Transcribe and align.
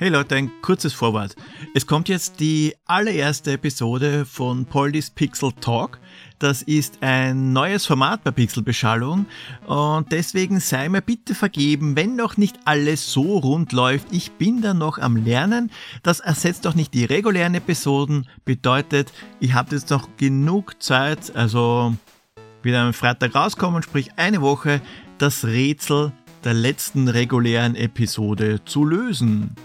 Hey 0.00 0.10
Leute, 0.10 0.36
ein 0.36 0.52
kurzes 0.62 0.92
Vorwort. 0.92 1.34
Es 1.74 1.84
kommt 1.84 2.08
jetzt 2.08 2.38
die 2.38 2.72
allererste 2.86 3.54
Episode 3.54 4.24
von 4.26 4.64
Poldis 4.64 5.10
Pixel 5.10 5.50
Talk. 5.60 5.98
Das 6.38 6.62
ist 6.62 6.98
ein 7.00 7.52
neues 7.52 7.84
Format 7.84 8.22
bei 8.22 8.30
Pixelbeschallung 8.30 9.26
und 9.66 10.12
deswegen 10.12 10.60
sei 10.60 10.88
mir 10.88 11.02
bitte 11.02 11.34
vergeben, 11.34 11.96
wenn 11.96 12.14
noch 12.14 12.36
nicht 12.36 12.60
alles 12.64 13.12
so 13.12 13.38
rund 13.38 13.72
läuft. 13.72 14.06
Ich 14.12 14.30
bin 14.30 14.62
da 14.62 14.72
noch 14.72 14.98
am 14.98 15.16
Lernen. 15.16 15.72
Das 16.04 16.20
ersetzt 16.20 16.64
doch 16.66 16.76
nicht 16.76 16.94
die 16.94 17.04
regulären 17.04 17.56
Episoden. 17.56 18.28
Bedeutet, 18.44 19.12
ich 19.40 19.54
habe 19.54 19.74
jetzt 19.74 19.90
noch 19.90 20.08
genug 20.16 20.80
Zeit, 20.80 21.34
also 21.34 21.92
wieder 22.62 22.82
am 22.82 22.92
Freitag 22.92 23.34
rauskommen, 23.34 23.82
sprich 23.82 24.12
eine 24.14 24.42
Woche, 24.42 24.80
das 25.18 25.44
Rätsel 25.44 26.12
der 26.44 26.54
letzten 26.54 27.08
regulären 27.08 27.74
Episode 27.74 28.64
zu 28.64 28.84
lösen. 28.84 29.56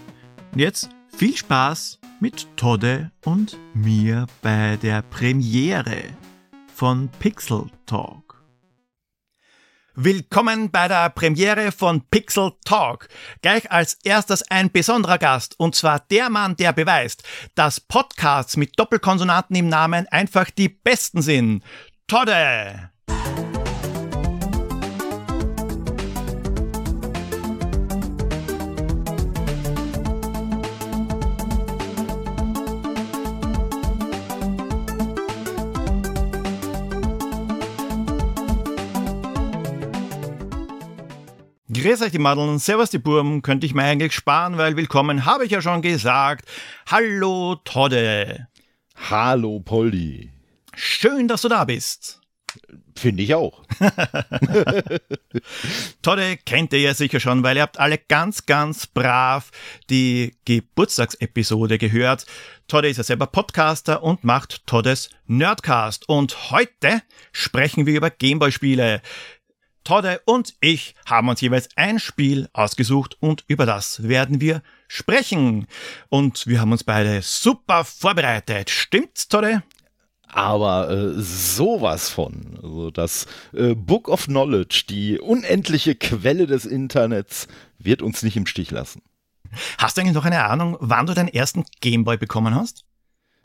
Und 0.54 0.60
jetzt 0.60 0.88
viel 1.08 1.36
Spaß 1.36 1.98
mit 2.20 2.46
Todde 2.56 3.10
und 3.24 3.58
mir 3.74 4.26
bei 4.40 4.78
der 4.80 5.02
Premiere 5.02 6.04
von 6.72 7.08
Pixel 7.18 7.66
Talk. 7.86 8.40
Willkommen 9.96 10.70
bei 10.70 10.86
der 10.86 11.10
Premiere 11.10 11.72
von 11.72 12.08
Pixel 12.08 12.52
Talk. 12.64 13.08
Gleich 13.42 13.72
als 13.72 13.94
erstes 14.04 14.48
ein 14.48 14.70
besonderer 14.70 15.18
Gast, 15.18 15.58
und 15.58 15.74
zwar 15.74 15.98
der 15.98 16.30
Mann, 16.30 16.54
der 16.54 16.72
beweist, 16.72 17.24
dass 17.56 17.80
Podcasts 17.80 18.56
mit 18.56 18.78
Doppelkonsonanten 18.78 19.56
im 19.56 19.68
Namen 19.68 20.06
einfach 20.06 20.50
die 20.50 20.68
besten 20.68 21.20
sind. 21.20 21.64
Todde! 22.06 22.93
Grüß 41.84 42.00
euch 42.00 42.12
die 42.12 42.18
Madeln, 42.18 42.58
servus 42.58 42.88
die 42.88 42.98
Burm, 42.98 43.42
könnte 43.42 43.66
ich 43.66 43.74
mir 43.74 43.82
eigentlich 43.82 44.14
sparen, 44.14 44.56
weil 44.56 44.74
willkommen 44.74 45.26
habe 45.26 45.44
ich 45.44 45.50
ja 45.50 45.60
schon 45.60 45.82
gesagt. 45.82 46.48
Hallo 46.86 47.56
Todde. 47.62 48.48
Hallo 49.10 49.60
Poldi. 49.60 50.32
Schön, 50.74 51.28
dass 51.28 51.42
du 51.42 51.50
da 51.50 51.66
bist. 51.66 52.22
Finde 52.96 53.22
ich 53.22 53.34
auch. 53.34 53.64
Todde 56.02 56.38
kennt 56.46 56.72
ihr 56.72 56.80
ja 56.80 56.94
sicher 56.94 57.20
schon, 57.20 57.42
weil 57.42 57.56
ihr 57.56 57.62
habt 57.62 57.78
alle 57.78 57.98
ganz, 57.98 58.46
ganz 58.46 58.86
brav 58.86 59.50
die 59.90 60.36
Geburtstagsepisode 60.46 61.76
gehört. 61.76 62.24
Todde 62.66 62.88
ist 62.88 62.96
ja 62.96 63.02
selber 63.02 63.26
Podcaster 63.26 64.02
und 64.02 64.24
macht 64.24 64.66
Toddes 64.66 65.10
Nerdcast. 65.26 66.08
Und 66.08 66.50
heute 66.50 67.02
sprechen 67.32 67.84
wir 67.84 67.94
über 67.94 68.08
Gameboy-Spiele. 68.08 69.02
Todde 69.84 70.20
und 70.24 70.54
ich 70.60 70.94
haben 71.06 71.28
uns 71.28 71.40
jeweils 71.40 71.68
ein 71.76 71.98
Spiel 71.98 72.48
ausgesucht 72.52 73.16
und 73.20 73.44
über 73.46 73.66
das 73.66 74.02
werden 74.02 74.40
wir 74.40 74.62
sprechen. 74.88 75.66
Und 76.08 76.46
wir 76.46 76.60
haben 76.60 76.72
uns 76.72 76.84
beide 76.84 77.20
super 77.22 77.84
vorbereitet. 77.84 78.70
Stimmt's, 78.70 79.28
Todde? 79.28 79.62
Aber 80.26 80.90
äh, 80.90 81.12
sowas 81.16 82.08
von. 82.08 82.58
Also 82.60 82.90
das 82.90 83.26
äh, 83.52 83.74
Book 83.74 84.08
of 84.08 84.24
Knowledge, 84.24 84.84
die 84.88 85.20
unendliche 85.20 85.94
Quelle 85.94 86.46
des 86.46 86.64
Internets, 86.64 87.46
wird 87.78 88.02
uns 88.02 88.22
nicht 88.22 88.36
im 88.36 88.46
Stich 88.46 88.72
lassen. 88.72 89.02
Hast 89.78 89.96
du 89.96 90.00
eigentlich 90.00 90.14
noch 90.14 90.24
eine 90.24 90.44
Ahnung, 90.44 90.76
wann 90.80 91.06
du 91.06 91.14
deinen 91.14 91.28
ersten 91.28 91.64
Gameboy 91.80 92.16
bekommen 92.16 92.54
hast? 92.54 92.84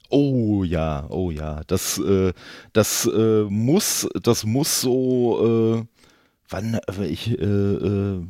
Oh 0.09 0.63
ja, 0.63 1.05
oh 1.09 1.29
ja. 1.29 1.61
Das, 1.67 1.99
äh, 1.99 2.33
das 2.73 3.05
äh, 3.05 3.43
muss, 3.43 4.07
das 4.23 4.43
muss 4.43 4.81
so 4.81 5.77
äh, 5.77 5.98
wann 6.49 6.75
äh, 6.75 7.05
ich, 7.05 7.29
äh, 7.29 7.43
äh, 7.43 8.21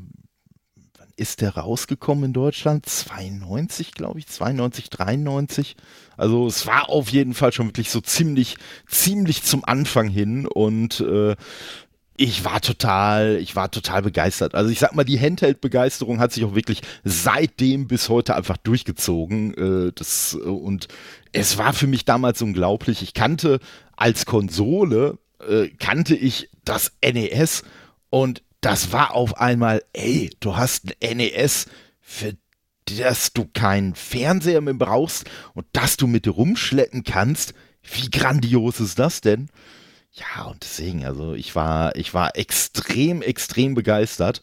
wann 0.97 1.07
ist 1.15 1.41
der 1.41 1.55
rausgekommen 1.55 2.25
in 2.25 2.33
Deutschland? 2.33 2.85
92, 2.85 3.93
glaube 3.93 4.19
ich, 4.19 4.27
92, 4.27 4.89
93. 4.89 5.75
Also 6.17 6.47
es 6.47 6.67
war 6.67 6.89
auf 6.89 7.09
jeden 7.09 7.33
Fall 7.33 7.53
schon 7.53 7.67
wirklich 7.67 7.89
so 7.89 8.01
ziemlich, 8.01 8.57
ziemlich 8.87 9.43
zum 9.43 9.63
Anfang 9.65 10.09
hin 10.09 10.45
und 10.45 10.99
äh, 11.01 11.35
ich 12.21 12.43
war 12.43 12.59
total, 12.59 13.37
ich 13.37 13.55
war 13.55 13.71
total 13.71 14.01
begeistert. 14.01 14.53
Also 14.53 14.69
ich 14.69 14.79
sag 14.79 14.93
mal, 14.93 15.05
die 15.05 15.17
Handheld-Begeisterung 15.17 16.19
hat 16.19 16.33
sich 16.33 16.43
auch 16.43 16.53
wirklich 16.53 16.81
seitdem 17.05 17.87
bis 17.87 18.09
heute 18.09 18.35
einfach 18.35 18.57
durchgezogen. 18.57 19.53
Äh, 19.53 19.91
das, 19.95 20.33
äh, 20.33 20.43
und 20.43 20.89
es 21.31 21.57
war 21.57 21.71
für 21.71 21.87
mich 21.87 22.03
damals 22.03 22.41
unglaublich. 22.41 23.01
Ich 23.01 23.13
kannte 23.13 23.59
als 23.95 24.25
Konsole, 24.25 25.17
kannte 25.77 26.15
ich 26.15 26.49
das 26.65 26.91
NES 27.01 27.63
und 28.09 28.43
das 28.61 28.91
war 28.91 29.13
auf 29.13 29.37
einmal, 29.37 29.83
ey, 29.93 30.31
du 30.39 30.57
hast 30.57 30.85
ein 31.01 31.17
NES, 31.17 31.67
für 32.01 32.35
das 32.97 33.33
du 33.33 33.45
keinen 33.45 33.95
Fernseher 33.95 34.61
mehr 34.61 34.73
brauchst 34.73 35.25
und 35.53 35.65
das 35.73 35.97
du 35.97 36.07
mit 36.07 36.27
rumschleppen 36.27 37.03
kannst. 37.03 37.53
Wie 37.83 38.09
grandios 38.09 38.79
ist 38.79 38.99
das 38.99 39.21
denn? 39.21 39.49
Ja, 40.11 40.45
und 40.45 40.63
deswegen, 40.63 41.05
also 41.05 41.33
ich 41.33 41.55
war, 41.55 41.95
ich 41.95 42.13
war 42.13 42.35
extrem, 42.35 43.21
extrem 43.21 43.75
begeistert. 43.75 44.41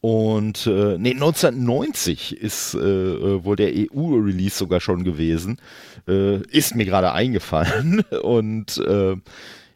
Und 0.00 0.66
äh, 0.66 0.98
nee, 0.98 1.12
1990 1.12 2.36
ist 2.36 2.74
äh, 2.74 2.78
äh, 2.78 3.44
wohl 3.44 3.56
der 3.56 3.72
EU-Release 3.74 4.56
sogar 4.56 4.80
schon 4.80 5.04
gewesen. 5.04 5.60
Äh, 6.06 6.42
ist 6.48 6.74
mir 6.74 6.84
gerade 6.84 7.12
eingefallen. 7.12 8.00
Und 8.22 8.78
äh, 8.78 9.16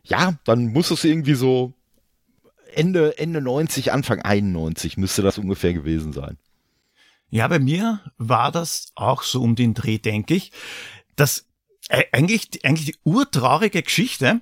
ja, 0.04 0.34
dann 0.44 0.66
muss 0.72 0.90
es 0.90 1.04
irgendwie 1.04 1.34
so 1.34 1.72
Ende, 2.76 3.19
Ende 3.19 3.41
90, 3.41 3.92
Anfang 3.92 4.20
91 4.22 4.97
müsste 4.97 5.22
das 5.22 5.38
ungefähr 5.38 5.72
gewesen 5.72 6.12
sein. 6.12 6.38
Ja, 7.31 7.47
bei 7.47 7.58
mir 7.58 8.00
war 8.19 8.50
das 8.50 8.92
auch 8.97 9.22
so 9.22 9.42
um 9.42 9.54
den 9.54 9.75
Dreh, 9.75 9.98
denke 9.98 10.34
ich. 10.34 10.53
Das 11.16 11.47
äh, 11.88 12.04
eigentlich, 12.12 12.64
eigentlich 12.64 12.86
die 12.86 12.98
urtraurige 13.04 13.82
Geschichte. 13.82 14.41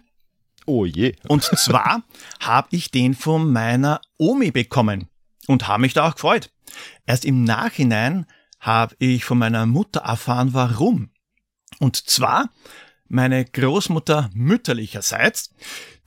Oh 0.66 0.84
je. 0.84 1.15
Und 1.28 1.43
zwar 1.43 2.03
habe 2.41 2.69
ich 2.71 2.91
den 2.91 3.15
von 3.15 3.53
meiner 3.53 4.00
Omi 4.16 4.50
bekommen 4.50 5.09
und 5.47 5.66
habe 5.66 5.81
mich 5.81 5.95
da 5.95 6.09
auch 6.09 6.15
gefreut. 6.15 6.50
Erst 7.06 7.25
im 7.25 7.45
Nachhinein 7.45 8.27
habe 8.60 8.95
ich 8.99 9.25
von 9.25 9.39
meiner 9.39 9.65
Mutter 9.66 10.00
erfahren, 10.00 10.53
warum. 10.53 11.10
Und 11.78 11.97
zwar 11.97 12.50
meine 13.09 13.45
Großmutter 13.45 14.31
mütterlicherseits, 14.34 15.55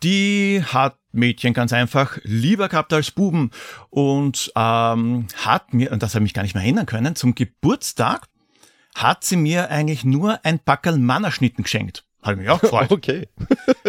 die 0.04 0.64
hat 0.66 0.98
Mädchen 1.12 1.54
ganz 1.54 1.74
einfach 1.74 2.18
lieber 2.24 2.70
gehabt 2.70 2.94
als 2.94 3.12
Buben 3.12 3.52
und 3.90 4.52
ähm, 4.56 5.28
hat 5.36 5.74
mir, 5.74 5.92
und 5.92 6.04
das 6.04 6.16
habe 6.16 6.24
ich 6.24 6.30
mich 6.30 6.34
gar 6.34 6.44
nicht 6.44 6.56
mehr 6.56 6.64
erinnern 6.64 6.86
können, 6.86 7.16
zum 7.16 7.36
Geburtstag 7.36 8.28
hat 8.96 9.24
sie 9.24 9.38
mir 9.38 9.70
eigentlich 9.70 10.04
nur 10.04 10.44
ein 10.44 10.60
Packerl 10.60 10.98
Mannerschnitten 10.98 11.64
geschenkt. 11.64 12.06
Habe 12.22 12.38
mich 12.38 12.50
auch 12.50 12.62
gefreut. 12.62 12.92
Okay. 12.92 13.28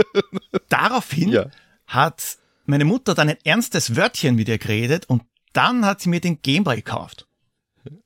Daraufhin 0.69 1.31
ja. 1.31 1.47
hat 1.87 2.39
meine 2.65 2.85
Mutter 2.85 3.15
dann 3.15 3.29
ein 3.29 3.39
ernstes 3.45 3.97
Wörtchen 3.97 4.37
mit 4.37 4.49
ihr 4.49 4.59
geredet 4.59 5.07
und 5.09 5.23
dann 5.53 5.85
hat 5.85 6.01
sie 6.01 6.09
mir 6.09 6.21
den 6.21 6.41
Gameboy 6.41 6.77
gekauft. 6.77 7.27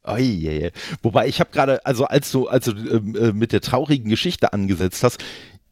Oh 0.04 0.16
je, 0.16 0.72
Wobei 1.02 1.28
ich 1.28 1.38
habe 1.38 1.50
gerade, 1.50 1.84
also 1.84 2.06
als 2.06 2.32
du, 2.32 2.48
als 2.48 2.64
du 2.64 2.72
ähm, 2.72 3.14
äh, 3.14 3.32
mit 3.32 3.52
der 3.52 3.60
traurigen 3.60 4.08
Geschichte 4.08 4.54
angesetzt 4.54 5.04
hast, 5.04 5.22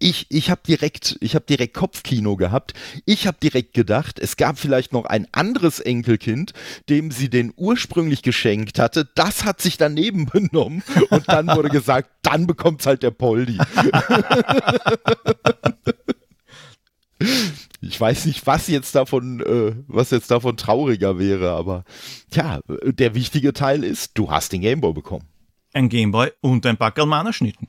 ich, 0.04 0.26
ich 0.28 0.50
habe 0.50 0.60
direkt, 0.68 1.16
ich 1.20 1.34
direkt 1.48 1.72
Kopfkino 1.72 2.36
gehabt. 2.36 2.74
Ich 3.06 3.26
habe 3.26 3.38
direkt 3.42 3.72
gedacht, 3.72 4.18
es 4.18 4.36
gab 4.36 4.58
vielleicht 4.58 4.92
noch 4.92 5.06
ein 5.06 5.26
anderes 5.32 5.80
Enkelkind, 5.80 6.52
dem 6.90 7.10
sie 7.10 7.30
den 7.30 7.54
ursprünglich 7.56 8.20
geschenkt 8.20 8.78
hatte. 8.78 9.08
Das 9.14 9.46
hat 9.46 9.62
sich 9.62 9.78
daneben 9.78 10.26
benommen 10.32 10.82
und 11.08 11.26
dann 11.26 11.46
wurde 11.48 11.70
gesagt, 11.70 12.10
dann 12.20 12.46
bekommt's 12.46 12.84
halt 12.84 13.02
der 13.02 13.12
Poldi. 13.12 13.58
ich 17.80 17.98
weiß 17.98 18.26
nicht, 18.26 18.46
was 18.46 18.68
jetzt 18.68 18.94
davon, 18.94 19.40
äh, 19.40 19.74
was 19.86 20.10
jetzt 20.10 20.30
davon 20.30 20.58
trauriger 20.58 21.18
wäre, 21.18 21.52
aber 21.52 21.84
ja, 22.30 22.60
der 22.84 23.14
wichtige 23.14 23.54
Teil 23.54 23.82
ist, 23.82 24.18
du 24.18 24.30
hast 24.30 24.52
den 24.52 24.60
Gameboy 24.60 24.92
bekommen. 24.92 25.24
Ein 25.72 25.88
Gameboy 25.88 26.30
und 26.42 26.66
ein 26.66 26.76
Backelmaner 26.76 27.32
Schnitten. 27.32 27.68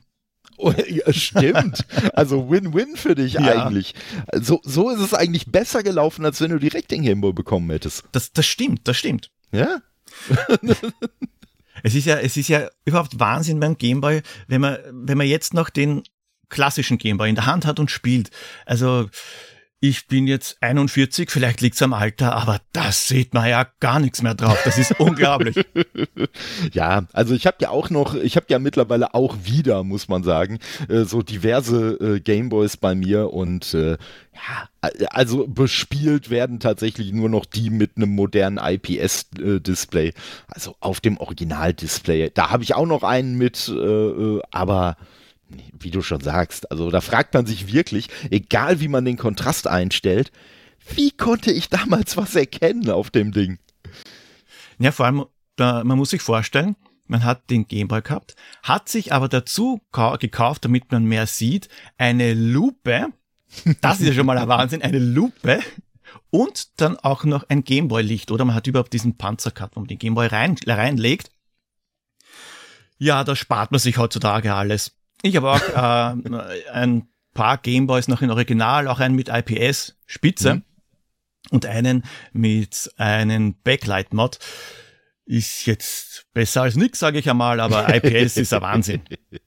Stimmt. 1.10 1.86
Also 2.12 2.50
Win-Win 2.50 2.96
für 2.96 3.14
dich 3.14 3.34
ja. 3.34 3.42
eigentlich. 3.42 3.94
So, 4.34 4.60
so 4.64 4.90
ist 4.90 5.00
es 5.00 5.14
eigentlich 5.14 5.46
besser 5.46 5.82
gelaufen, 5.82 6.24
als 6.24 6.40
wenn 6.40 6.50
du 6.50 6.58
direkt 6.58 6.90
den 6.90 7.02
Gameboy 7.02 7.32
bekommen 7.32 7.70
hättest. 7.70 8.04
Das, 8.12 8.32
das 8.32 8.46
stimmt, 8.46 8.88
das 8.88 8.96
stimmt. 8.96 9.30
Ja? 9.52 9.80
es 11.82 11.94
ist 11.94 12.06
ja, 12.06 12.18
es 12.18 12.36
ist 12.36 12.48
ja 12.48 12.68
überhaupt 12.84 13.18
Wahnsinn 13.18 13.60
beim 13.60 13.76
Gameboy, 13.76 14.22
wenn 14.48 14.60
man, 14.60 14.78
wenn 14.90 15.18
man 15.18 15.26
jetzt 15.26 15.54
noch 15.54 15.70
den 15.70 16.02
klassischen 16.48 16.98
Gameboy 16.98 17.28
in 17.28 17.34
der 17.34 17.46
Hand 17.46 17.66
hat 17.66 17.80
und 17.80 17.90
spielt. 17.90 18.30
Also, 18.64 19.08
ich 19.80 20.06
bin 20.06 20.26
jetzt 20.26 20.56
41, 20.62 21.30
vielleicht 21.30 21.60
liegt's 21.60 21.82
am 21.82 21.92
Alter, 21.92 22.34
aber 22.34 22.60
das 22.72 23.08
sieht 23.08 23.34
man 23.34 23.48
ja 23.48 23.66
gar 23.78 24.00
nichts 24.00 24.22
mehr 24.22 24.34
drauf. 24.34 24.58
Das 24.64 24.78
ist 24.78 24.98
unglaublich. 24.98 25.56
Ja, 26.72 27.06
also 27.12 27.34
ich 27.34 27.46
habe 27.46 27.58
ja 27.60 27.70
auch 27.70 27.90
noch, 27.90 28.14
ich 28.14 28.36
habe 28.36 28.46
ja 28.48 28.58
mittlerweile 28.58 29.14
auch 29.14 29.36
wieder, 29.44 29.84
muss 29.84 30.08
man 30.08 30.22
sagen, 30.22 30.58
äh, 30.88 31.04
so 31.04 31.22
diverse 31.22 31.92
äh, 31.94 32.20
Gameboys 32.20 32.76
bei 32.76 32.94
mir 32.94 33.32
und 33.32 33.72
äh, 33.74 33.92
ja, 34.32 34.98
also 35.10 35.46
bespielt 35.46 36.30
werden 36.30 36.60
tatsächlich 36.60 37.12
nur 37.12 37.28
noch 37.28 37.44
die 37.44 37.70
mit 37.70 37.96
einem 37.96 38.14
modernen 38.14 38.58
IPS-Display, 38.58 40.12
also 40.48 40.76
auf 40.80 41.00
dem 41.00 41.18
Original-Display. 41.18 42.30
Da 42.34 42.50
habe 42.50 42.62
ich 42.62 42.74
auch 42.74 42.86
noch 42.86 43.02
einen 43.02 43.36
mit, 43.36 43.72
aber 44.50 44.96
wie 45.48 45.90
du 45.90 46.02
schon 46.02 46.20
sagst, 46.20 46.70
also 46.70 46.90
da 46.90 47.00
fragt 47.00 47.34
man 47.34 47.46
sich 47.46 47.72
wirklich, 47.72 48.08
egal 48.30 48.80
wie 48.80 48.88
man 48.88 49.04
den 49.04 49.16
Kontrast 49.16 49.66
einstellt, 49.66 50.32
wie 50.94 51.10
konnte 51.10 51.52
ich 51.52 51.68
damals 51.68 52.16
was 52.16 52.34
erkennen 52.34 52.90
auf 52.90 53.10
dem 53.10 53.32
Ding? 53.32 53.58
Ja, 54.78 54.92
vor 54.92 55.06
allem, 55.06 55.26
da, 55.56 55.84
man 55.84 55.98
muss 55.98 56.10
sich 56.10 56.22
vorstellen, 56.22 56.76
man 57.06 57.24
hat 57.24 57.50
den 57.50 57.66
Gameboy 57.68 58.02
gehabt, 58.02 58.34
hat 58.62 58.88
sich 58.88 59.12
aber 59.12 59.28
dazu 59.28 59.80
gekauft, 59.92 60.64
damit 60.64 60.90
man 60.90 61.04
mehr 61.04 61.26
sieht, 61.26 61.68
eine 61.98 62.34
Lupe. 62.34 63.08
Das 63.80 64.00
ist 64.00 64.08
ja 64.08 64.12
schon 64.12 64.26
mal 64.26 64.38
ein 64.38 64.48
Wahnsinn, 64.48 64.82
eine 64.82 64.98
Lupe. 64.98 65.60
Und 66.30 66.80
dann 66.80 66.96
auch 66.98 67.24
noch 67.24 67.48
ein 67.48 67.64
Gameboy-Licht, 67.64 68.30
oder 68.30 68.44
man 68.44 68.54
hat 68.54 68.66
überhaupt 68.66 68.92
diesen 68.92 69.16
Panzer 69.16 69.52
gehabt, 69.52 69.76
wo 69.76 69.80
man 69.80 69.88
den 69.88 69.98
Gameboy 69.98 70.26
rein, 70.26 70.56
reinlegt. 70.66 71.30
Ja, 72.98 73.24
da 73.24 73.36
spart 73.36 73.70
man 73.70 73.78
sich 73.78 73.98
heutzutage 73.98 74.54
alles. 74.54 74.95
Ich 75.22 75.36
habe 75.36 75.50
auch 75.50 75.60
äh, 75.60 76.70
ein 76.70 77.08
paar 77.34 77.58
Gameboys 77.58 78.08
noch 78.08 78.22
in 78.22 78.30
Original, 78.30 78.88
auch 78.88 79.00
einen 79.00 79.14
mit 79.14 79.28
IPS 79.28 79.96
Spitze 80.06 80.56
mhm. 80.56 80.62
und 81.50 81.66
einen 81.66 82.04
mit 82.32 82.92
einem 82.96 83.54
Backlight-Mod. 83.62 84.38
Ist 85.24 85.66
jetzt 85.66 86.26
besser 86.32 86.62
als 86.62 86.76
nix, 86.76 87.00
sage 87.00 87.18
ich 87.18 87.28
einmal, 87.28 87.60
aber 87.60 87.92
IPS 87.94 88.36
ist 88.36 88.52
ein 88.52 88.62
Wahnsinn. 88.62 89.02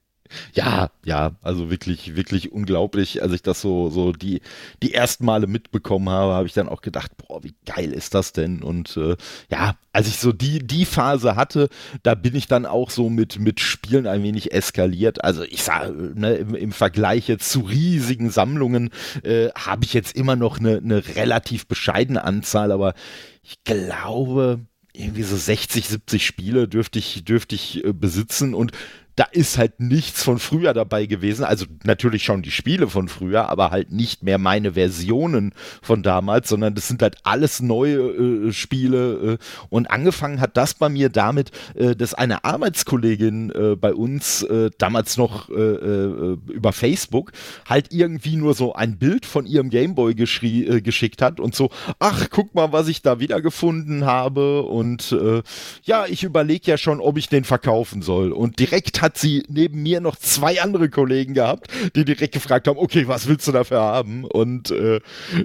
Ja, 0.54 0.90
ja, 1.04 1.32
also 1.42 1.70
wirklich, 1.70 2.16
wirklich 2.16 2.52
unglaublich. 2.52 3.22
Als 3.22 3.32
ich 3.32 3.42
das 3.42 3.60
so, 3.60 3.90
so 3.90 4.12
die, 4.12 4.40
die 4.82 4.94
ersten 4.94 5.24
Male 5.24 5.46
mitbekommen 5.46 6.08
habe, 6.08 6.32
habe 6.32 6.46
ich 6.46 6.52
dann 6.52 6.68
auch 6.68 6.82
gedacht, 6.82 7.12
boah, 7.16 7.42
wie 7.42 7.54
geil 7.66 7.92
ist 7.92 8.14
das 8.14 8.32
denn? 8.32 8.62
Und 8.62 8.96
äh, 8.96 9.16
ja, 9.50 9.74
als 9.92 10.08
ich 10.08 10.18
so 10.18 10.32
die, 10.32 10.60
die 10.60 10.84
Phase 10.84 11.36
hatte, 11.36 11.68
da 12.02 12.14
bin 12.14 12.34
ich 12.36 12.46
dann 12.46 12.66
auch 12.66 12.90
so 12.90 13.10
mit, 13.10 13.38
mit 13.38 13.60
Spielen 13.60 14.06
ein 14.06 14.22
wenig 14.22 14.52
eskaliert. 14.52 15.24
Also 15.24 15.42
ich 15.42 15.62
sage, 15.62 16.12
ne, 16.14 16.34
im, 16.34 16.54
im 16.54 16.72
Vergleich 16.72 17.28
jetzt 17.28 17.50
zu 17.50 17.60
riesigen 17.60 18.30
Sammlungen 18.30 18.90
äh, 19.22 19.48
habe 19.56 19.84
ich 19.84 19.94
jetzt 19.94 20.16
immer 20.16 20.36
noch 20.36 20.58
eine, 20.58 20.78
eine 20.78 21.04
relativ 21.16 21.66
bescheidene 21.66 22.24
Anzahl, 22.24 22.72
aber 22.72 22.94
ich 23.42 23.64
glaube, 23.64 24.60
irgendwie 24.92 25.22
so 25.22 25.36
60, 25.36 25.88
70 25.88 26.26
Spiele 26.26 26.68
dürfte 26.68 26.98
ich, 26.98 27.24
dürfte 27.24 27.54
ich 27.54 27.84
äh, 27.84 27.92
besitzen 27.92 28.54
und 28.54 28.72
da 29.20 29.26
ist 29.32 29.58
halt 29.58 29.80
nichts 29.80 30.24
von 30.24 30.38
früher 30.38 30.72
dabei 30.72 31.04
gewesen. 31.04 31.44
Also 31.44 31.66
natürlich 31.84 32.24
schon 32.24 32.40
die 32.40 32.50
Spiele 32.50 32.88
von 32.88 33.06
früher, 33.06 33.50
aber 33.50 33.70
halt 33.70 33.92
nicht 33.92 34.22
mehr 34.22 34.38
meine 34.38 34.72
Versionen 34.72 35.52
von 35.82 36.02
damals, 36.02 36.48
sondern 36.48 36.74
das 36.74 36.88
sind 36.88 37.02
halt 37.02 37.18
alles 37.22 37.60
neue 37.60 37.98
äh, 37.98 38.52
Spiele. 38.54 39.32
Äh, 39.34 39.38
und 39.68 39.90
angefangen 39.90 40.40
hat 40.40 40.56
das 40.56 40.72
bei 40.72 40.88
mir 40.88 41.10
damit, 41.10 41.50
äh, 41.74 41.94
dass 41.94 42.14
eine 42.14 42.44
Arbeitskollegin 42.44 43.50
äh, 43.50 43.76
bei 43.76 43.92
uns 43.92 44.42
äh, 44.44 44.70
damals 44.78 45.18
noch 45.18 45.50
äh, 45.50 45.52
über 45.52 46.72
Facebook 46.72 47.32
halt 47.68 47.92
irgendwie 47.92 48.36
nur 48.36 48.54
so 48.54 48.72
ein 48.72 48.96
Bild 48.96 49.26
von 49.26 49.44
ihrem 49.44 49.68
Gameboy 49.68 50.14
geschickt 50.14 51.20
hat 51.20 51.40
und 51.40 51.54
so, 51.54 51.68
ach, 51.98 52.28
guck 52.30 52.54
mal, 52.54 52.72
was 52.72 52.88
ich 52.88 53.02
da 53.02 53.20
wiedergefunden 53.20 54.06
habe. 54.06 54.62
Und 54.62 55.14
ja, 55.84 56.06
ich 56.06 56.22
überlege 56.22 56.70
ja 56.70 56.78
schon, 56.78 57.00
ob 57.00 57.18
ich 57.18 57.28
den 57.28 57.44
verkaufen 57.44 58.00
soll. 58.00 58.32
Und 58.32 58.58
direkt 58.58 59.02
hat 59.02 59.09
sie 59.16 59.44
neben 59.48 59.82
mir 59.82 60.00
noch 60.00 60.16
zwei 60.16 60.60
andere 60.60 60.88
Kollegen 60.88 61.34
gehabt, 61.34 61.68
die 61.94 62.04
direkt 62.04 62.34
gefragt 62.34 62.68
haben, 62.68 62.78
okay, 62.78 63.08
was 63.08 63.26
willst 63.26 63.46
du 63.46 63.52
dafür 63.52 63.80
haben? 63.80 64.24
Und 64.24 64.70
äh, 64.70 65.00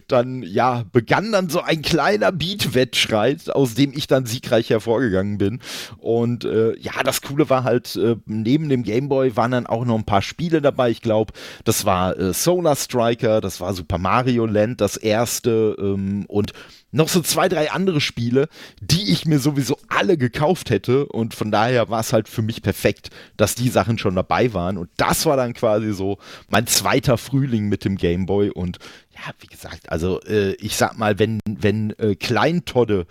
dann, 0.07 0.44
ja, 0.44 0.83
begann 0.91 1.31
dann 1.31 1.50
so 1.50 1.62
ein 1.62 1.81
kleiner 1.81 2.31
Beat-Wettstreit, 2.31 3.50
aus 3.53 3.75
dem 3.75 3.94
ich 3.94 4.07
dann 4.07 4.25
siegreich 4.25 4.69
hervorgegangen 4.69 5.38
bin. 5.38 5.59
Und 5.97 6.45
äh, 6.45 6.77
ja, 6.79 7.03
das 7.03 7.21
Coole 7.21 7.50
war 7.50 7.63
halt, 7.63 7.95
äh, 7.95 8.15
neben 8.25 8.69
dem 8.69 8.83
Gameboy 8.83 9.35
waren 9.35 9.51
dann 9.51 9.68
auch 9.68 9.85
noch 9.85 9.95
ein 9.95 10.06
paar 10.06 10.21
Spiele 10.21 10.61
dabei. 10.61 10.89
Ich 10.89 11.01
glaube, 11.01 11.33
das 11.63 11.85
war 11.85 12.18
äh, 12.18 12.33
Solar 12.33 12.75
Striker, 12.75 13.41
das 13.41 13.61
war 13.61 13.73
Super 13.73 13.97
Mario 13.97 14.45
Land, 14.45 14.81
das 14.81 14.97
erste 14.97 15.75
ähm, 15.79 16.25
und 16.27 16.53
noch 16.91 17.09
so 17.09 17.21
zwei, 17.21 17.49
drei 17.49 17.71
andere 17.71 17.99
Spiele, 17.99 18.47
die 18.79 19.11
ich 19.11 19.25
mir 19.25 19.39
sowieso 19.39 19.77
alle 19.89 20.17
gekauft 20.17 20.69
hätte. 20.69 21.05
Und 21.05 21.33
von 21.33 21.51
daher 21.51 21.89
war 21.89 21.99
es 21.99 22.13
halt 22.13 22.29
für 22.29 22.41
mich 22.41 22.61
perfekt, 22.61 23.09
dass 23.35 23.55
die 23.55 23.69
Sachen 23.69 23.97
schon 23.97 24.15
dabei 24.15 24.53
waren. 24.53 24.77
Und 24.77 24.89
das 24.97 25.25
war 25.25 25.35
dann 25.35 25.53
quasi 25.53 25.93
so 25.93 26.17
mein 26.49 26.67
zweiter 26.67 27.17
Frühling 27.17 27.67
mit 27.67 27.83
dem 27.83 27.97
Game 27.97 28.25
Boy. 28.25 28.49
Und 28.49 28.79
ja, 29.13 29.33
wie 29.39 29.47
gesagt, 29.47 29.91
also 29.91 30.21
äh, 30.21 30.53
ich 30.53 30.77
sag 30.77 30.97
mal, 30.97 31.19
wenn, 31.19 31.39
wenn 31.45 31.91
äh, 31.99 32.15
Kleintodde 32.15 33.07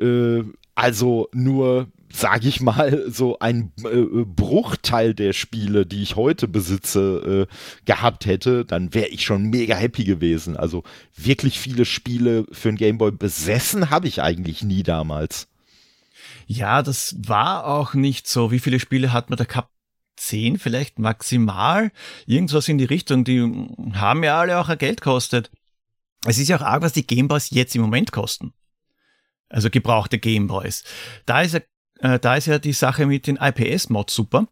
äh, 0.00 0.42
also 0.74 1.28
nur 1.32 1.88
sage 2.10 2.48
ich 2.48 2.60
mal, 2.60 3.10
so 3.10 3.38
ein 3.38 3.72
äh, 3.84 4.24
Bruchteil 4.24 5.14
der 5.14 5.32
Spiele, 5.32 5.86
die 5.86 6.02
ich 6.02 6.16
heute 6.16 6.48
besitze, 6.48 7.46
äh, 7.48 7.54
gehabt 7.84 8.26
hätte, 8.26 8.64
dann 8.64 8.94
wäre 8.94 9.08
ich 9.08 9.24
schon 9.24 9.44
mega 9.44 9.74
happy 9.74 10.04
gewesen. 10.04 10.56
Also 10.56 10.84
wirklich 11.16 11.58
viele 11.58 11.84
Spiele 11.84 12.46
für 12.50 12.70
ein 12.70 12.76
Gameboy 12.76 13.12
besessen 13.12 13.90
habe 13.90 14.08
ich 14.08 14.22
eigentlich 14.22 14.62
nie 14.62 14.82
damals. 14.82 15.48
Ja, 16.46 16.82
das 16.82 17.14
war 17.18 17.66
auch 17.66 17.94
nicht 17.94 18.26
so. 18.26 18.50
Wie 18.50 18.58
viele 18.58 18.80
Spiele 18.80 19.12
hat 19.12 19.30
man 19.30 19.36
da 19.36 19.44
gehabt? 19.44 19.70
Zehn 20.16 20.58
vielleicht 20.58 20.98
maximal. 20.98 21.92
Irgendwas 22.26 22.68
in 22.68 22.78
die 22.78 22.84
Richtung. 22.84 23.22
Die 23.22 23.40
haben 23.92 24.24
ja 24.24 24.40
alle 24.40 24.58
auch 24.58 24.68
ein 24.68 24.78
Geld 24.78 25.00
kostet. 25.00 25.50
Es 26.26 26.38
ist 26.38 26.48
ja 26.48 26.56
auch 26.56 26.62
arg, 26.62 26.82
was 26.82 26.92
die 26.92 27.06
Gameboys 27.06 27.50
jetzt 27.50 27.76
im 27.76 27.82
Moment 27.82 28.10
kosten. 28.10 28.52
Also 29.48 29.70
gebrauchte 29.70 30.18
Gameboys. 30.18 30.82
Da 31.24 31.42
ist 31.42 31.54
ja 31.54 31.60
äh, 32.00 32.18
da 32.18 32.36
ist 32.36 32.46
ja 32.46 32.58
die 32.58 32.72
Sache 32.72 33.06
mit 33.06 33.26
den 33.26 33.36
IPS-Mods 33.36 34.14
super. 34.14 34.48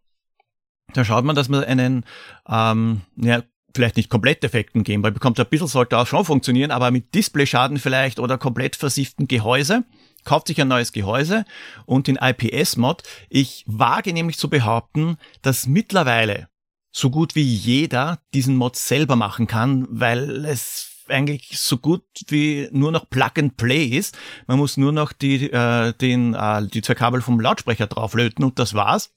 Da 0.93 1.05
schaut 1.05 1.25
man, 1.25 1.37
dass 1.37 1.49
man 1.49 1.65
einen, 1.65 2.05
ähm, 2.49 3.03
ja, 3.17 3.43
vielleicht 3.75 3.97
nicht 3.97 4.11
komplett 4.11 4.43
defekten 4.43 4.85
Gameboy 4.85 5.11
bekommt. 5.11 5.39
Ein 5.39 5.47
bisschen 5.47 5.67
sollte 5.67 5.99
auch 5.99 6.07
schon 6.07 6.25
funktionieren, 6.25 6.71
aber 6.71 6.91
mit 6.91 7.15
Displayschaden 7.15 7.79
vielleicht 7.79 8.19
oder 8.19 8.39
komplett 8.39 8.77
versifften 8.77 9.29
Gehäuse. 9.29 9.85
Kauft 10.25 10.49
sich 10.49 10.61
ein 10.61 10.69
neues 10.69 10.93
Gehäuse 10.93 11.45
und 11.85 12.09
den 12.09 12.17
IPS-Mod. 12.17 13.03
Ich 13.29 13.65
wage 13.67 14.13
nämlich 14.13 14.39
zu 14.39 14.49
behaupten, 14.49 15.19
dass 15.43 15.67
mittlerweile 15.67 16.49
so 16.91 17.11
gut 17.11 17.35
wie 17.35 17.43
jeder 17.43 18.21
diesen 18.33 18.57
Mod 18.57 18.75
selber 18.77 19.17
machen 19.17 19.47
kann, 19.47 19.87
weil 19.91 20.47
es 20.47 20.96
eigentlich 21.09 21.59
so 21.59 21.79
gut 21.79 22.05
wie 22.29 22.69
nur 22.73 22.93
noch 22.93 23.09
Plug 23.09 23.33
and 23.39 23.57
Play 23.57 23.85
ist. 23.87 24.17
Man 24.47 24.59
muss 24.59 24.77
nur 24.77 24.93
noch 24.93 25.13
die, 25.13 25.51
äh, 25.51 25.93
den, 25.95 26.35
äh, 26.35 26.67
die 26.67 26.83
zwei 26.83 26.95
Kabel 26.95 27.21
vom 27.21 27.41
Lautsprecher 27.41 27.87
drauflöten 27.87 28.45
und 28.45 28.59
das 28.59 28.75
war's. 28.75 29.13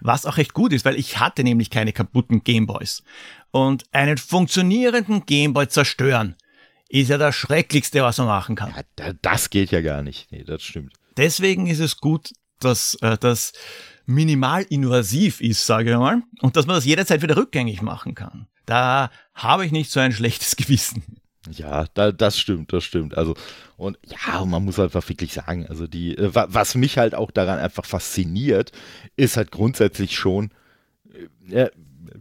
Was 0.00 0.26
auch 0.26 0.38
echt 0.38 0.54
gut 0.54 0.72
ist, 0.72 0.84
weil 0.84 0.96
ich 0.96 1.18
hatte 1.18 1.44
nämlich 1.44 1.70
keine 1.70 1.92
kaputten 1.92 2.42
Gameboys. 2.42 3.02
Und 3.50 3.84
einen 3.92 4.16
funktionierenden 4.16 5.26
Gameboy 5.26 5.68
zerstören 5.68 6.36
ist 6.88 7.10
ja 7.10 7.18
das 7.18 7.34
Schrecklichste, 7.34 8.02
was 8.02 8.18
man 8.18 8.28
machen 8.28 8.56
kann. 8.56 8.72
Ja, 8.98 9.12
das 9.20 9.50
geht 9.50 9.70
ja 9.70 9.82
gar 9.82 10.02
nicht. 10.02 10.30
Nee, 10.32 10.44
das 10.44 10.62
stimmt. 10.62 10.94
Deswegen 11.16 11.66
ist 11.66 11.80
es 11.80 11.98
gut, 11.98 12.32
dass 12.60 12.94
äh, 13.02 13.18
das 13.18 13.52
minimal 14.08 14.62
invasiv 14.70 15.42
ist, 15.42 15.66
sage 15.66 15.90
ich 15.90 15.96
mal, 15.96 16.22
und 16.40 16.56
dass 16.56 16.66
man 16.66 16.76
das 16.76 16.86
jederzeit 16.86 17.20
wieder 17.20 17.36
rückgängig 17.36 17.82
machen 17.82 18.14
kann. 18.14 18.46
Da 18.64 19.10
habe 19.34 19.66
ich 19.66 19.72
nicht 19.72 19.90
so 19.90 20.00
ein 20.00 20.12
schlechtes 20.18 20.56
Gewissen. 20.56 21.02
Ja, 21.50 21.86
da, 21.94 22.10
das 22.10 22.38
stimmt, 22.38 22.72
das 22.72 22.84
stimmt. 22.84 23.16
Also, 23.16 23.34
und 23.76 23.98
ja, 24.04 24.44
man 24.44 24.64
muss 24.64 24.78
einfach 24.78 25.06
wirklich 25.08 25.34
sagen, 25.34 25.66
also 25.66 25.86
die, 25.86 26.16
äh, 26.16 26.30
was 26.32 26.74
mich 26.74 26.96
halt 26.98 27.14
auch 27.14 27.30
daran 27.30 27.58
einfach 27.58 27.84
fasziniert, 27.84 28.72
ist 29.16 29.36
halt 29.36 29.50
grundsätzlich 29.50 30.16
schon, 30.16 30.50
äh, 31.50 31.68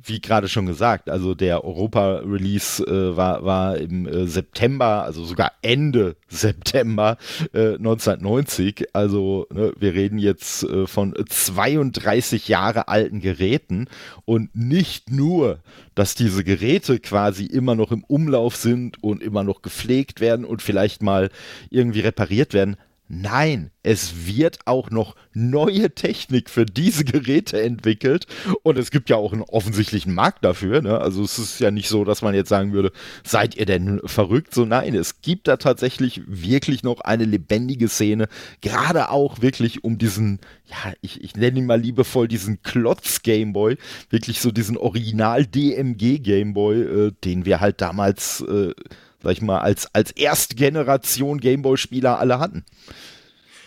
wie 0.04 0.22
gerade 0.22 0.48
schon 0.48 0.66
gesagt, 0.66 1.10
also 1.10 1.36
der 1.36 1.64
Europa-Release 1.64 2.84
äh, 2.84 3.16
war, 3.16 3.44
war 3.44 3.78
im 3.78 4.08
äh, 4.08 4.28
September, 4.28 5.04
also 5.04 5.24
sogar 5.24 5.52
Ende 5.62 6.16
September 6.28 7.18
äh, 7.54 7.76
1990. 7.76 8.88
Also 8.94 9.48
ne, 9.52 9.74
wir 9.78 9.94
reden 9.94 10.20
jetzt 10.20 10.64
äh, 10.64 10.88
von 10.88 11.14
32 11.28 12.48
Jahre 12.48 12.88
alten 12.88 13.20
Geräten 13.20 13.88
und 14.26 14.56
nicht 14.56 15.12
nur, 15.12 15.60
dass 15.96 16.16
diese 16.16 16.44
Geräte 16.44 17.00
quasi 17.00 17.46
immer 17.46 17.76
noch 17.76 17.92
im 17.92 18.04
Umlauf 18.04 18.56
sind 18.56 19.04
und 19.04 19.24
immer 19.24 19.44
noch 19.44 19.62
gepflegt 19.62 20.22
werden 20.22 20.46
und 20.46 20.62
vielleicht 20.62 21.02
mal 21.02 21.30
irgendwie 21.70 22.02
repariert 22.02 22.54
werden. 22.54 22.78
Nein, 23.10 23.72
es 23.84 24.28
wird 24.28 24.60
auch 24.66 24.90
noch 24.90 25.16
neue 25.34 25.96
Technik 25.96 26.50
für 26.50 26.66
diese 26.66 27.06
Geräte 27.06 27.62
entwickelt 27.62 28.28
und 28.64 28.78
es 28.78 28.92
gibt 28.92 29.10
ja 29.10 29.16
auch 29.16 29.32
einen 29.32 29.44
offensichtlichen 29.44 30.14
Markt 30.14 30.44
dafür. 30.44 30.82
Ne? 30.82 31.00
Also 31.00 31.24
es 31.24 31.40
ist 31.40 31.62
ja 31.62 31.72
nicht 31.72 31.88
so, 31.88 32.04
dass 32.04 32.22
man 32.22 32.36
jetzt 32.36 32.50
sagen 32.50 32.74
würde, 32.74 32.92
seid 33.24 33.56
ihr 33.56 33.66
denn 33.66 34.02
verrückt? 34.04 34.54
So 34.54 34.66
nein, 34.66 34.94
es 34.94 35.22
gibt 35.22 35.48
da 35.48 35.56
tatsächlich 35.56 36.22
wirklich 36.28 36.84
noch 36.84 37.00
eine 37.00 37.24
lebendige 37.24 37.88
Szene, 37.88 38.28
gerade 38.60 39.10
auch 39.10 39.42
wirklich 39.42 39.86
um 39.86 39.98
diesen, 39.98 40.40
ja, 40.66 40.92
ich, 41.00 41.24
ich 41.24 41.38
nenne 41.38 41.60
ihn 41.60 41.66
mal 41.66 41.80
liebevoll 41.80 42.28
diesen 42.28 42.62
Klotz 42.62 43.22
Gameboy, 43.22 43.78
wirklich 44.10 44.42
so 44.42 44.52
diesen 44.52 44.76
Original 44.76 45.46
DMG 45.46 46.20
Gameboy, 46.20 46.82
äh, 46.82 47.12
den 47.24 47.46
wir 47.46 47.62
halt 47.62 47.80
damals 47.80 48.42
äh, 48.42 48.74
sag 49.22 49.32
ich 49.32 49.42
mal, 49.42 49.60
als, 49.60 49.94
als 49.94 50.12
Erstgeneration 50.12 51.40
Gameboy-Spieler 51.40 52.20
alle 52.20 52.40
hatten. 52.40 52.66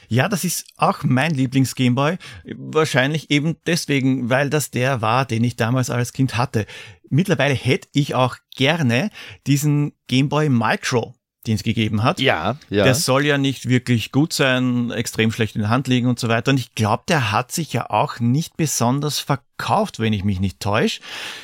Ja, 0.08 0.28
das 0.28 0.42
ist 0.42 0.64
auch 0.76 1.04
mein 1.04 1.34
Lieblings-Gameboy. 1.34 2.18
Wahrscheinlich 2.56 3.30
eben 3.30 3.56
deswegen, 3.64 4.28
weil 4.28 4.50
das 4.50 4.72
der 4.72 5.00
war, 5.00 5.24
den 5.24 5.44
ich 5.44 5.54
damals 5.54 5.88
als 5.88 6.12
Kind 6.12 6.36
hatte. 6.36 6.66
Mittlerweile 7.08 7.54
hätte 7.54 7.88
ich 7.92 8.16
auch 8.16 8.36
gerne 8.56 9.10
diesen 9.46 9.92
Gameboy 10.08 10.48
Micro, 10.48 11.14
den 11.46 11.54
es 11.54 11.62
gegeben 11.62 12.02
hat. 12.02 12.18
Ja, 12.18 12.56
ja. 12.70 12.82
Der 12.82 12.96
soll 12.96 13.24
ja 13.24 13.38
nicht 13.38 13.68
wirklich 13.68 14.10
gut 14.10 14.32
sein, 14.32 14.90
extrem 14.90 15.30
schlecht 15.30 15.54
in 15.54 15.62
der 15.62 15.70
Hand 15.70 15.86
liegen 15.86 16.08
und 16.08 16.18
so 16.18 16.28
weiter. 16.28 16.50
Und 16.50 16.58
ich 16.58 16.74
glaube, 16.74 17.04
der 17.06 17.30
hat 17.30 17.52
sich 17.52 17.72
ja 17.72 17.88
auch 17.88 18.18
nicht 18.18 18.56
besonders 18.56 19.20
verkauft, 19.20 20.00
wenn 20.00 20.12
ich 20.12 20.24
mich 20.24 20.40
nicht 20.40 20.58
täusche. 20.58 21.00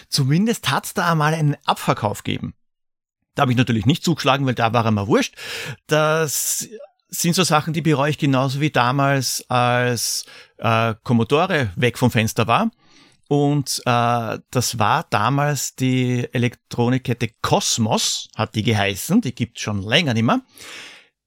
Zumindest 0.08 0.72
hat 0.72 0.86
es 0.86 0.94
da 0.94 1.12
einmal 1.12 1.34
einen 1.34 1.56
Abverkauf 1.66 2.24
gegeben. 2.24 2.54
Da 3.36 3.42
habe 3.42 3.52
ich 3.52 3.58
natürlich 3.58 3.86
nicht 3.86 4.02
zugeschlagen, 4.02 4.46
weil 4.46 4.54
da 4.54 4.72
war 4.72 4.84
er 4.84 4.90
mal 4.90 5.06
wurscht. 5.06 5.36
Das 5.86 6.68
sind 7.08 7.34
so 7.34 7.44
Sachen, 7.44 7.72
die 7.72 7.82
bereue 7.82 8.10
ich 8.10 8.18
genauso 8.18 8.60
wie 8.60 8.70
damals, 8.70 9.44
als 9.48 10.24
äh, 10.58 10.94
Commodore 11.04 11.70
weg 11.76 11.98
vom 11.98 12.10
Fenster 12.10 12.46
war. 12.48 12.70
Und 13.28 13.82
äh, 13.84 14.38
das 14.50 14.78
war 14.78 15.06
damals 15.10 15.74
die 15.74 16.26
Elektronikkette 16.32 17.30
Cosmos, 17.42 18.28
hat 18.36 18.54
die 18.54 18.62
geheißen, 18.62 19.20
die 19.20 19.34
gibt's 19.34 19.60
schon 19.60 19.82
länger 19.82 20.14
nicht 20.14 20.22
mehr. 20.22 20.42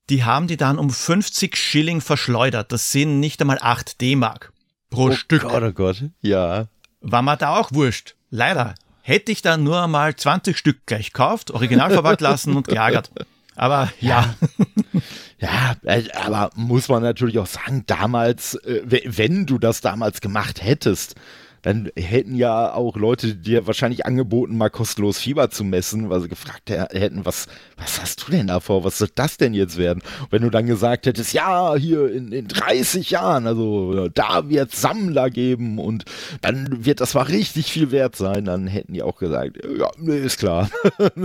Die 0.09 0.23
haben 0.23 0.47
die 0.47 0.57
dann 0.57 0.79
um 0.79 0.89
50 0.89 1.55
Schilling 1.55 2.01
verschleudert. 2.01 2.71
Das 2.71 2.91
sind 2.91 3.19
nicht 3.19 3.41
einmal 3.41 3.59
8 3.61 4.01
D-Mark 4.01 4.51
pro 4.89 5.09
oh 5.09 5.11
Stück. 5.11 5.43
Gott, 5.43 5.61
oh 5.61 5.71
Gott, 5.71 6.03
ja. 6.21 6.67
War 7.01 7.21
mir 7.21 7.37
da 7.37 7.55
auch 7.57 7.71
wurscht. 7.71 8.15
Leider. 8.29 8.75
Hätte 9.09 9.31
ich 9.31 9.41
dann 9.41 9.63
nur 9.63 9.87
mal 9.87 10.15
20 10.15 10.55
Stück 10.55 10.85
gleich 10.85 11.07
gekauft, 11.11 11.49
original 11.49 11.89
verpackt 11.89 12.21
lassen 12.21 12.55
und 12.55 12.67
geärgert. 12.67 13.09
Aber 13.55 13.91
ja. 13.99 14.35
Ja, 15.41 15.75
äh, 15.83 16.03
aber 16.11 16.49
muss 16.55 16.89
man 16.89 17.01
natürlich 17.01 17.39
auch 17.39 17.47
sagen, 17.47 17.85
damals, 17.87 18.55
äh, 18.55 18.81
wenn 18.83 19.45
du 19.45 19.57
das 19.57 19.79
damals 19.79 20.19
gemacht 20.19 20.61
hättest, 20.61 21.15
dann 21.61 21.89
hätten 21.95 22.35
ja 22.35 22.73
auch 22.73 22.95
Leute 22.95 23.35
dir 23.35 23.67
wahrscheinlich 23.67 24.05
angeboten, 24.05 24.57
mal 24.57 24.69
kostenlos 24.69 25.19
Fieber 25.19 25.49
zu 25.49 25.63
messen, 25.63 26.09
weil 26.09 26.21
sie 26.21 26.29
gefragt 26.29 26.69
hätten, 26.69 27.25
was, 27.25 27.47
was 27.77 28.01
hast 28.01 28.27
du 28.27 28.31
denn 28.31 28.47
da 28.47 28.59
vor? 28.59 28.83
Was 28.83 28.97
soll 28.97 29.09
das 29.15 29.37
denn 29.37 29.53
jetzt 29.53 29.77
werden? 29.77 30.01
Und 30.21 30.31
wenn 30.31 30.41
du 30.41 30.49
dann 30.49 30.65
gesagt 30.65 31.05
hättest, 31.05 31.33
ja, 31.33 31.75
hier 31.75 32.11
in, 32.11 32.31
in 32.31 32.47
30 32.47 33.11
Jahren, 33.11 33.47
also 33.47 34.09
da 34.09 34.49
wird 34.49 34.71
Sammler 34.71 35.29
geben 35.29 35.79
und 35.79 36.05
dann 36.41 36.85
wird 36.85 37.01
das 37.01 37.13
mal 37.13 37.23
richtig 37.23 37.71
viel 37.71 37.91
wert 37.91 38.15
sein, 38.15 38.45
dann 38.45 38.67
hätten 38.67 38.93
die 38.93 39.03
auch 39.03 39.17
gesagt, 39.17 39.57
ja, 39.77 39.89
ist 40.13 40.39
klar. 40.39 40.69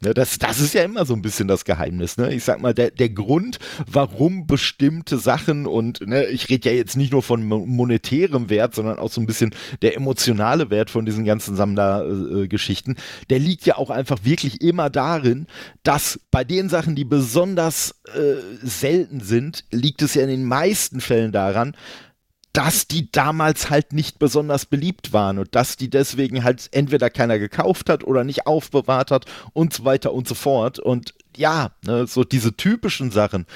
Ne, 0.00 0.14
das, 0.14 0.38
das 0.38 0.60
ist 0.60 0.74
ja 0.74 0.84
immer 0.84 1.04
so 1.04 1.14
ein 1.14 1.22
bisschen 1.22 1.48
das 1.48 1.64
Geheimnis. 1.64 2.18
Ne? 2.18 2.32
Ich 2.32 2.44
sag 2.44 2.60
mal, 2.60 2.72
der, 2.72 2.92
der 2.92 3.08
Grund, 3.08 3.58
warum 3.90 4.46
bestimmte 4.46 5.18
Sachen 5.18 5.66
und 5.66 6.06
ne, 6.06 6.26
ich 6.26 6.48
rede 6.48 6.70
ja 6.70 6.76
jetzt 6.76 6.96
nicht 6.96 7.10
nur 7.10 7.22
von 7.22 7.44
monetärem 7.44 8.48
Wert, 8.48 8.76
sondern 8.76 9.00
auch 9.00 9.10
so 9.10 9.20
ein 9.20 9.26
bisschen 9.26 9.52
der 9.82 9.96
emotionale 9.96 10.70
Wert 10.70 10.90
von 10.90 11.04
diesen 11.04 11.24
ganzen 11.24 11.56
Sammlergeschichten, 11.56 12.94
äh, 12.94 13.26
der 13.30 13.40
liegt 13.40 13.66
ja 13.66 13.76
auch 13.76 13.90
einfach 13.90 14.18
wirklich 14.22 14.60
immer 14.60 14.88
darin, 14.88 15.48
dass 15.82 16.20
bei 16.30 16.44
den 16.44 16.68
Sachen, 16.68 16.94
die 16.94 17.04
besonders 17.04 17.96
äh, 18.14 18.36
selten 18.62 19.18
sind, 19.18 19.64
liegt 19.72 20.02
es 20.02 20.14
ja 20.14 20.22
in 20.22 20.28
den 20.28 20.44
meisten 20.44 21.00
Fällen 21.00 21.32
daran, 21.32 21.74
dass 22.58 22.88
die 22.88 23.12
damals 23.12 23.70
halt 23.70 23.92
nicht 23.92 24.18
besonders 24.18 24.66
beliebt 24.66 25.12
waren 25.12 25.38
und 25.38 25.54
dass 25.54 25.76
die 25.76 25.88
deswegen 25.88 26.42
halt 26.42 26.68
entweder 26.72 27.08
keiner 27.08 27.38
gekauft 27.38 27.88
hat 27.88 28.02
oder 28.02 28.24
nicht 28.24 28.48
aufbewahrt 28.48 29.12
hat 29.12 29.26
und 29.52 29.72
so 29.72 29.84
weiter 29.84 30.12
und 30.12 30.26
so 30.26 30.34
fort. 30.34 30.80
Und 30.80 31.14
ja, 31.36 31.70
ne, 31.86 32.08
so 32.08 32.24
diese 32.24 32.56
typischen 32.56 33.12
Sachen, 33.12 33.46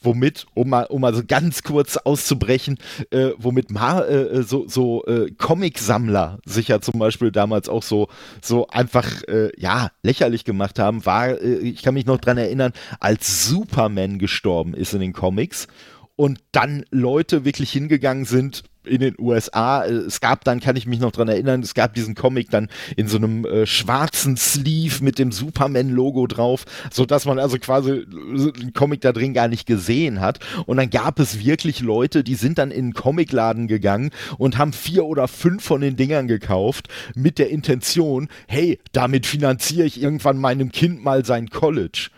womit, 0.00 0.46
um 0.54 0.70
mal, 0.70 0.86
um 0.86 1.02
mal 1.02 1.14
so 1.14 1.22
ganz 1.24 1.62
kurz 1.62 1.96
auszubrechen, 1.96 2.78
äh, 3.12 3.30
womit 3.38 3.70
mal 3.70 4.08
äh, 4.08 4.42
so, 4.42 4.66
so 4.66 5.04
äh, 5.06 5.30
Comic-Sammler 5.30 6.40
sich 6.44 6.66
ja 6.66 6.80
zum 6.80 6.98
Beispiel 6.98 7.30
damals 7.30 7.68
auch 7.68 7.84
so, 7.84 8.08
so 8.42 8.66
einfach, 8.66 9.22
äh, 9.28 9.52
ja, 9.56 9.92
lächerlich 10.02 10.44
gemacht 10.44 10.80
haben, 10.80 11.06
war, 11.06 11.28
äh, 11.28 11.58
ich 11.58 11.84
kann 11.84 11.94
mich 11.94 12.06
noch 12.06 12.18
dran 12.18 12.38
erinnern, 12.38 12.72
als 12.98 13.46
Superman 13.46 14.18
gestorben 14.18 14.74
ist 14.74 14.94
in 14.94 15.00
den 15.00 15.12
Comics 15.12 15.68
und 16.16 16.40
dann 16.52 16.84
Leute 16.90 17.44
wirklich 17.44 17.72
hingegangen 17.72 18.24
sind 18.24 18.64
in 18.84 19.00
den 19.00 19.14
USA. 19.18 19.84
Es 19.84 20.20
gab 20.20 20.44
dann, 20.44 20.60
kann 20.60 20.76
ich 20.76 20.86
mich 20.86 21.00
noch 21.00 21.12
dran 21.12 21.28
erinnern, 21.28 21.62
es 21.62 21.74
gab 21.74 21.94
diesen 21.94 22.14
Comic 22.14 22.50
dann 22.50 22.68
in 22.96 23.06
so 23.08 23.16
einem 23.16 23.44
äh, 23.44 23.66
schwarzen 23.66 24.36
Sleeve 24.36 25.04
mit 25.04 25.18
dem 25.18 25.32
Superman-Logo 25.32 26.26
drauf, 26.26 26.64
so 26.90 27.06
dass 27.06 27.24
man 27.24 27.38
also 27.38 27.58
quasi 27.58 28.04
den 28.06 28.72
Comic 28.72 29.00
da 29.02 29.12
drin 29.12 29.34
gar 29.34 29.48
nicht 29.48 29.66
gesehen 29.66 30.20
hat. 30.20 30.40
Und 30.66 30.78
dann 30.78 30.90
gab 30.90 31.18
es 31.20 31.38
wirklich 31.44 31.80
Leute, 31.80 32.24
die 32.24 32.34
sind 32.34 32.58
dann 32.58 32.70
in 32.70 32.82
einen 32.82 32.94
Comicladen 32.94 33.68
gegangen 33.68 34.10
und 34.38 34.58
haben 34.58 34.72
vier 34.72 35.04
oder 35.04 35.28
fünf 35.28 35.62
von 35.62 35.80
den 35.80 35.96
Dingern 35.96 36.26
gekauft 36.26 36.88
mit 37.14 37.38
der 37.38 37.50
Intention, 37.50 38.28
hey, 38.48 38.80
damit 38.92 39.26
finanziere 39.26 39.86
ich 39.86 40.02
irgendwann 40.02 40.38
meinem 40.38 40.72
Kind 40.72 41.04
mal 41.04 41.24
sein 41.24 41.48
College. 41.50 42.10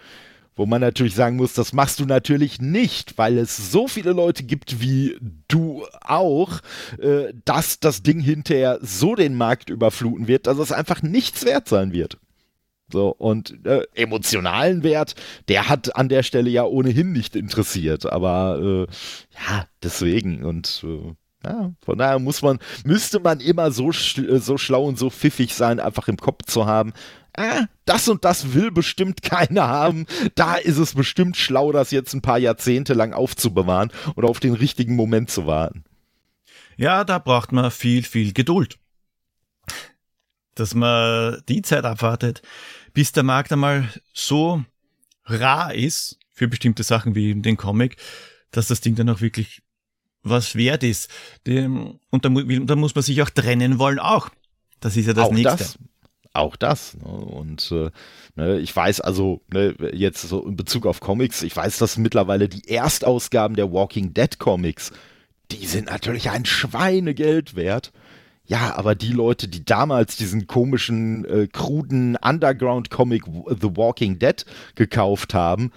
Wo 0.57 0.67
man 0.67 0.81
natürlich 0.81 1.15
sagen 1.15 1.37
muss, 1.37 1.53
das 1.55 1.73
machst 1.73 1.99
du 1.99 2.05
natürlich 2.05 2.61
nicht, 2.61 3.19
weil 3.19 3.39
es 3.39 3.73
so 3.73 3.89
viele 3.89 4.13
Leute 4.13 4.45
gibt 4.45 4.81
wie 4.81 5.17
du 5.49 5.85
auch, 6.01 6.61
äh, 6.99 7.33
dass 7.45 7.81
das 7.81 8.03
Ding 8.03 8.21
hinterher 8.21 8.79
so 8.81 9.17
den 9.17 9.35
Markt 9.35 9.69
überfluten 9.69 10.29
wird, 10.29 10.47
dass 10.47 10.59
es 10.59 10.71
einfach 10.71 11.03
nichts 11.03 11.45
wert 11.45 11.69
sein 11.69 11.93
wird. 11.93 12.19
So, 12.93 13.09
und 13.09 13.67
äh, 13.67 13.83
emotionalen 13.95 14.83
Wert, 14.83 15.15
der 15.49 15.69
hat 15.69 15.97
an 15.97 16.09
der 16.09 16.23
Stelle 16.23 16.51
ja 16.51 16.65
ohnehin 16.65 17.13
nicht 17.13 17.35
interessiert. 17.35 18.07
Aber 18.07 18.61
äh, 18.63 18.93
ja, 19.35 19.67
deswegen 19.83 20.45
und 20.45 20.85
äh, 20.85 21.15
ja, 21.45 21.73
von 21.85 21.99
daher 21.99 22.19
muss 22.19 22.43
man, 22.43 22.59
müsste 22.85 23.21
man 23.21 23.41
immer 23.41 23.71
so, 23.71 23.91
so 23.93 24.57
schlau 24.59 24.85
und 24.85 24.99
so 24.99 25.11
pfiffig 25.11 25.55
sein, 25.55 25.81
einfach 25.81 26.09
im 26.09 26.17
Kopf 26.17 26.45
zu 26.47 26.67
haben 26.67 26.93
äh, 27.35 27.67
das 27.85 28.09
und 28.09 28.25
das 28.25 28.55
will 28.55 28.71
bestimmt 28.71 29.23
keiner 29.23 29.69
haben. 29.69 30.07
Da 30.35 30.55
ist 30.55 30.79
es 30.79 30.95
bestimmt 30.95 31.37
schlau, 31.37 31.73
das 31.73 31.91
jetzt 31.91 32.15
ein 32.15 32.23
paar 32.23 32.39
Jahrzehnte 32.39 32.95
lang 32.95 33.13
aufzubewahren 33.13 33.93
oder 34.17 34.29
auf 34.29 34.41
den 34.41 34.55
richtigen 34.55 34.97
Moment 34.97 35.31
zu 35.31 35.47
warten. 35.47 35.85
Ja, 36.77 37.05
da 37.05 37.19
braucht 37.19 37.53
man 37.53 37.71
viel, 37.71 38.03
viel 38.03 38.33
Geduld. 38.33 38.79
Dass 40.55 40.75
man 40.75 41.43
die 41.49 41.63
Zeit 41.63 41.85
abwartet, 41.85 42.43
bis 42.93 43.13
der 43.13 43.25
Markt 43.25 43.53
einmal 43.53 43.89
so 44.13 44.65
rar 45.25 45.75
ist 45.75 46.19
für 46.33 46.49
bestimmte 46.49 46.85
Sachen 46.85 47.15
wie 47.15 47.35
den 47.35 47.57
Comic, 47.57 47.97
dass 48.51 48.69
das 48.69 48.81
Ding 48.81 48.95
dann 48.95 49.09
auch 49.09 49.21
wirklich 49.21 49.63
was 50.23 50.55
wert 50.55 50.85
ist. 50.85 51.11
Und 51.47 52.25
da, 52.25 52.77
muss 52.77 52.95
man 52.95 53.03
sich 53.03 53.21
auch 53.23 53.31
trennen 53.31 53.79
wollen 53.79 53.99
auch. 53.99 54.31
Das 54.81 54.97
ist 54.97 55.07
ja 55.07 55.13
das 55.13 55.29
auch 55.29 55.33
Nächste. 55.33 55.57
Das, 55.57 55.79
auch 56.35 56.57
das. 56.57 56.97
Ne? 56.97 57.09
Und 57.09 57.71
äh, 57.73 57.91
ne, 58.37 58.59
ich 58.59 58.75
weiß 58.75 59.01
also, 59.01 59.41
ne, 59.53 59.75
jetzt 59.93 60.23
so 60.23 60.45
in 60.47 60.57
Bezug 60.57 60.87
auf 60.87 61.01
Comics, 61.01 61.43
ich 61.43 61.57
weiß, 61.57 61.79
dass 61.79 61.97
mittlerweile 61.97 62.49
die 62.49 62.69
Erstausgaben 62.69 63.57
der 63.57 63.73
Walking 63.73 64.15
Dead 64.15 64.39
Comics, 64.39 64.93
die 65.51 65.67
sind 65.67 65.87
natürlich 65.87 66.31
ein 66.31 66.45
Schweinegeld 66.45 67.57
wert. 67.57 67.93
Ja, 68.47 68.77
aber 68.77 68.95
die 68.95 69.13
Leute, 69.13 69.49
die 69.49 69.65
damals 69.65 70.17
diesen 70.17 70.47
komischen, 70.47 71.25
äh, 71.25 71.47
kruden 71.47 72.17
Underground-Comic 72.17 73.25
The 73.25 73.77
Walking 73.77 74.19
Dead 74.19 74.45
gekauft 74.75 75.33
haben, 75.33 75.73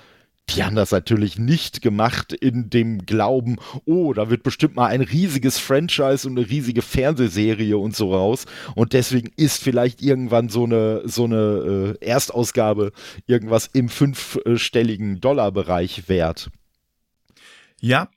die 0.49 0.63
haben 0.63 0.75
das 0.75 0.91
natürlich 0.91 1.37
nicht 1.37 1.81
gemacht 1.81 2.31
in 2.31 2.69
dem 2.69 3.05
Glauben, 3.05 3.57
oh, 3.85 4.13
da 4.13 4.29
wird 4.29 4.43
bestimmt 4.43 4.75
mal 4.75 4.87
ein 4.87 5.01
riesiges 5.01 5.57
Franchise 5.59 6.27
und 6.27 6.37
eine 6.37 6.49
riesige 6.49 6.81
Fernsehserie 6.81 7.77
und 7.77 7.95
so 7.95 8.13
raus. 8.13 8.45
Und 8.73 8.93
deswegen 8.93 9.31
ist 9.35 9.61
vielleicht 9.61 10.01
irgendwann 10.01 10.47
so 10.47 10.63
eine, 10.63 11.01
so 11.05 11.25
eine 11.25 11.95
äh, 12.01 12.05
Erstausgabe 12.05 12.93
irgendwas 13.25 13.67
im 13.73 13.89
fünfstelligen 13.89 15.19
Dollarbereich 15.19 16.07
wert. 16.07 16.49
Ja, 17.81 18.09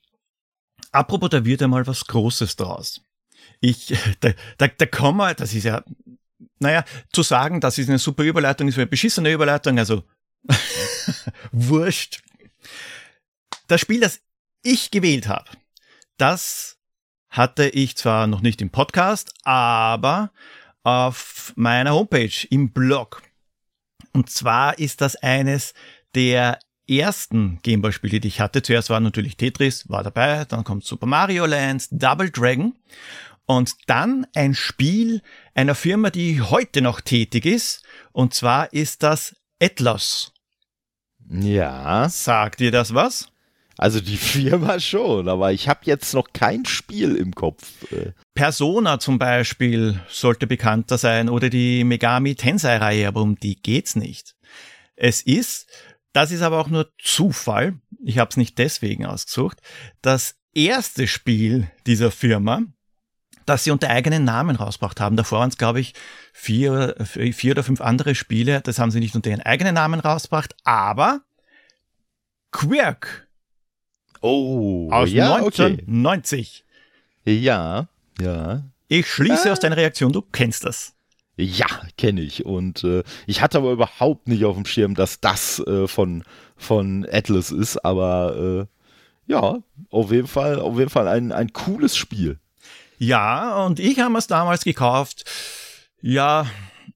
apropos, 0.93 1.31
da 1.31 1.45
wird 1.45 1.63
einmal 1.63 1.87
was 1.87 2.07
Großes 2.07 2.55
draus. 2.57 3.03
Ich, 3.61 3.93
da, 4.21 4.31
da, 4.59 4.69
da 4.69 4.87
kommen 4.87 5.19
wir, 5.19 5.35
das 5.35 5.53
ist 5.53 5.65
ja, 5.65 5.83
naja, 6.61 6.85
zu 7.13 7.23
sagen, 7.23 7.61
das 7.61 7.77
ist 7.79 7.89
eine 7.89 7.99
super 7.99 8.23
Überleitung, 8.23 8.69
ist 8.69 8.79
eine 8.79 8.87
beschissene 8.87 9.33
Überleitung, 9.33 9.79
also 9.79 10.05
wurscht. 11.53 12.23
Das 13.69 13.81
Spiel, 13.81 14.01
das 14.01 14.21
ich 14.63 14.91
gewählt 14.91 15.29
habe, 15.29 15.51
das 16.17 16.79
hatte 17.29 17.69
ich 17.69 17.97
zwar 17.97 18.27
noch 18.27 18.41
nicht 18.41 18.61
im 18.61 18.71
Podcast, 18.71 19.33
aber 19.45 20.33
auf 20.83 21.53
meiner 21.57 21.93
Homepage 21.93 22.47
im 22.51 22.73
Blog. 22.73 23.23
Und 24.13 24.29
zwar 24.31 24.79
ist 24.79 25.01
das 25.01 25.17
eines 25.17 25.75
der 26.15 26.59
ersten 26.89 27.61
Gameboy-Spiele, 27.63 28.19
die 28.21 28.29
ich 28.29 28.41
hatte. 28.41 28.63
Zuerst 28.63 28.91
war 28.91 28.99
natürlich 28.99 29.37
Tetris, 29.37 29.89
war 29.89 30.03
dabei, 30.03 30.45
dann 30.45 30.65
kommt 30.65 30.85
Super 30.85 31.07
Mario 31.07 31.47
Land, 31.47 31.87
Double 31.91 32.31
Dragon 32.31 32.75
und 33.47 33.75
dann 33.87 34.27
ein 34.35 34.55
Spiel 34.55 35.23
einer 35.55 35.75
Firma, 35.75 36.11
die 36.11 36.41
heute 36.41 36.83
noch 36.83 37.01
tätig 37.01 37.47
ist. 37.47 37.85
Und 38.13 38.35
zwar 38.35 38.73
ist 38.73 39.03
das 39.03 39.37
Atlas. 39.63 40.33
Ja. 41.31 42.09
Sagt 42.09 42.61
dir 42.61 42.71
das 42.71 42.95
was? 42.95 43.29
Also 43.79 44.01
die 44.01 44.17
Firma 44.19 44.79
schon, 44.81 45.29
aber 45.29 45.53
ich 45.53 45.69
habe 45.69 45.81
jetzt 45.85 46.13
noch 46.13 46.33
kein 46.33 46.67
Spiel 46.67 47.17
im 47.17 47.35
Kopf. 47.35 47.73
Persona 48.35 48.99
zum 48.99 49.19
Beispiel 49.19 50.01
sollte 50.09 50.47
bekannter 50.47 50.99
sein 50.99 51.29
oder 51.29 51.49
die 51.49 51.85
Megami 51.85 52.35
Tensei-Reihe, 52.35 53.09
aber 53.09 53.23
um 53.23 53.37
die 53.37 53.57
geht's 53.57 53.97
nicht. 53.97 54.35
Es 54.97 55.23
ist, 55.23 55.67
das 56.13 56.31
ist 56.31 56.43
aber 56.43 56.59
auch 56.59 56.69
nur 56.69 56.91
Zufall, 56.99 57.81
ich 58.05 58.19
habe 58.19 58.29
es 58.31 58.37
nicht 58.37 58.59
deswegen 58.59 59.07
ausgesucht, 59.07 59.59
das 60.03 60.35
erste 60.53 61.07
Spiel 61.07 61.71
dieser 61.87 62.11
Firma, 62.11 62.63
dass 63.51 63.65
sie 63.65 63.73
unter 63.73 63.91
eigenen 63.91 64.25
Namen 64.25 64.57
rausgebracht 64.57 65.01
haben. 65.01 65.17
Davor 65.17 65.41
waren 65.41 65.49
es, 65.49 65.59
glaube 65.59 65.81
ich, 65.81 65.95
vier, 66.33 66.95
vier 67.05 67.53
oder 67.53 67.65
fünf 67.65 67.81
andere 67.81 68.15
Spiele. 68.15 68.61
Das 68.61 68.79
haben 68.79 68.91
sie 68.91 69.01
nicht 69.01 69.17
unter 69.17 69.31
ihren 69.31 69.43
eigenen 69.43 69.75
Namen 69.75 69.99
rausgebracht, 69.99 70.55
aber 70.65 71.23
Quirk. 72.53 73.27
Oh, 74.21 74.91
aus 74.93 75.11
ja, 75.11 75.35
1990. 75.35 76.65
Okay. 77.23 77.39
Ja, 77.39 77.89
ja. 78.21 78.63
Ich 78.89 79.11
schließe 79.11 79.49
ah. 79.49 79.53
aus 79.53 79.61
deiner 79.61 79.77
Reaktion, 79.77 80.13
du 80.13 80.23
kennst 80.23 80.65
das. 80.65 80.95
Ja, 81.37 81.67
kenne 81.97 82.21
ich. 82.21 82.45
Und 82.45 82.85
äh, 82.85 83.03
ich 83.27 83.41
hatte 83.41 83.59
aber 83.59 83.73
überhaupt 83.73 84.29
nicht 84.29 84.45
auf 84.45 84.57
dem 84.57 84.67
Schirm, 84.67 84.95
dass 84.95 85.21
das 85.21 85.59
äh, 85.61 85.89
von, 85.89 86.23
von 86.57 87.07
Atlas 87.11 87.51
ist. 87.51 87.85
Aber 87.85 88.69
äh, 88.69 89.33
ja, 89.33 89.59
auf 89.91 90.13
jeden 90.13 90.27
Fall, 90.29 90.61
auf 90.61 90.79
jeden 90.79 90.91
Fall 90.91 91.09
ein, 91.09 91.33
ein 91.33 91.53
cooles 91.53 91.97
Spiel. 91.97 92.39
Ja, 93.03 93.65
und 93.65 93.81
ich 93.81 93.99
habe 93.99 94.19
es 94.19 94.27
damals 94.27 94.63
gekauft. 94.63 95.25
Ja, 96.03 96.47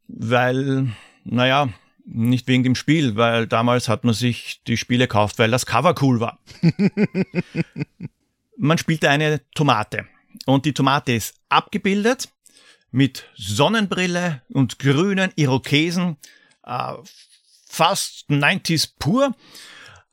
weil, 0.06 0.92
naja, 1.24 1.70
nicht 2.04 2.46
wegen 2.46 2.62
dem 2.62 2.74
Spiel, 2.74 3.16
weil 3.16 3.46
damals 3.46 3.88
hat 3.88 4.04
man 4.04 4.12
sich 4.12 4.60
die 4.66 4.76
Spiele 4.76 5.08
gekauft, 5.08 5.38
weil 5.38 5.50
das 5.50 5.64
Cover 5.64 5.94
cool 6.02 6.20
war. 6.20 6.40
man 8.58 8.76
spielte 8.76 9.08
eine 9.08 9.40
Tomate 9.54 10.06
und 10.44 10.66
die 10.66 10.74
Tomate 10.74 11.12
ist 11.12 11.40
abgebildet 11.48 12.28
mit 12.90 13.24
Sonnenbrille 13.34 14.42
und 14.52 14.78
grünen 14.78 15.32
Irokesen, 15.36 16.18
äh, 16.64 16.92
fast 17.66 18.28
90s 18.28 18.92
pur. 18.98 19.28
Und 19.28 19.34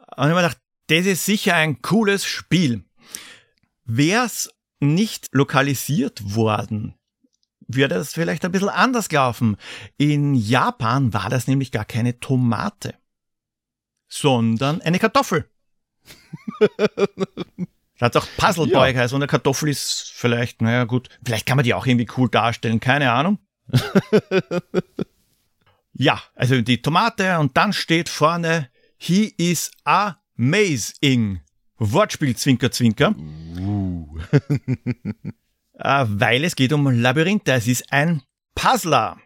ich 0.07 0.17
habe 0.17 0.29
mir 0.29 0.35
gedacht, 0.35 0.61
das 0.87 1.05
ist 1.05 1.25
sicher 1.25 1.55
ein 1.55 1.81
cooles 1.81 2.23
Spiel. 2.23 2.85
Wär's 3.83 4.49
nicht 4.81 5.29
lokalisiert 5.31 6.35
worden, 6.35 6.95
würde 7.67 7.95
das 7.95 8.13
vielleicht 8.13 8.43
ein 8.43 8.51
bisschen 8.51 8.69
anders 8.69 9.11
laufen. 9.11 9.57
In 9.97 10.33
Japan 10.33 11.13
war 11.13 11.29
das 11.29 11.47
nämlich 11.47 11.71
gar 11.71 11.85
keine 11.85 12.19
Tomate, 12.19 12.95
sondern 14.07 14.81
eine 14.81 14.99
Kartoffel. 14.99 15.49
Da 18.01 18.07
hat 18.07 18.17
auch 18.17 18.25
Puzzleboy 18.35 18.87
ja. 18.87 18.91
geheißen 18.93 19.15
und 19.15 19.21
eine 19.21 19.27
Kartoffel 19.27 19.69
ist 19.69 20.11
vielleicht, 20.15 20.63
naja 20.63 20.85
gut, 20.85 21.07
vielleicht 21.23 21.45
kann 21.45 21.55
man 21.55 21.63
die 21.63 21.75
auch 21.75 21.85
irgendwie 21.85 22.07
cool 22.17 22.29
darstellen, 22.29 22.79
keine 22.79 23.11
Ahnung. 23.11 23.37
ja, 25.93 26.19
also 26.33 26.59
die 26.61 26.81
Tomate 26.81 27.37
und 27.37 27.55
dann 27.57 27.73
steht 27.73 28.09
vorne, 28.09 28.71
he 28.97 29.31
is 29.37 29.69
amazing. 29.83 31.41
Wortspiel 31.81 32.35
Zwinker 32.35 32.71
Zwinker. 32.71 33.15
Uh. 33.59 34.19
Äh, 35.83 36.05
weil 36.07 36.43
es 36.43 36.55
geht 36.55 36.73
um 36.73 36.87
Labyrinthe. 36.87 37.53
Es 37.53 37.65
ist 37.65 37.91
ein 37.91 38.21
Puzzler. 38.53 39.17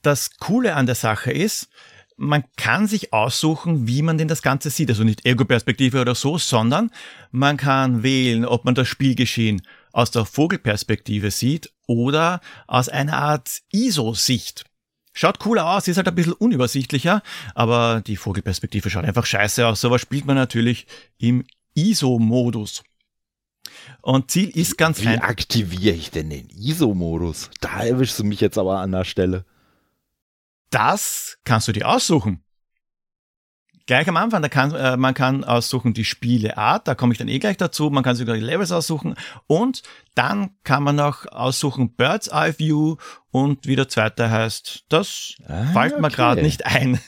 Das 0.00 0.38
Coole 0.38 0.74
an 0.74 0.86
der 0.86 0.94
Sache 0.94 1.30
ist, 1.30 1.68
man 2.16 2.44
kann 2.56 2.86
sich 2.86 3.12
aussuchen, 3.12 3.86
wie 3.86 4.00
man 4.00 4.16
denn 4.16 4.28
das 4.28 4.40
Ganze 4.40 4.70
sieht. 4.70 4.88
Also 4.88 5.04
nicht 5.04 5.26
Ego-Perspektive 5.26 6.00
oder 6.00 6.14
so, 6.14 6.38
sondern 6.38 6.90
man 7.32 7.58
kann 7.58 8.02
wählen, 8.02 8.46
ob 8.46 8.64
man 8.64 8.74
das 8.74 8.88
Spielgeschehen 8.88 9.60
aus 9.92 10.10
der 10.10 10.24
Vogelperspektive 10.24 11.30
sieht 11.30 11.70
oder 11.86 12.40
aus 12.66 12.88
einer 12.88 13.18
Art 13.18 13.60
ISO-Sicht. 13.72 14.69
Schaut 15.12 15.38
cooler 15.40 15.68
aus, 15.68 15.88
ist 15.88 15.96
halt 15.96 16.08
ein 16.08 16.14
bisschen 16.14 16.34
unübersichtlicher, 16.34 17.22
aber 17.54 18.00
die 18.06 18.16
Vogelperspektive 18.16 18.90
schaut 18.90 19.04
einfach 19.04 19.26
scheiße 19.26 19.66
aus. 19.66 19.80
Sowas 19.80 20.00
spielt 20.00 20.24
man 20.24 20.36
natürlich 20.36 20.86
im 21.18 21.44
ISO-Modus. 21.74 22.84
Und 24.02 24.30
Ziel 24.30 24.48
ist 24.48 24.78
ganz 24.78 25.02
Wie 25.02 25.08
ein 25.08 25.20
aktiviere 25.20 25.94
ich 25.94 26.10
denn 26.10 26.30
den 26.30 26.48
ISO-Modus? 26.48 27.50
Da 27.60 27.82
erwischst 27.82 28.18
du 28.18 28.24
mich 28.24 28.40
jetzt 28.40 28.58
aber 28.58 28.78
an 28.78 28.92
der 28.92 29.04
Stelle. 29.04 29.44
Das 30.70 31.38
kannst 31.44 31.68
du 31.68 31.72
dir 31.72 31.88
aussuchen. 31.88 32.42
Gleich 33.90 34.08
am 34.08 34.16
Anfang, 34.16 34.40
da 34.40 34.48
kann, 34.48 34.72
äh, 34.72 34.96
man 34.96 35.14
kann 35.14 35.42
aussuchen 35.42 35.94
die 35.94 36.04
Spieleart, 36.04 36.86
da 36.86 36.94
komme 36.94 37.12
ich 37.12 37.18
dann 37.18 37.26
eh 37.26 37.40
gleich 37.40 37.56
dazu, 37.56 37.90
man 37.90 38.04
kann 38.04 38.14
sogar 38.14 38.36
die 38.36 38.40
Levels 38.40 38.70
aussuchen 38.70 39.16
und 39.48 39.82
dann 40.14 40.50
kann 40.62 40.84
man 40.84 40.94
noch 40.94 41.26
aussuchen 41.26 41.96
Bird's 41.96 42.28
Eye 42.28 42.56
View 42.56 42.98
und 43.32 43.66
wie 43.66 43.74
der 43.74 43.88
zweite 43.88 44.30
heißt, 44.30 44.84
das 44.90 45.34
ah, 45.48 45.64
fällt 45.72 45.98
mir 45.98 46.06
okay. 46.06 46.14
gerade 46.14 46.42
nicht 46.42 46.66
ein. 46.66 47.00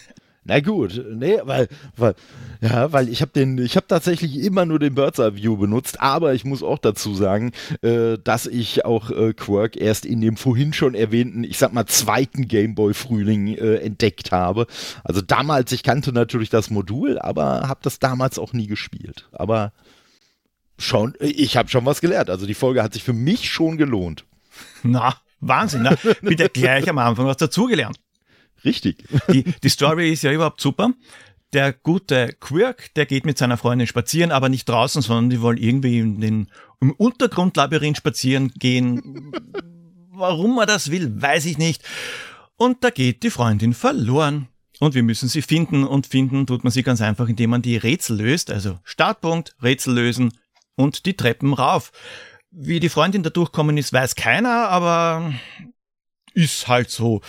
Na 0.45 0.59
gut, 0.59 1.01
nee, 1.09 1.39
weil, 1.45 1.69
weil, 1.97 2.15
ja, 2.61 2.93
weil 2.93 3.09
ich 3.09 3.23
habe 3.23 3.31
den, 3.31 3.59
ich 3.59 3.77
habe 3.77 3.87
tatsächlich 3.87 4.39
immer 4.39 4.67
nur 4.67 4.81
den 4.81 4.97
Bird's 4.97 5.21
Eye 5.21 5.37
View 5.37 5.57
benutzt, 5.57 6.01
aber 6.01 6.35
ich 6.35 6.45
muss 6.45 6.65
auch 6.65 6.79
dazu 6.79 7.15
sagen, 7.15 7.53
äh, 7.83 8.19
dass 8.19 8.47
ich 8.47 8.85
auch 8.85 9.11
äh, 9.11 9.35
Quirk 9.35 9.77
erst 9.77 10.05
in 10.05 10.21
dem 10.21 10.37
vorhin 10.37 10.73
schon 10.73 10.97
erwähnten, 10.97 11.45
ich 11.45 11.59
sag 11.59 11.73
mal 11.73 11.87
zweiten 11.87 12.49
Gameboy 12.49 12.93
Frühling 12.93 13.55
äh, 13.55 13.77
entdeckt 13.77 14.33
habe. 14.33 14.67
Also 15.05 15.23
damals, 15.23 15.71
ich 15.71 15.85
kannte 15.85 16.13
natürlich 16.13 16.51
das 16.51 16.71
Modul, 16.71 17.21
aber 17.21 17.69
habe 17.69 17.81
das 17.85 18.01
damals 18.01 18.41
auch 18.41 18.53
nie 18.53 18.67
gespielt. 18.67 19.29
Aber 19.31 19.73
schon, 20.77 21.15
ich 21.21 21.57
habe 21.57 21.69
schon 21.69 21.87
was 21.87 22.01
gelernt. 22.01 22.31
Also 22.31 22.47
die 22.47 22.55
Folge 22.55 22.83
hat 22.83 22.95
sich 22.95 23.05
für 23.05 23.13
mich 23.13 23.49
schon 23.49 23.77
gelohnt. 23.77 24.25
Na, 24.83 25.15
Wahnsinn, 25.39 25.83
ne? 25.83 25.97
Bitte 26.21 26.49
gleich 26.49 26.89
am 26.89 26.99
Anfang 26.99 27.27
was 27.27 27.37
dazugelernt. 27.37 27.99
Richtig. 28.65 29.05
Die, 29.33 29.45
die 29.45 29.69
Story 29.69 30.13
ist 30.13 30.23
ja 30.23 30.33
überhaupt 30.33 30.61
super. 30.61 30.93
Der 31.53 31.73
gute 31.73 32.35
Quirk, 32.41 32.95
der 32.95 33.07
geht 33.07 33.27
mit 33.27 33.37
seiner 33.37 33.59
Freundin 33.59 33.87
spazieren, 33.87 34.31
aber 34.31 34.49
nicht 34.49 34.69
draußen, 34.69 35.03
sondern 35.03 35.31
die 35.31 35.43
wollen 35.43 35.59
irgendwie 35.59 35.99
in 35.99 36.21
den, 36.21 36.51
im 36.81 36.93
Untergrundlabyrinth 36.93 37.99
spazieren 37.99 38.53
gehen. 38.57 39.33
Warum 40.11 40.59
er 40.59 40.67
das 40.67 40.91
will, 40.91 41.21
weiß 41.21 41.45
ich 41.47 41.59
nicht. 41.59 41.83
Und 42.57 42.85
da 42.85 42.91
geht 42.91 43.23
die 43.23 43.31
Freundin 43.31 43.75
verloren. 43.75 44.49
Und 44.79 44.95
wir 44.95 45.03
müssen 45.03 45.29
sie 45.29 45.43
finden. 45.43 45.85
Und 45.85 46.07
finden 46.07 46.47
tut 46.47 46.65
man 46.65 46.73
sie 46.73 46.83
ganz 46.83 47.01
einfach, 47.01 47.29
indem 47.29 47.51
man 47.51 47.63
die 47.63 47.77
Rätsel 47.77 48.17
löst. 48.17 48.51
Also 48.51 48.79
Startpunkt, 48.85 49.55
Rätsel 49.63 49.95
lösen 49.95 50.33
und 50.75 51.07
die 51.07 51.15
Treppen 51.15 51.53
rauf. 51.53 51.93
Wie 52.51 52.81
die 52.81 52.89
Freundin 52.89 53.23
da 53.23 53.31
durchkommen 53.31 53.77
ist, 53.77 53.93
weiß 53.93 54.15
keiner, 54.15 54.69
aber 54.69 55.35
ist 56.35 56.69
halt 56.69 56.91
so 56.91 57.21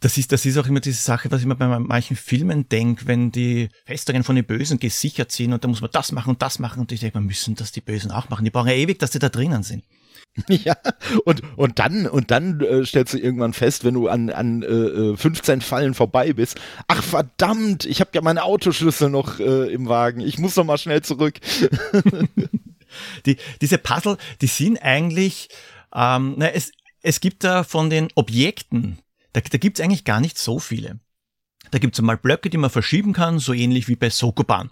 das 0.00 0.18
ist, 0.18 0.32
das 0.32 0.44
ist 0.44 0.58
auch 0.58 0.66
immer 0.66 0.80
diese 0.80 1.02
Sache, 1.02 1.30
was 1.30 1.40
ich 1.40 1.46
mir 1.46 1.56
bei 1.56 1.66
manchen 1.78 2.16
Filmen 2.16 2.68
denke, 2.68 3.06
wenn 3.06 3.32
die 3.32 3.68
Festungen 3.86 4.24
von 4.24 4.36
den 4.36 4.44
Bösen 4.44 4.78
gesichert 4.78 5.32
sind 5.32 5.52
und 5.52 5.64
da 5.64 5.68
muss 5.68 5.80
man 5.80 5.90
das 5.90 6.12
machen 6.12 6.30
und 6.30 6.42
das 6.42 6.58
machen 6.58 6.80
und 6.80 6.92
ich 6.92 7.00
denke, 7.00 7.18
wir 7.18 7.22
müssen 7.22 7.54
das 7.54 7.72
die 7.72 7.80
Bösen 7.80 8.10
auch 8.10 8.28
machen. 8.28 8.44
Die 8.44 8.50
brauchen 8.50 8.68
ja 8.68 8.74
ewig, 8.74 8.98
dass 8.98 9.10
die 9.10 9.18
da 9.18 9.28
drinnen 9.28 9.62
sind. 9.62 9.84
Ja, 10.48 10.76
und, 11.24 11.42
und 11.56 11.78
dann, 11.78 12.06
und 12.06 12.30
dann 12.30 12.60
äh, 12.60 12.84
stellst 12.84 13.14
du 13.14 13.18
irgendwann 13.18 13.54
fest, 13.54 13.84
wenn 13.84 13.94
du 13.94 14.08
an, 14.08 14.28
an 14.28 14.62
äh, 14.62 15.16
15 15.16 15.58
äh, 15.58 15.62
Fallen 15.62 15.94
vorbei 15.94 16.34
bist, 16.34 16.60
ach 16.88 17.02
verdammt, 17.02 17.86
ich 17.86 18.00
habe 18.00 18.10
ja 18.14 18.20
meine 18.20 18.42
Autoschlüssel 18.42 19.08
noch 19.08 19.40
äh, 19.40 19.72
im 19.72 19.88
Wagen, 19.88 20.20
ich 20.20 20.38
muss 20.38 20.56
noch 20.56 20.64
mal 20.64 20.76
schnell 20.76 21.02
zurück. 21.02 21.40
die, 23.26 23.36
diese 23.60 23.78
Puzzle, 23.78 24.18
die 24.40 24.46
sind 24.46 24.76
eigentlich, 24.82 25.48
ähm, 25.94 26.34
na, 26.36 26.50
es, 26.50 26.72
es 27.02 27.20
gibt 27.20 27.44
da 27.44 27.64
von 27.64 27.88
den 27.88 28.08
Objekten, 28.14 28.98
da, 29.36 29.42
da 29.42 29.58
gibt 29.58 29.78
es 29.78 29.84
eigentlich 29.84 30.04
gar 30.04 30.20
nicht 30.20 30.38
so 30.38 30.58
viele. 30.58 30.98
Da 31.70 31.78
gibt 31.78 31.94
es 31.94 32.00
einmal 32.00 32.16
Blöcke, 32.16 32.48
die 32.48 32.56
man 32.56 32.70
verschieben 32.70 33.12
kann, 33.12 33.38
so 33.38 33.52
ähnlich 33.52 33.86
wie 33.86 33.96
bei 33.96 34.08
Sokoban. 34.08 34.70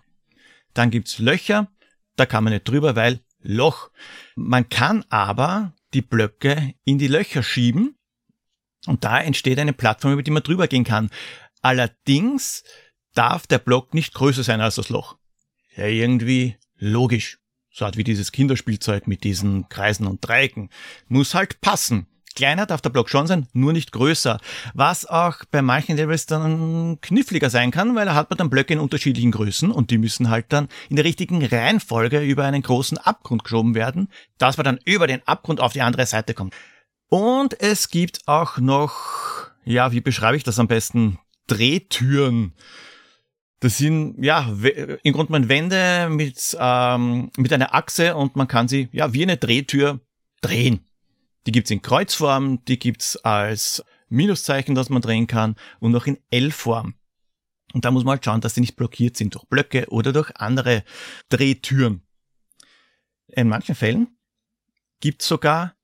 Dann 0.73 0.91
gibt's 0.91 1.19
Löcher, 1.19 1.71
da 2.17 2.25
kann 2.25 2.45
man 2.45 2.55
nicht 2.55 2.67
drüber, 2.67 2.97
weil 2.97 3.21
Loch. 3.43 3.91
Man 4.37 4.71
kann 4.71 5.05
aber 5.11 5.75
die 5.93 6.01
Blöcke 6.01 6.75
in 6.85 6.99
die 6.99 7.09
Löcher 7.09 7.43
schieben 7.43 7.99
und 8.87 9.05
da 9.05 9.21
entsteht 9.21 9.59
eine 9.59 9.75
Plattform, 9.75 10.15
über 10.15 10.23
die 10.23 10.31
man 10.31 10.43
drüber 10.43 10.67
gehen 10.67 10.85
kann. 10.85 11.11
Allerdings 11.61 12.65
darf 13.13 13.47
der 13.47 13.59
Block 13.59 13.93
nicht 13.93 14.15
größer 14.15 14.45
sein 14.45 14.63
als 14.63 14.77
das 14.77 14.89
Loch. 14.89 15.19
ja 15.77 15.87
irgendwie 15.87 16.57
logisch. 16.79 17.39
So 17.71 17.85
hat 17.85 17.99
wie 17.99 18.05
dieses 18.05 18.33
Kinderspielzeug 18.33 19.09
mit 19.09 19.25
diesen 19.25 19.69
Kreisen 19.69 20.07
und 20.07 20.27
Dreiecken. 20.27 20.71
Muss 21.07 21.35
halt 21.35 21.61
passen. 21.61 22.07
Kleiner 22.35 22.67
darf 22.67 22.81
der 22.81 22.91
Block 22.91 23.09
schon 23.09 23.27
sein, 23.27 23.47
nur 23.53 23.73
nicht 23.73 23.93
größer. 23.93 24.41
Was 24.75 25.07
auch 25.07 25.45
bei 25.51 25.63
manchen 25.63 25.97
Levels 25.97 26.27
dann 26.27 26.99
kniffliger 27.01 27.49
sein 27.49 27.71
kann, 27.71 27.95
weil 27.95 28.07
da 28.07 28.15
hat 28.15 28.31
man 28.31 28.37
dann 28.37 28.51
Blöcke 28.51 28.75
in 28.75 28.81
unterschiedlichen 28.81 29.31
Größen 29.31 29.71
und 29.71 29.91
die 29.91 29.99
müssen 29.99 30.31
halt 30.31 30.47
dann 30.49 30.69
in 30.89 30.97
der 30.97 31.05
richtigen 31.05 31.45
Reihenfolge 31.45 32.21
über 32.21 32.45
einen 32.45 32.63
großen 32.63 32.99
Abgrund 32.99 33.45
geschoben 33.45 33.75
werden, 33.75 34.09
dass 34.39 34.57
man 34.57 34.65
dann 34.65 34.79
über 34.85 35.07
den 35.07 35.27
Abgrund 35.27 35.61
auf 35.61 35.73
die 35.73 35.83
andere 35.83 36.07
Seite 36.07 36.35
kommt. 36.35 36.55
Und 37.09 37.61
es 37.61 37.89
gibt 37.89 38.27
auch 38.27 38.59
noch, 38.59 39.51
ja, 39.65 39.93
wie 39.93 40.01
beschreibe 40.01 40.37
ich 40.37 40.43
das 40.43 40.59
am 40.59 40.67
besten? 40.67 41.19
Drehtüren. 41.47 42.55
Das 43.61 43.79
sind 43.79 44.23
ja 44.23 44.53
im 45.03 45.13
Grunde 45.13 45.33
genommen 45.33 45.49
Wände 45.49 46.09
mit, 46.11 46.57
ähm, 46.59 47.31
mit 47.37 47.53
einer 47.53 47.75
Achse 47.75 48.17
und 48.17 48.37
man 48.37 48.49
kann 48.49 48.69
sie 48.69 48.89
ja 48.93 49.13
wie 49.15 49.23
eine 49.23 49.37
Drehtür 49.37 50.01
drehen. 50.41 50.87
Die 51.47 51.53
gibt's 51.53 51.71
in 51.71 51.83
Kreuzform, 51.83 52.65
die 52.65 52.79
gibt's 52.79 53.17
als 53.17 53.85
Minuszeichen, 54.09 54.75
das 54.75 54.89
man 54.89 55.03
drehen 55.03 55.27
kann 55.27 55.57
und 55.81 55.95
auch 55.97 56.07
in 56.07 56.19
L-Form. 56.31 56.95
Und 57.73 57.85
da 57.85 57.91
muss 57.91 58.05
man 58.05 58.13
halt 58.13 58.25
schauen, 58.25 58.41
dass 58.41 58.55
sie 58.55 58.61
nicht 58.61 58.77
blockiert 58.77 59.17
sind 59.17 59.35
durch 59.35 59.45
Blöcke 59.47 59.87
oder 59.89 60.13
durch 60.13 60.31
andere 60.37 60.85
Drehtüren. 61.29 62.03
In 63.29 63.49
manchen 63.49 63.75
Fällen 63.75 64.17
gibt's 65.01 65.27
sogar 65.27 65.75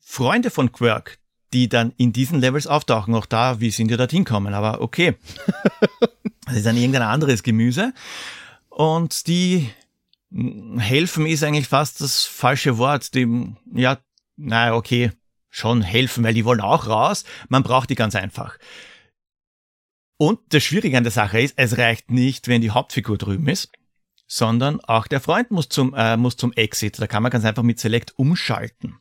Freunde 0.00 0.50
von 0.50 0.72
Quirk, 0.72 1.18
die 1.52 1.68
dann 1.68 1.92
in 1.96 2.12
diesen 2.12 2.40
Levels 2.40 2.66
auftauchen. 2.66 3.14
Auch 3.14 3.26
da, 3.26 3.60
wie 3.60 3.70
sind 3.70 3.88
die 3.88 3.96
dorthin 3.96 4.24
kommen? 4.24 4.52
Aber 4.52 4.80
okay. 4.80 5.16
das 6.46 6.56
ist 6.56 6.66
dann 6.66 6.76
irgendein 6.76 7.02
anderes 7.02 7.42
Gemüse. 7.42 7.94
Und 8.68 9.28
die 9.28 9.70
helfen 10.78 11.26
ist 11.26 11.42
eigentlich 11.44 11.68
fast 11.68 12.00
das 12.00 12.24
falsche 12.24 12.78
Wort. 12.78 13.14
Die, 13.14 13.54
ja, 13.74 13.98
naja, 14.38 14.74
okay, 14.74 15.10
schon 15.50 15.82
helfen, 15.82 16.24
weil 16.24 16.34
die 16.34 16.44
wollen 16.44 16.60
auch 16.60 16.86
raus. 16.86 17.24
Man 17.48 17.62
braucht 17.62 17.90
die 17.90 17.94
ganz 17.94 18.14
einfach. 18.14 18.58
Und 20.16 20.40
das 20.48 20.64
Schwierige 20.64 20.96
an 20.96 21.04
der 21.04 21.12
Sache 21.12 21.40
ist, 21.40 21.54
es 21.56 21.78
reicht 21.78 22.10
nicht, 22.10 22.48
wenn 22.48 22.60
die 22.60 22.70
Hauptfigur 22.70 23.18
drüben 23.18 23.48
ist, 23.48 23.70
sondern 24.26 24.80
auch 24.80 25.06
der 25.06 25.20
Freund 25.20 25.50
muss 25.50 25.68
zum, 25.68 25.94
äh, 25.94 26.16
muss 26.16 26.36
zum 26.36 26.52
Exit. 26.52 27.00
Da 27.00 27.06
kann 27.06 27.22
man 27.22 27.30
ganz 27.30 27.44
einfach 27.44 27.62
mit 27.62 27.78
Select 27.78 28.18
umschalten. 28.18 28.98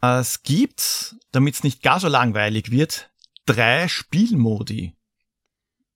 Es 0.00 0.42
gibt, 0.42 1.16
damit 1.30 1.54
es 1.54 1.64
nicht 1.64 1.82
gar 1.82 2.00
so 2.00 2.08
langweilig 2.08 2.70
wird, 2.70 3.10
drei 3.46 3.88
Spielmodi. 3.88 4.94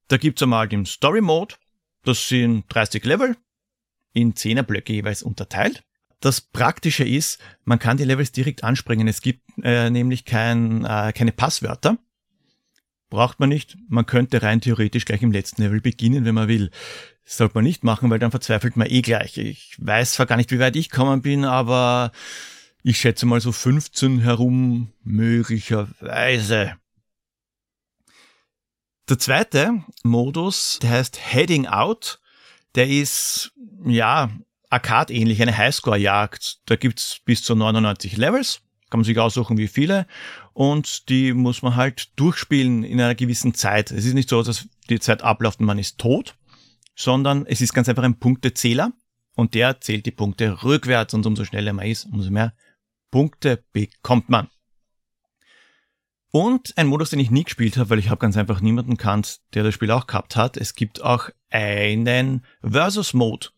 Da 0.08 0.16
gibt's 0.16 0.42
einmal 0.42 0.68
den 0.68 0.86
Story 0.86 1.20
Mode, 1.20 1.56
das 2.04 2.28
sind 2.28 2.64
30 2.68 3.04
Level, 3.04 3.36
in 4.12 4.34
10er 4.34 4.62
Blöcke 4.62 4.92
jeweils 4.92 5.22
unterteilt. 5.22 5.84
Das 6.20 6.40
Praktische 6.40 7.05
ist, 7.05 7.38
man 7.64 7.79
kann 7.79 7.96
die 7.96 8.05
Levels 8.05 8.33
direkt 8.33 8.64
anspringen. 8.64 9.07
Es 9.07 9.20
gibt 9.20 9.42
äh, 9.62 9.90
nämlich 9.90 10.24
kein, 10.24 10.85
äh, 10.85 11.12
keine 11.14 11.33
Passwörter. 11.33 11.98
Braucht 13.11 13.38
man 13.38 13.50
nicht. 13.50 13.76
Man 13.88 14.07
könnte 14.07 14.42
rein 14.42 14.61
theoretisch 14.61 15.05
gleich 15.05 15.22
im 15.22 15.31
letzten 15.31 15.62
Level 15.62 15.81
beginnen, 15.81 16.24
wenn 16.24 16.35
man 16.35 16.48
will. 16.48 16.70
Das 17.24 17.37
sollte 17.37 17.57
man 17.57 17.64
nicht 17.64 17.85
machen, 17.85 18.09
weil 18.11 18.18
dann 18.18 18.31
verzweifelt 18.31 18.76
man 18.76 18.90
eh 18.90 19.02
gleich. 19.02 19.37
Ich 19.37 19.76
weiß 19.79 20.12
zwar 20.12 20.26
gar 20.26 20.37
nicht, 20.37 20.50
wie 20.50 20.59
weit 20.59 20.76
ich 20.76 20.90
gekommen 20.90 21.22
bin, 21.22 21.44
aber 21.44 22.12
ich 22.83 22.98
schätze 22.98 23.26
mal 23.26 23.40
so 23.40 23.52
15 23.52 24.20
herum 24.20 24.92
möglicherweise. 25.02 26.76
Der 29.09 29.18
zweite 29.18 29.85
Modus, 30.02 30.79
der 30.83 30.90
heißt 30.90 31.18
Heading 31.33 31.66
Out. 31.66 32.20
Der 32.74 32.88
ist, 32.88 33.52
ja, 33.85 34.31
Arcade-ähnlich, 34.70 35.40
eine 35.42 35.57
Highscore-Jagd. 35.57 36.61
Da 36.66 36.76
gibt's 36.76 37.20
bis 37.24 37.42
zu 37.42 37.55
99 37.55 38.16
Levels, 38.16 38.61
kann 38.90 39.00
man 39.00 39.05
sich 39.05 39.18
aussuchen, 39.18 39.59
wie 39.59 39.68
viele. 39.68 40.07
Und 40.52 41.09
die 41.09 41.33
muss 41.33 41.62
man 41.62 41.76
halt 41.76 42.18
durchspielen 42.18 42.83
in 42.83 43.00
einer 43.00 43.14
gewissen 43.14 43.55
Zeit. 43.55 43.90
Es 43.90 44.05
ist 44.05 44.14
nicht 44.14 44.29
so, 44.29 44.42
dass 44.42 44.68
die 44.88 45.00
Zeit 45.00 45.22
abläuft 45.22 45.61
und 45.61 45.66
man 45.66 45.79
ist 45.79 45.98
tot, 45.98 46.37
sondern 46.94 47.46
es 47.46 47.61
ist 47.61 47.72
ganz 47.72 47.88
einfach 47.88 48.05
ein 48.05 48.18
Punktezähler 48.18 48.92
und 49.35 49.55
der 49.55 49.81
zählt 49.81 50.07
die 50.07 50.11
Punkte 50.11 50.62
rückwärts 50.64 51.14
und 51.14 51.26
umso 51.26 51.44
schneller 51.44 51.72
man 51.72 51.87
ist, 51.87 52.07
umso 52.07 52.31
mehr 52.31 52.55
Punkte 53.11 53.64
bekommt 53.72 54.29
man. 54.29 54.48
Und 56.33 56.76
ein 56.76 56.88
Modus, 56.88 57.11
den 57.11 57.20
ich 57.20 57.31
nie 57.31 57.44
gespielt 57.44 57.76
habe, 57.76 57.90
weil 57.90 57.98
ich 57.98 58.11
habe 58.11 58.18
ganz 58.18 58.37
einfach 58.37 58.61
niemanden 58.61 58.96
kannt, 58.96 59.40
der 59.55 59.62
das 59.62 59.74
Spiel 59.74 59.90
auch 59.90 60.07
gehabt 60.07 60.37
hat. 60.37 60.57
Es 60.57 60.74
gibt 60.74 61.02
auch 61.02 61.31
einen 61.50 62.44
Versus-Mode. 62.62 63.48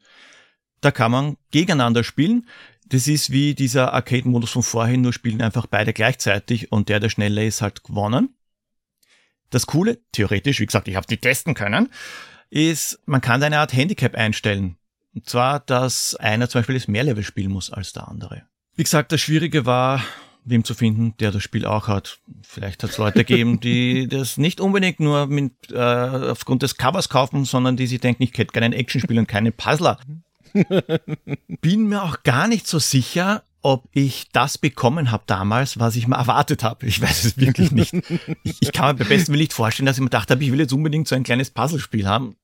Da 0.81 0.91
kann 0.91 1.11
man 1.11 1.37
gegeneinander 1.51 2.05
spielen. 2.05 2.47
Das 2.87 3.07
ist 3.07 3.31
wie 3.31 3.55
dieser 3.55 3.93
Arcade-Modus 3.93 4.51
von 4.51 4.63
vorhin, 4.63 5.03
nur 5.03 5.13
spielen 5.13 5.43
einfach 5.43 5.67
beide 5.67 5.93
gleichzeitig 5.93 6.73
und 6.73 6.89
der, 6.89 7.01
der 7.01 7.11
schneller 7.11 7.43
ist, 7.43 7.61
halt 7.61 7.85
gewonnen. 7.85 8.35
Das 9.51 9.67
Coole, 9.67 9.99
theoretisch, 10.13 10.61
wie 10.61 10.67
gesagt, 10.67 10.89
ich 10.89 10.97
habe 10.97 11.07
die 11.07 11.19
testen 11.19 11.55
können, 11.55 11.91
ist, 12.51 12.99
man 13.07 13.21
kann 13.21 13.43
eine 13.43 13.59
Art 13.59 13.73
Handicap 13.73 14.15
einstellen. 14.15 14.77
Und 15.15 15.29
zwar, 15.29 15.61
dass 15.61 16.15
einer 16.15 16.49
zum 16.49 16.61
Beispiel 16.61 16.77
das 16.77 16.89
Mehrlevel 16.89 17.25
spielen 17.25 17.51
muss 17.51 17.71
als 17.71 17.93
der 17.93 18.09
andere. 18.09 18.45
Wie 18.75 18.85
gesagt, 18.85 19.13
das 19.13 19.21
Schwierige 19.21 19.67
war, 19.67 20.03
wem 20.45 20.65
zu 20.65 20.75
finden, 20.75 21.15
der 21.19 21.31
das 21.31 21.43
Spiel 21.43 21.67
auch 21.67 21.89
hat. 21.89 22.21
Vielleicht 22.43 22.83
hat 22.83 22.91
es 22.91 22.99
Leute 22.99 23.25
gegeben, 23.25 23.61
die 23.61 24.07
das 24.11 24.37
nicht 24.37 24.61
unbedingt 24.61 25.01
nur 25.01 25.27
mit, 25.27 25.53
äh, 25.73 25.77
aufgrund 25.77 26.63
des 26.63 26.77
Covers 26.77 27.09
kaufen, 27.09 27.45
sondern 27.45 27.77
die 27.77 27.87
sich 27.87 28.01
denken, 28.01 28.23
ich 28.23 28.33
hätte 28.37 28.53
gerne 28.53 28.67
ein 28.67 28.73
Actionspiel 28.73 29.19
und 29.19 29.27
keine 29.27 29.53
Puzzler. 29.53 29.99
Bin 31.61 31.89
mir 31.89 32.03
auch 32.03 32.23
gar 32.23 32.49
nicht 32.49 32.67
so 32.67 32.79
sicher, 32.79 33.43
ob 33.63 33.89
ich 33.93 34.29
das 34.33 34.57
bekommen 34.57 35.11
habe 35.11 35.25
damals, 35.27 35.79
was 35.79 35.97
ich 35.97 36.07
mal 36.07 36.19
erwartet 36.19 36.63
habe. 36.63 36.87
Ich 36.87 37.03
weiß 37.03 37.25
es 37.25 37.39
wirklich 37.39 37.73
nicht. 37.73 37.93
Ich, 38.45 38.57
ich 38.61 38.73
kann 38.73 38.95
mir 38.95 39.01
beim 39.01 39.09
besten 39.09 39.33
Willen 39.33 39.41
nicht 39.41 39.53
vorstellen, 39.53 39.87
dass 39.87 39.97
ich 39.97 40.01
mir 40.01 40.07
gedacht 40.07 40.31
habe, 40.31 40.43
ich 40.45 40.53
will 40.53 40.61
jetzt 40.61 40.73
unbedingt 40.73 41.09
so 41.09 41.17
ein 41.17 41.25
kleines 41.25 41.51
Puzzlespiel 41.51 42.07
haben. 42.07 42.37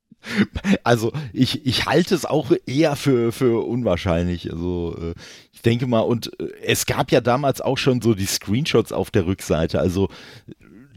Also 0.83 1.12
ich, 1.33 1.66
ich 1.66 1.87
halte 1.87 2.14
es 2.14 2.24
auch 2.24 2.50
eher 2.66 2.96
für, 2.96 3.31
für 3.31 3.64
unwahrscheinlich. 3.66 4.50
Also 4.50 4.96
äh, 4.98 5.14
ich 5.53 5.62
denke 5.62 5.87
mal, 5.87 6.00
und 6.00 6.38
äh, 6.40 6.48
es 6.62 6.87
gab 6.87 7.12
ja 7.12 7.20
damals 7.20 7.61
auch 7.61 7.79
schon 7.79 8.00
so 8.00 8.14
die 8.14 8.27
Screenshots 8.27 8.92
auf 8.92 9.11
der 9.11 9.27
Rückseite. 9.27 9.81
Also 9.81 10.09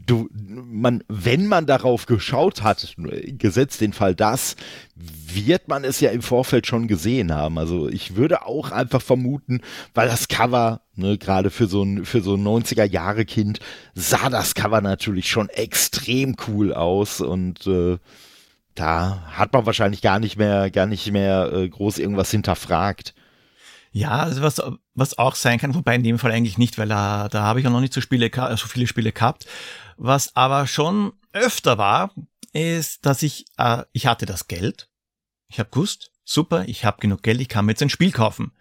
du, 0.08 0.28
man, 0.32 1.04
wenn 1.08 1.46
man 1.46 1.66
darauf 1.66 2.06
geschaut 2.06 2.62
hat, 2.62 2.96
gesetzt 2.96 3.80
den 3.80 3.92
Fall 3.92 4.14
das, 4.14 4.56
wird 4.94 5.68
man 5.68 5.84
es 5.84 6.00
ja 6.00 6.10
im 6.10 6.22
Vorfeld 6.22 6.66
schon 6.66 6.88
gesehen 6.88 7.32
haben. 7.32 7.58
Also 7.58 7.88
ich 7.88 8.16
würde 8.16 8.46
auch 8.46 8.72
einfach 8.72 9.02
vermuten, 9.02 9.60
weil 9.94 10.08
das 10.08 10.28
Cover, 10.28 10.80
ne, 10.94 11.18
gerade 11.18 11.50
für 11.50 11.66
so 11.66 11.82
ein, 11.82 12.04
für 12.04 12.22
so 12.22 12.34
ein 12.34 12.42
90er 12.42 12.84
Jahre 12.84 13.24
Kind, 13.24 13.60
sah 13.94 14.30
das 14.30 14.54
Cover 14.54 14.80
natürlich 14.80 15.28
schon 15.28 15.48
extrem 15.50 16.36
cool 16.48 16.72
aus 16.72 17.20
und 17.20 17.66
äh, 17.66 17.98
da 18.74 19.22
hat 19.32 19.52
man 19.52 19.66
wahrscheinlich 19.66 20.02
gar 20.02 20.18
nicht 20.18 20.36
mehr, 20.36 20.70
gar 20.70 20.86
nicht 20.86 21.10
mehr 21.12 21.52
äh, 21.52 21.68
groß 21.68 21.98
irgendwas 21.98 22.30
hinterfragt. 22.30 23.14
Ja, 23.90 24.20
also 24.20 24.42
was, 24.42 24.62
was 24.94 25.18
auch 25.18 25.34
sein 25.34 25.58
kann, 25.58 25.74
wobei 25.74 25.96
in 25.96 26.02
dem 26.02 26.18
Fall 26.18 26.30
eigentlich 26.30 26.58
nicht, 26.58 26.78
weil 26.78 26.88
da, 26.88 27.28
da 27.28 27.42
habe 27.42 27.58
ich 27.58 27.64
ja 27.64 27.70
noch 27.70 27.80
nicht 27.80 27.92
so, 27.92 28.00
Spiele, 28.00 28.30
so 28.34 28.68
viele 28.68 28.86
Spiele 28.86 29.12
gehabt. 29.12 29.46
Was 29.98 30.36
aber 30.36 30.66
schon 30.66 31.12
öfter 31.32 31.76
war, 31.76 32.14
ist, 32.52 33.04
dass 33.04 33.22
ich, 33.22 33.46
äh, 33.58 33.82
ich 33.92 34.06
hatte 34.06 34.26
das 34.26 34.46
Geld. 34.46 34.88
Ich 35.48 35.58
habe 35.58 35.70
gewusst, 35.70 36.12
super, 36.24 36.64
ich 36.66 36.84
habe 36.84 37.00
genug 37.00 37.22
Geld, 37.22 37.40
ich 37.40 37.48
kann 37.48 37.66
mir 37.66 37.72
jetzt 37.72 37.82
ein 37.82 37.90
Spiel 37.90 38.12
kaufen. 38.12 38.52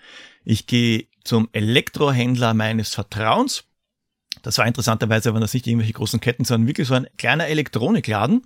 Ich 0.43 0.65
gehe 0.65 1.07
zum 1.23 1.47
Elektrohändler 1.51 2.53
meines 2.53 2.93
Vertrauens. 2.95 3.65
Das 4.41 4.57
war 4.57 4.65
interessanterweise, 4.65 5.33
waren 5.33 5.41
das 5.41 5.53
nicht 5.53 5.67
irgendwelche 5.67 5.93
großen 5.93 6.19
Ketten, 6.19 6.43
sondern 6.43 6.67
wirklich 6.67 6.87
so 6.87 6.95
ein 6.95 7.07
kleiner 7.17 7.47
Elektronikladen. 7.47 8.43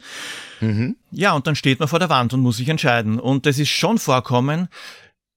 Mhm. 0.59 0.97
Ja, 1.11 1.33
und 1.33 1.47
dann 1.47 1.55
steht 1.55 1.79
man 1.79 1.87
vor 1.87 1.99
der 1.99 2.09
Wand 2.09 2.33
und 2.33 2.41
muss 2.41 2.57
sich 2.57 2.69
entscheiden. 2.69 3.19
Und 3.19 3.45
das 3.45 3.57
ist 3.57 3.69
schon 3.69 3.99
vorkommen, 3.99 4.67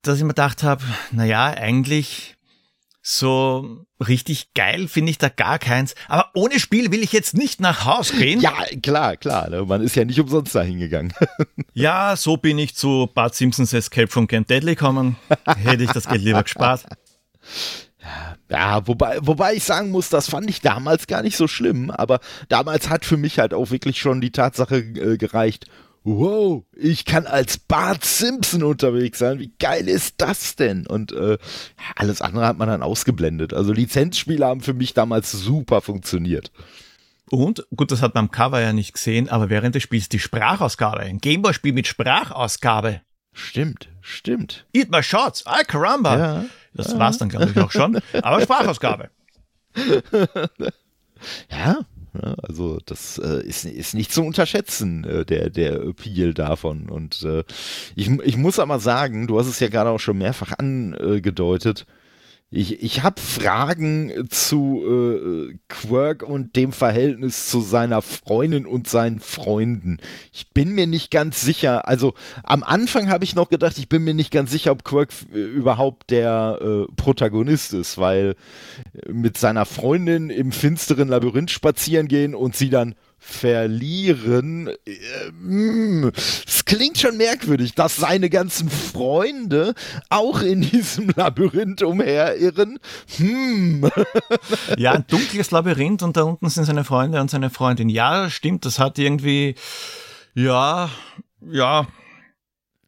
dass 0.03 0.19
ich 0.19 0.23
mir 0.23 0.29
gedacht 0.29 0.63
habe, 0.63 0.83
na 1.13 1.25
ja, 1.25 1.47
eigentlich 1.47 2.34
so 3.07 3.85
richtig 4.01 4.55
geil 4.55 4.89
finde 4.89 5.11
ich 5.11 5.19
da 5.19 5.29
gar 5.29 5.59
keins. 5.59 5.95
Aber 6.09 6.31
ohne 6.35 6.59
Spiel 6.59 6.91
will 6.91 7.03
ich 7.03 7.13
jetzt 7.13 7.35
nicht 7.35 7.61
nach 7.61 7.85
Haus 7.85 8.13
gehen. 8.13 8.41
Ja, 8.41 8.55
klar, 8.83 9.19
klar. 9.19 9.51
Ne? 9.51 9.63
Man 9.67 9.83
ist 9.83 9.95
ja 9.95 10.07
nicht 10.07 10.19
umsonst 10.19 10.55
dahin 10.55 10.79
gegangen. 10.79 11.13
ja, 11.75 12.17
so 12.17 12.39
bin 12.39 12.59
ich 12.59 12.75
zu 12.75 13.11
Bart 13.13 13.35
Simpsons 13.35 13.75
Escape 13.75 14.09
from 14.09 14.27
Camp 14.27 14.49
Deadly 14.49 14.75
gekommen. 14.75 15.17
Hätte 15.45 15.85
ich 15.85 15.91
das 15.91 16.09
Geld 16.09 16.23
lieber 16.23 16.43
gespart. 16.43 16.87
Ja, 18.49 18.87
wobei, 18.87 19.19
wobei 19.21 19.55
ich 19.55 19.65
sagen 19.65 19.91
muss, 19.91 20.09
das 20.09 20.31
fand 20.31 20.49
ich 20.49 20.63
damals 20.63 21.07
gar 21.07 21.23
nicht 21.23 21.37
so 21.37 21.47
schlimm, 21.47 21.91
aber 21.91 22.21
damals 22.49 22.89
hat 22.89 23.05
für 23.05 23.17
mich 23.17 23.39
halt 23.39 23.53
auch 23.53 23.71
wirklich 23.71 23.99
schon 23.99 24.21
die 24.21 24.33
Tatsache 24.33 24.77
äh, 24.77 25.17
gereicht, 25.17 25.67
wow, 26.05 26.65
ich 26.77 27.05
kann 27.05 27.27
als 27.27 27.59
Bart 27.59 28.05
Simpson 28.05 28.63
unterwegs 28.63 29.19
sein. 29.19 29.39
Wie 29.39 29.53
geil 29.59 29.89
ist 29.89 30.15
das 30.19 30.55
denn? 30.55 30.87
Und 30.87 31.13
äh, 31.13 31.39
alles 31.97 32.21
andere 32.21 32.47
hat 32.47 32.59
man 32.59 32.69
dann 32.69 32.83
ausgeblendet. 32.83 33.55
Also 33.55 33.73
Lizenzspiele 33.73 34.47
haben 34.47 34.61
für 34.61 34.75
mich 34.75 34.95
damals 34.95 35.33
super 35.33 35.81
funktioniert. 35.81 36.53
Und, 37.31 37.67
gut, 37.75 37.91
das 37.91 38.03
hat 38.03 38.15
man 38.15 38.27
am 38.27 38.31
Cover 38.31 38.61
ja 38.61 38.73
nicht 38.73 38.93
gesehen, 38.93 39.31
aber 39.31 39.49
während 39.49 39.75
des 39.75 39.83
Spiels 39.83 40.11
die 40.11 40.19
Sprachausgabe, 40.19 41.01
ein 41.01 41.19
Gameboy-Spiel 41.19 41.73
mit 41.73 41.87
Sprachausgabe. 41.87 43.01
Stimmt, 43.33 43.89
stimmt. 44.03 44.67
Eat 44.73 44.91
my 44.91 45.03
shots. 45.03 45.47
Ay, 45.47 45.65
caramba. 45.65 46.19
Ja. 46.19 46.45
Das 46.75 46.97
war's 46.99 47.19
dann, 47.19 47.31
glaube 47.31 47.51
ich, 47.51 47.59
auch 47.59 47.73
schon. 47.73 47.99
Aber 48.23 48.41
Sprachausgabe. 48.41 49.11
Ja, 51.51 51.79
ja, 52.23 52.35
also 52.43 52.79
das 52.87 53.19
äh, 53.19 53.43
ist, 53.45 53.65
ist 53.65 53.95
nicht 53.95 54.13
zu 54.13 54.23
unterschätzen, 54.23 55.05
äh, 55.05 55.25
der, 55.25 55.51
der 55.51 55.83
Appeal 55.83 56.33
davon. 56.33 56.89
Und 56.89 57.23
äh, 57.23 57.45
ich, 57.97 58.09
ich 58.09 58.37
muss 58.37 58.59
aber 58.59 58.79
sagen, 58.79 59.27
du 59.27 59.39
hast 59.39 59.49
es 59.49 59.61
ja 59.61 59.69
gerade 59.69 59.91
auch 59.91 60.01
schon 60.01 60.19
mehrfach 60.19 60.53
angedeutet, 60.59 61.87
ich, 62.51 62.83
ich 62.83 63.03
habe 63.03 63.21
Fragen 63.21 64.29
zu 64.29 64.83
äh, 64.87 65.59
Quirk 65.69 66.23
und 66.23 66.55
dem 66.55 66.73
Verhältnis 66.73 67.49
zu 67.49 67.61
seiner 67.61 68.01
Freundin 68.01 68.65
und 68.65 68.89
seinen 68.89 69.19
Freunden. 69.19 69.99
Ich 70.33 70.51
bin 70.51 70.73
mir 70.73 70.87
nicht 70.87 71.11
ganz 71.11 71.41
sicher. 71.41 71.89
Also 71.89 72.15
am 72.45 72.63
Anfang 72.63 73.09
habe 73.09 73.25
ich 73.25 73.35
noch 73.35 73.49
gedacht, 73.49 73.77
ich 73.79 73.89
bin 73.89 74.05
mir 74.05 74.15
nicht 74.15 74.31
ganz 74.31 74.53
sicher, 74.53 74.71
ob 74.71 74.85
Quirk 74.85 75.11
äh, 75.35 75.39
überhaupt 75.39 76.11
der 76.11 76.59
äh, 76.61 76.93
Protagonist 76.95 77.75
ist, 77.75 77.99
weil 77.99 78.37
äh, 78.93 79.13
mit 79.13 79.37
seiner 79.37 79.67
Freundin 79.67 80.31
im 80.31 80.53
finsteren 80.53 81.09
Labyrinth 81.09 81.51
spazieren 81.51 82.07
gehen 82.07 82.35
und 82.37 82.55
sie 82.55 82.71
dann 82.71 82.95
verlieren. 83.25 84.69
Äh, 84.69 85.31
mm, 85.33 86.11
es 86.47 86.65
klingt 86.65 86.99
schon 86.99 87.17
merkwürdig, 87.17 87.75
dass 87.75 87.97
seine 87.97 88.29
ganzen 88.29 88.69
Freunde 88.69 89.75
auch 90.11 90.43
in 90.43 90.61
diesem 90.61 91.11
Labyrinth 91.17 91.83
umherirren. 91.83 92.79
Hm. 93.17 93.91
Ja, 94.77 94.93
ein 94.93 95.07
dunkles 95.07 95.51
Labyrinth 95.51 96.03
und 96.03 96.17
da 96.17 96.23
unten 96.23 96.49
sind 96.49 96.65
seine 96.65 96.85
Freunde 96.85 97.21
und 97.21 97.31
seine 97.31 97.51
Freundin. 97.51 97.89
Ja, 97.89 98.29
stimmt, 98.31 98.65
das 98.65 98.79
hat 98.79 98.99
irgendwie, 98.99 99.55
ja, 100.35 100.91
ja, 101.41 101.87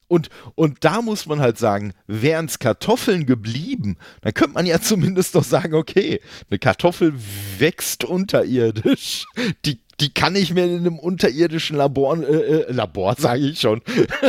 Und, 0.08 0.30
und 0.54 0.84
da 0.84 1.02
muss 1.02 1.26
man 1.26 1.40
halt 1.40 1.58
sagen, 1.58 1.92
wären 2.06 2.46
es 2.46 2.58
Kartoffeln 2.58 3.26
geblieben, 3.26 3.96
dann 4.20 4.34
könnte 4.34 4.54
man 4.54 4.66
ja 4.66 4.80
zumindest 4.80 5.34
doch 5.34 5.44
sagen, 5.44 5.74
okay, 5.74 6.20
eine 6.48 6.58
Kartoffel 6.58 7.14
wächst 7.58 8.04
unterirdisch. 8.04 9.26
Die, 9.64 9.80
die 10.00 10.12
kann 10.12 10.36
ich 10.36 10.52
mir 10.52 10.64
in 10.64 10.78
einem 10.78 10.98
unterirdischen 10.98 11.76
Labor, 11.76 12.18
äh, 12.18 12.22
äh, 12.22 12.72
Labor 12.72 13.14
sage 13.18 13.40
ich 13.40 13.60
schon. 13.60 13.82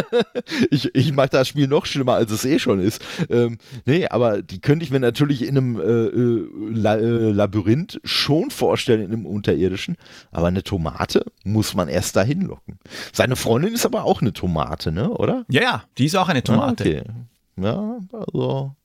ich 0.71 0.93
ich 0.95 1.13
mache 1.13 1.29
das 1.29 1.47
Spiel 1.47 1.67
noch 1.67 1.85
schlimmer, 1.85 2.13
als 2.13 2.31
es 2.31 2.45
eh 2.45 2.59
schon 2.59 2.79
ist. 2.79 3.01
Ähm, 3.29 3.57
nee, 3.85 4.07
aber 4.07 4.41
die 4.41 4.61
könnte 4.61 4.85
ich 4.85 4.91
mir 4.91 4.99
natürlich 4.99 5.41
in 5.41 5.57
einem 5.57 5.79
äh, 5.79 5.83
äh, 5.83 6.49
La 6.73 6.95
äh, 6.95 7.31
Labyrinth 7.31 7.99
schon 8.03 8.51
vorstellen, 8.51 9.01
in 9.01 9.13
einem 9.13 9.25
unterirdischen. 9.25 9.97
Aber 10.31 10.47
eine 10.47 10.63
Tomate 10.63 11.25
muss 11.43 11.73
man 11.73 11.87
erst 11.89 12.15
dahin 12.15 12.41
locken. 12.41 12.79
Seine 13.11 13.35
Freundin 13.35 13.73
ist 13.73 13.85
aber 13.85 14.03
auch 14.05 14.21
eine 14.21 14.33
Tomate, 14.33 14.91
ne, 14.91 15.09
oder? 15.09 15.45
ja, 15.49 15.61
ja, 15.61 15.83
die 15.97 16.05
ist 16.05 16.15
auch 16.15 16.29
eine 16.29 16.43
Tomate. 16.43 16.83
Ah, 16.83 17.11
okay. 17.11 17.63
Ja, 17.63 17.99
also. 18.11 18.75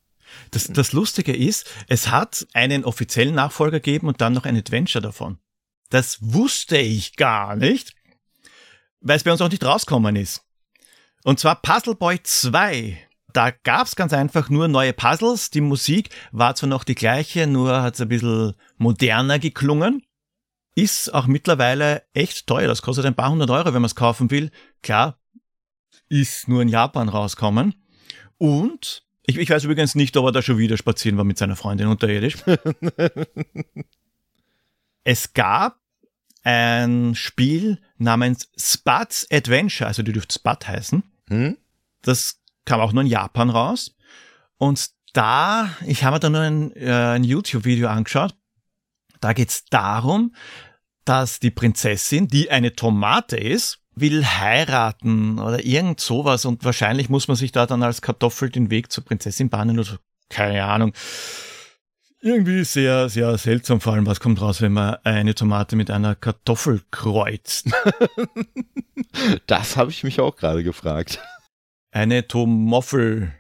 Das, 0.51 0.67
das 0.67 0.93
Lustige 0.93 1.37
ist, 1.37 1.69
es 1.89 2.11
hat 2.11 2.47
einen 2.55 2.85
offiziellen 2.85 3.35
Nachfolger 3.35 3.81
gegeben 3.81 4.09
und 4.09 4.23
dann 4.23 4.33
noch 4.33 4.47
ein 4.47 4.57
Adventure 4.57 5.03
davon. 5.03 5.39
Das 5.93 6.17
wusste 6.23 6.79
ich 6.79 7.17
gar 7.17 7.55
nicht, 7.55 7.93
weil 9.03 9.19
es 9.19 9.25
bei 9.25 9.31
uns 9.31 9.43
auch 9.43 9.51
nicht 9.51 9.63
rauskommen 9.63 10.17
ist. 10.17 10.43
Und 11.23 11.39
zwar 11.39 11.61
Puzzle 11.61 11.97
Boy 11.97 12.19
2. 12.23 12.97
Da 13.35 13.51
gab's 13.51 13.95
ganz 13.95 14.15
einfach 14.15 14.49
nur 14.49 14.69
neue 14.69 14.95
Puzzles. 14.95 15.51
Die 15.51 15.61
Musik 15.61 16.09
war 16.31 16.55
zwar 16.55 16.71
noch 16.71 16.85
die 16.85 16.95
gleiche, 16.95 17.47
nur 17.47 17.83
hat's 17.83 18.01
ein 18.01 18.09
bisschen 18.09 18.55
moderner 18.79 19.39
geklungen. 19.39 20.03
Ist 20.75 21.13
auch 21.13 21.27
mittlerweile 21.27 22.05
echt 22.15 22.47
teuer. 22.47 22.69
Das 22.69 22.81
kostet 22.81 23.05
ein 23.05 23.15
paar 23.15 23.31
hundert 23.31 23.51
Euro, 23.51 23.67
wenn 23.67 23.83
man 23.83 23.85
es 23.85 23.95
kaufen 23.95 24.31
will. 24.31 24.51
Klar, 24.83 25.19
ist 26.09 26.49
nur 26.49 26.63
in 26.63 26.69
Japan 26.69 27.11
rauskommen. 27.11 27.75
Und 28.39 29.05
ich, 29.27 29.37
ich 29.37 29.51
weiß 29.51 29.65
übrigens 29.65 29.95
nicht, 29.95 30.17
ob 30.17 30.25
er 30.25 30.33
da 30.33 30.41
schon 30.41 30.57
wieder 30.57 30.79
spazieren 30.79 31.19
war 31.19 31.25
mit 31.25 31.37
seiner 31.37 31.57
Freundin 31.57 31.89
unterirdisch. 31.89 32.37
es 35.05 35.35
gab 35.35 35.82
ein 36.43 37.15
Spiel 37.15 37.81
namens 37.99 38.51
Spud's 38.57 39.27
Adventure, 39.31 39.87
also 39.89 40.03
die 40.03 40.13
dürfte 40.13 40.35
Spud 40.35 40.67
heißen. 40.67 41.03
Hm? 41.29 41.57
Das 42.03 42.41
kam 42.65 42.81
auch 42.81 42.93
nur 42.93 43.03
in 43.03 43.09
Japan 43.09 43.51
raus. 43.51 43.95
Und 44.59 44.91
da, 45.13 45.71
ich 45.87 46.05
habe 46.05 46.17
mir 46.17 46.21
da 46.21 46.31
nur 46.31 46.41
ein, 46.41 46.77
äh, 46.77 47.15
ein 47.15 47.25
YouTube-Video 47.25 47.89
angeschaut. 47.89 48.35
Da 49.21 49.33
geht's 49.33 49.65
darum, 49.67 50.35
dass 51.05 51.39
die 51.39 51.51
Prinzessin, 51.51 52.29
die 52.29 52.51
eine 52.51 52.75
Tomate 52.75 53.37
ist, 53.37 53.81
will 53.95 54.25
heiraten 54.25 55.39
oder 55.39 55.65
irgend 55.65 56.01
sowas 56.01 56.45
und 56.45 56.65
wahrscheinlich 56.65 57.09
muss 57.09 57.29
man 57.29 57.37
sich 57.37 57.53
da 57.53 57.67
dann 57.67 57.83
als 57.83 58.01
Kartoffel 58.01 58.49
den 58.51 58.71
Weg 58.71 58.91
zur 58.91 59.05
Prinzessin 59.05 59.51
bahnen 59.51 59.79
oder 59.79 59.91
so. 59.91 59.97
keine 60.29 60.65
Ahnung. 60.65 60.93
Irgendwie 62.25 62.63
sehr, 62.63 63.09
sehr 63.09 63.37
seltsam, 63.37 63.81
vor 63.81 63.95
allem 63.95 64.07
was 64.07 64.21
kommt 64.21 64.41
raus, 64.41 64.63
wenn 64.63 64.73
man 64.73 64.95
eine 65.03 65.35
Tomate 65.35 65.75
mit 65.75 65.91
einer 65.91 66.15
Kartoffel 66.15 66.81
kreuzt. 66.91 67.69
Das 69.47 69.77
habe 69.77 69.91
ich 69.91 70.05
mich 70.05 70.21
auch 70.21 70.37
gerade 70.37 70.65
gefragt. 70.65 71.19
Eine 71.91 72.27
Tomoffel. 72.27 73.35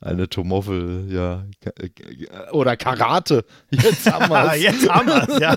Eine 0.00 0.28
Tomoffel, 0.28 1.06
ja. 1.10 1.46
Oder 2.52 2.76
Karate. 2.76 3.44
Jetzt 3.70 4.08
haben 4.10 4.32
Ah, 4.32 4.52
wir's. 4.52 4.62
jetzt 4.62 4.88
haben 4.88 5.08
wir's, 5.08 5.40
ja. 5.40 5.56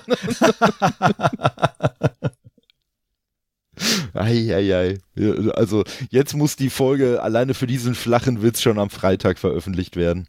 Eieiei. 4.16 4.98
Also 5.54 5.84
jetzt 6.10 6.34
muss 6.34 6.56
die 6.56 6.70
Folge 6.72 7.22
alleine 7.22 7.54
für 7.54 7.68
diesen 7.68 7.94
flachen 7.94 8.42
Witz 8.42 8.62
schon 8.62 8.80
am 8.80 8.90
Freitag 8.90 9.38
veröffentlicht 9.38 9.96
werden. 9.96 10.28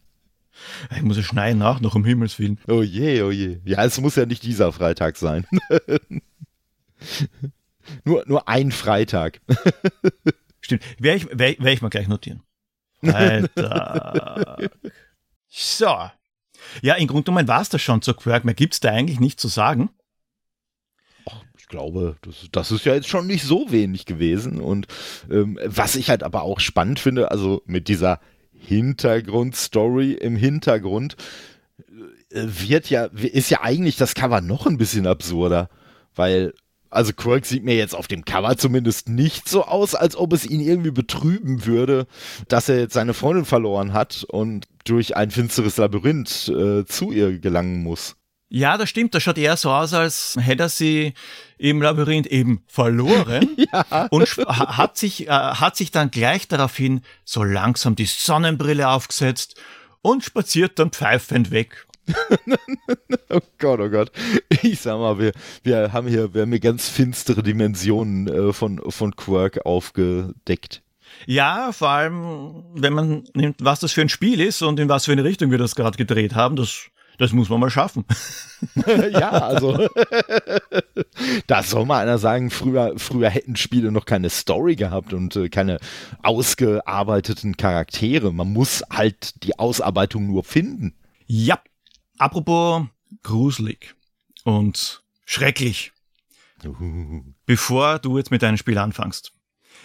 Ich 0.94 1.02
muss 1.02 1.16
es 1.16 1.26
schneiden 1.26 1.62
auch 1.62 1.80
noch, 1.80 1.94
um 1.94 2.04
Himmels 2.04 2.38
Willen. 2.38 2.58
Oh 2.68 2.82
je, 2.82 3.22
oh 3.22 3.30
je. 3.30 3.58
Ja, 3.64 3.84
es 3.84 4.00
muss 4.00 4.16
ja 4.16 4.26
nicht 4.26 4.42
dieser 4.42 4.72
Freitag 4.72 5.16
sein. 5.16 5.46
nur, 8.04 8.24
nur 8.26 8.48
ein 8.48 8.72
Freitag. 8.72 9.40
Stimmt. 10.60 10.84
Werde 10.98 11.18
ich, 11.18 11.26
werd, 11.26 11.62
werd 11.62 11.74
ich 11.74 11.82
mal 11.82 11.88
gleich 11.88 12.08
notieren. 12.08 12.42
Alter. 13.02 14.70
so. 15.48 16.10
Ja, 16.82 16.94
im 16.94 17.06
Grunde 17.06 17.24
genommen 17.24 17.48
war 17.48 17.62
es 17.62 17.70
das 17.70 17.80
schon 17.80 18.02
zur 18.02 18.16
Quirk. 18.16 18.44
Mehr 18.44 18.54
gibt's 18.54 18.80
da 18.80 18.90
eigentlich 18.90 19.20
nicht 19.20 19.40
zu 19.40 19.48
sagen. 19.48 19.90
Ich 21.56 21.68
glaube, 21.68 22.16
das, 22.22 22.48
das 22.52 22.70
ist 22.72 22.84
ja 22.84 22.94
jetzt 22.94 23.08
schon 23.08 23.26
nicht 23.26 23.44
so 23.44 23.70
wenig 23.70 24.04
gewesen. 24.04 24.60
Und 24.60 24.86
ähm, 25.30 25.58
was 25.64 25.96
ich 25.96 26.10
halt 26.10 26.22
aber 26.22 26.42
auch 26.42 26.60
spannend 26.60 26.98
finde, 26.98 27.30
also 27.30 27.62
mit 27.64 27.88
dieser 27.88 28.20
Hintergrundstory 28.60 30.12
im 30.12 30.36
Hintergrund, 30.36 31.16
äh, 32.30 32.44
wird 32.46 32.90
ja, 32.90 33.04
ist 33.04 33.50
ja 33.50 33.62
eigentlich 33.62 33.96
das 33.96 34.14
Cover 34.14 34.40
noch 34.40 34.66
ein 34.66 34.78
bisschen 34.78 35.06
absurder. 35.06 35.68
Weil, 36.14 36.54
also 36.90 37.12
Quirk 37.12 37.46
sieht 37.46 37.64
mir 37.64 37.76
jetzt 37.76 37.94
auf 37.94 38.08
dem 38.08 38.24
Cover 38.24 38.56
zumindest 38.56 39.08
nicht 39.08 39.48
so 39.48 39.64
aus, 39.64 39.94
als 39.94 40.16
ob 40.16 40.32
es 40.32 40.46
ihn 40.46 40.60
irgendwie 40.60 40.90
betrüben 40.90 41.66
würde, 41.66 42.06
dass 42.48 42.68
er 42.68 42.78
jetzt 42.78 42.94
seine 42.94 43.14
Freundin 43.14 43.44
verloren 43.44 43.92
hat 43.92 44.24
und 44.28 44.66
durch 44.84 45.16
ein 45.16 45.30
finsteres 45.30 45.76
Labyrinth 45.76 46.48
äh, 46.48 46.84
zu 46.84 47.12
ihr 47.12 47.38
gelangen 47.38 47.82
muss. 47.82 48.16
Ja, 48.52 48.76
das 48.76 48.88
stimmt. 48.90 49.14
Das 49.14 49.22
schaut 49.22 49.38
eher 49.38 49.56
so 49.56 49.70
aus, 49.70 49.94
als 49.94 50.36
hätte 50.40 50.64
er 50.64 50.68
sie 50.68 51.14
im 51.56 51.80
Labyrinth 51.80 52.26
eben 52.26 52.62
verloren 52.66 53.56
Ja. 53.72 54.08
und 54.10 54.26
hat 54.26 54.98
sich, 54.98 55.28
äh, 55.28 55.30
hat 55.30 55.76
sich 55.76 55.92
dann 55.92 56.10
gleich 56.10 56.48
daraufhin 56.48 57.02
so 57.24 57.44
langsam 57.44 57.94
die 57.94 58.06
Sonnenbrille 58.06 58.88
aufgesetzt 58.88 59.54
und 60.02 60.24
spaziert 60.24 60.78
dann 60.80 60.90
pfeifend 60.90 61.50
weg. 61.50 61.86
Oh 63.32 63.38
Gott, 63.58 63.78
oh 63.78 63.88
Gott. 63.88 64.10
Ich 64.62 64.80
sag 64.80 64.98
mal, 64.98 65.16
wir, 65.20 65.30
wir 65.62 65.92
haben 65.92 66.08
hier, 66.08 66.34
wir 66.34 66.42
haben 66.42 66.50
hier 66.50 66.58
ganz 66.58 66.88
finstere 66.88 67.44
Dimensionen 67.44 68.26
äh, 68.26 68.52
von, 68.52 68.80
von 68.90 69.14
Quirk 69.14 69.64
aufgedeckt. 69.64 70.82
Ja, 71.26 71.70
vor 71.70 71.90
allem, 71.90 72.64
wenn 72.74 72.92
man 72.92 73.24
nimmt, 73.34 73.58
was 73.60 73.78
das 73.78 73.92
für 73.92 74.00
ein 74.00 74.08
Spiel 74.08 74.40
ist 74.40 74.62
und 74.62 74.80
in 74.80 74.88
was 74.88 75.04
für 75.04 75.12
eine 75.12 75.22
Richtung 75.22 75.52
wir 75.52 75.58
das 75.58 75.76
gerade 75.76 75.96
gedreht 75.96 76.34
haben, 76.34 76.56
das, 76.56 76.86
das 77.20 77.34
muss 77.34 77.50
man 77.50 77.60
mal 77.60 77.68
schaffen. 77.68 78.06
ja, 79.12 79.30
also. 79.30 79.88
da 81.46 81.62
soll 81.62 81.84
mal 81.84 82.00
einer 82.00 82.16
sagen, 82.16 82.48
früher, 82.50 82.94
früher 82.96 83.28
hätten 83.28 83.56
Spiele 83.56 83.92
noch 83.92 84.06
keine 84.06 84.30
Story 84.30 84.74
gehabt 84.74 85.12
und 85.12 85.36
äh, 85.36 85.50
keine 85.50 85.80
ausgearbeiteten 86.22 87.58
Charaktere. 87.58 88.32
Man 88.32 88.54
muss 88.54 88.82
halt 88.90 89.44
die 89.44 89.58
Ausarbeitung 89.58 90.28
nur 90.28 90.44
finden. 90.44 90.94
Ja, 91.26 91.60
apropos 92.16 92.86
gruselig 93.22 93.94
und 94.44 95.02
schrecklich, 95.26 95.92
bevor 97.44 97.98
du 97.98 98.16
jetzt 98.16 98.30
mit 98.30 98.40
deinem 98.40 98.56
Spiel 98.56 98.78
anfängst. 98.78 99.32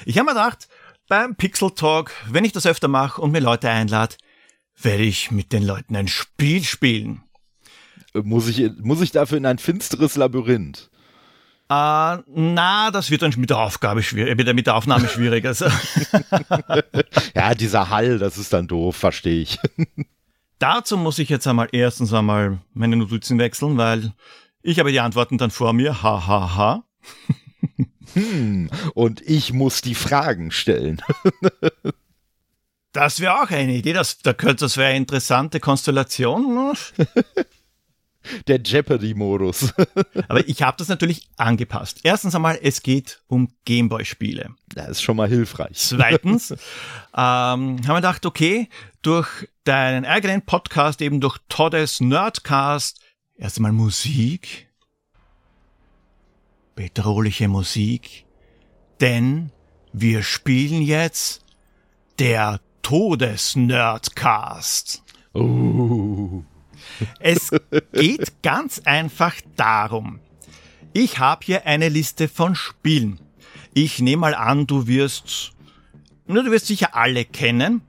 Ich 0.06 0.18
habe 0.18 0.28
mir 0.28 0.36
gedacht, 0.36 0.70
beim 1.10 1.36
Pixel 1.36 1.72
Talk, 1.72 2.14
wenn 2.30 2.46
ich 2.46 2.54
das 2.54 2.66
öfter 2.66 2.88
mache 2.88 3.22
und 3.22 3.32
mir 3.32 3.42
Leute 3.42 3.70
einlade, 3.70 4.16
werde 4.78 5.04
ich 5.04 5.32
mit 5.32 5.52
den 5.52 5.64
Leuten 5.64 5.98
ein 5.98 6.08
Spiel 6.08 6.64
spielen. 6.64 7.25
Äh, 8.16 8.22
Muss 8.24 8.48
ich, 8.48 8.72
muss 8.82 9.02
ich 9.02 9.12
dafür 9.12 9.38
in 9.38 9.46
ein 9.46 9.58
finsteres 9.58 10.16
Labyrinth? 10.16 10.90
Äh, 11.68 12.18
na, 12.28 12.92
das 12.92 13.10
wird 13.10 13.24
dann 13.24 13.34
mit 13.38 13.50
der 13.50 13.58
Aufgabe 13.58 14.04
schwierig, 14.04 14.38
mit 14.38 14.46
der, 14.46 14.54
mit 14.54 14.68
der 14.68 14.76
Aufnahme 14.76 15.08
schwierig. 15.08 15.46
Also. 15.46 15.66
ja, 17.36 17.56
dieser 17.56 17.90
Hall, 17.90 18.20
das 18.20 18.38
ist 18.38 18.54
dann 18.54 18.68
doof, 18.68 18.96
verstehe 18.96 19.42
ich. 19.42 19.60
Dazu 20.60 20.96
muss 20.98 21.20
ich 21.20 21.30
jetzt 21.30 21.48
einmal 21.48 21.68
erstens 21.72 22.14
einmal 22.14 22.60
meine 22.74 22.96
Notizen 22.96 23.40
wechseln, 23.40 23.78
weil 23.78 24.14
ich 24.62 24.80
habe 24.80 24.92
die 24.92 25.00
Antworten 25.00 25.38
dann 25.38 25.52
vor 25.52 25.74
mir. 25.74 26.02
Ha, 26.04 26.28
ha, 26.28 26.56
ha. 26.56 26.84
Hm, 28.14 28.70
und 28.94 29.22
ich 29.22 29.52
muss 29.52 29.82
die 29.82 29.96
Fragen 29.96 30.52
stellen. 30.52 31.02
das 32.94 33.20
wäre 33.20 33.42
auch 33.42 33.50
eine 33.50 33.74
Idee. 33.74 33.94
Das, 33.94 34.20
da 34.20 34.34
könnte, 34.34 34.66
das 34.66 34.78
wäre 34.78 34.90
eine 34.90 34.98
interessante 34.98 35.60
Konstellation. 35.60 36.74
Der 38.48 38.62
Jeopardy-Modus. 38.62 39.74
Aber 40.28 40.48
ich 40.48 40.62
habe 40.62 40.78
das 40.78 40.88
natürlich 40.88 41.28
angepasst. 41.38 42.02
Erstens 42.04 42.36
einmal, 42.36 42.60
es 42.62 42.82
geht 42.82 43.22
um 43.28 43.50
Gameboy-Spiele. 43.66 44.52
Das 44.70 44.90
ist 44.90 45.02
schon 45.02 45.18
mal 45.18 45.28
hilfreich. 45.28 45.76
Zweitens 45.76 46.52
ähm, 46.52 46.58
haben 47.16 47.88
wir 47.88 47.96
gedacht, 47.96 48.26
okay, 48.26 48.70
durch 49.02 49.28
deinen 49.64 50.06
eigenen 50.06 50.42
Podcast, 50.42 51.02
eben 51.02 51.22
durch 51.22 51.38
Toddes 51.50 52.02
Nerdcast, 52.02 53.00
erst 53.36 53.58
einmal 53.58 53.72
Musik, 53.72 54.68
bedrohliche 56.76 57.48
Musik, 57.48 58.26
denn 59.02 59.52
wir 59.94 60.24
spielen 60.24 60.82
jetzt 60.82 61.46
der 62.20 62.60
Todes-Nerdcast. 62.82 65.04
Oh. 65.34 65.95
Es 67.20 67.52
geht 67.94 68.42
ganz 68.44 68.82
einfach 68.86 69.36
darum. 69.56 70.20
Ich 70.94 71.20
habe 71.20 71.46
hier 71.46 71.66
eine 71.66 71.90
Liste 71.90 72.28
von 72.28 72.56
Spielen. 72.56 73.20
Ich 73.74 74.00
nehme 74.00 74.22
mal 74.22 74.36
an, 74.36 74.68
du 74.68 74.88
wirst, 74.88 75.54
du 76.28 76.52
wirst 76.52 76.68
sicher 76.68 76.96
alle 76.96 77.26
kennen. 77.26 77.82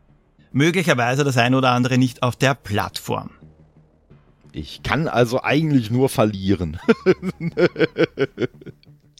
Möglicherweise 0.53 1.23
das 1.23 1.37
ein 1.37 1.55
oder 1.55 1.71
andere 1.71 1.99
nicht 1.99 2.23
auf 2.23 2.35
der 2.35 2.55
Plattform. 2.55 3.31
Ich 4.53 4.83
kann 4.83 5.07
also 5.07 5.43
eigentlich 5.43 5.91
nur 5.91 6.09
verlieren. 6.09 6.79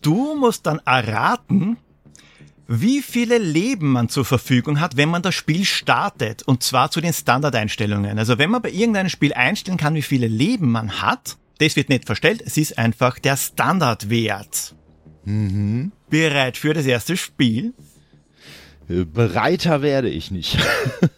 du 0.03 0.35
musst 0.35 0.67
dann 0.67 0.81
erraten, 0.85 1.77
wie 2.69 3.03
viele 3.03 3.39
Leben 3.39 3.93
man 3.93 4.09
zur 4.09 4.25
Verfügung 4.25 4.81
hat, 4.81 4.97
wenn 4.97 5.09
man 5.09 5.23
das 5.23 5.35
Spiel 5.35 5.65
startet. 5.65 6.43
Und 6.43 6.63
zwar 6.63 6.91
zu 6.91 7.01
den 7.01 7.13
Standardeinstellungen. 7.13 8.19
Also 8.19 8.39
wenn 8.39 8.51
man 8.51 8.63
bei 8.63 8.71
irgendeinem 8.71 9.09
Spiel 9.09 9.33
einstellen 9.33 9.79
kann, 9.79 9.95
wie 9.95 10.03
viele 10.03 10.27
Leben 10.27 10.71
man 10.71 11.01
hat, 11.01 11.37
das 11.59 11.77
wird 11.77 11.89
nicht 11.89 12.07
verstellt, 12.07 12.43
es 12.45 12.57
ist 12.57 12.79
einfach 12.79 13.19
der 13.19 13.37
Standardwert. 13.37 14.75
Mhm. 15.25 15.93
Bereit 16.11 16.57
für 16.57 16.75
das 16.75 16.87
erste 16.87 17.17
Spiel? 17.17 17.73
Äh, 18.89 19.05
bereiter 19.05 19.83
werde 19.83 20.09
ich 20.09 20.31
nicht. 20.31 20.59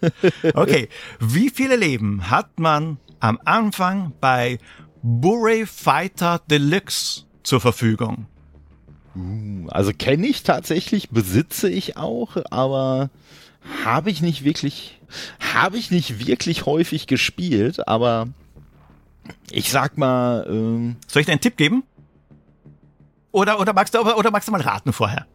okay, 0.54 0.88
wie 1.20 1.50
viele 1.50 1.76
Leben 1.76 2.30
hat 2.30 2.58
man 2.58 2.98
am 3.20 3.38
Anfang 3.44 4.12
bei 4.20 4.58
Buray 5.02 5.66
Fighter 5.66 6.40
Deluxe 6.50 7.24
zur 7.42 7.60
Verfügung? 7.60 8.26
Uh, 9.18 9.68
also 9.68 9.92
kenne 9.92 10.26
ich 10.26 10.42
tatsächlich, 10.42 11.10
besitze 11.10 11.68
ich 11.68 11.96
auch, 11.96 12.36
aber 12.50 13.10
habe 13.84 14.10
ich 14.10 14.22
nicht 14.22 14.44
wirklich, 14.44 15.00
habe 15.54 15.76
ich 15.76 15.90
nicht 15.90 16.26
wirklich 16.26 16.66
häufig 16.66 17.06
gespielt, 17.06 17.88
aber 17.88 18.28
ich 19.50 19.70
sag 19.70 19.98
mal. 19.98 20.46
Ähm, 20.48 20.96
Soll 21.06 21.20
ich 21.20 21.26
dir 21.26 21.32
einen 21.32 21.40
Tipp 21.40 21.56
geben? 21.56 21.82
Oder, 23.32 23.60
oder, 23.60 23.72
magst 23.72 23.94
du, 23.94 24.00
oder 24.00 24.30
magst 24.30 24.48
du 24.48 24.52
mal 24.52 24.60
raten 24.60 24.92
vorher? 24.92 25.26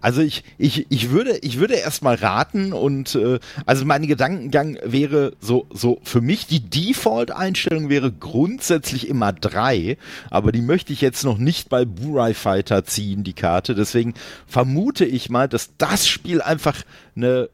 Also 0.00 0.22
ich, 0.22 0.44
ich, 0.58 0.86
ich 0.90 1.10
würde, 1.10 1.38
ich 1.38 1.58
würde 1.58 1.74
erstmal 1.74 2.14
raten 2.14 2.72
und 2.72 3.14
äh, 3.14 3.38
also 3.66 3.84
mein 3.84 4.06
Gedankengang 4.06 4.78
wäre 4.84 5.34
so, 5.40 5.66
so 5.72 6.00
für 6.02 6.20
mich 6.20 6.46
die 6.46 6.60
Default-Einstellung 6.60 7.88
wäre 7.88 8.10
grundsätzlich 8.10 9.08
immer 9.08 9.32
drei, 9.32 9.98
aber 10.30 10.52
die 10.52 10.62
möchte 10.62 10.92
ich 10.92 11.00
jetzt 11.00 11.24
noch 11.24 11.38
nicht 11.38 11.68
bei 11.68 11.84
Burai 11.84 12.34
Fighter 12.34 12.84
ziehen, 12.84 13.22
die 13.22 13.34
Karte. 13.34 13.74
Deswegen 13.74 14.14
vermute 14.46 15.04
ich 15.04 15.30
mal, 15.30 15.48
dass 15.48 15.70
das 15.76 16.08
Spiel 16.08 16.40
einfach 16.40 16.82
eine 17.14 17.48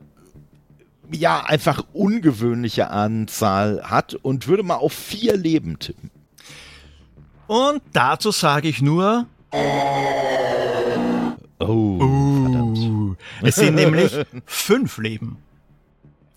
ja, 1.12 1.45
einfach 1.45 1.85
ungewöhnliche 1.92 2.90
Anzahl 2.90 3.83
hat 3.85 4.14
und 4.14 4.49
würde 4.49 4.64
mal 4.64 4.75
auf 4.75 4.92
vier 4.92 5.37
Leben 5.37 5.79
tippen. 5.79 6.11
Und 7.47 7.81
dazu 7.92 8.33
sage 8.33 8.69
ich 8.69 8.83
nur. 8.83 9.27
Oh, 11.59 11.64
uh, 11.66 13.14
es 13.42 13.57
sind 13.57 13.77
nämlich 13.77 14.12
fünf 14.45 14.99
Leben. 14.99 15.38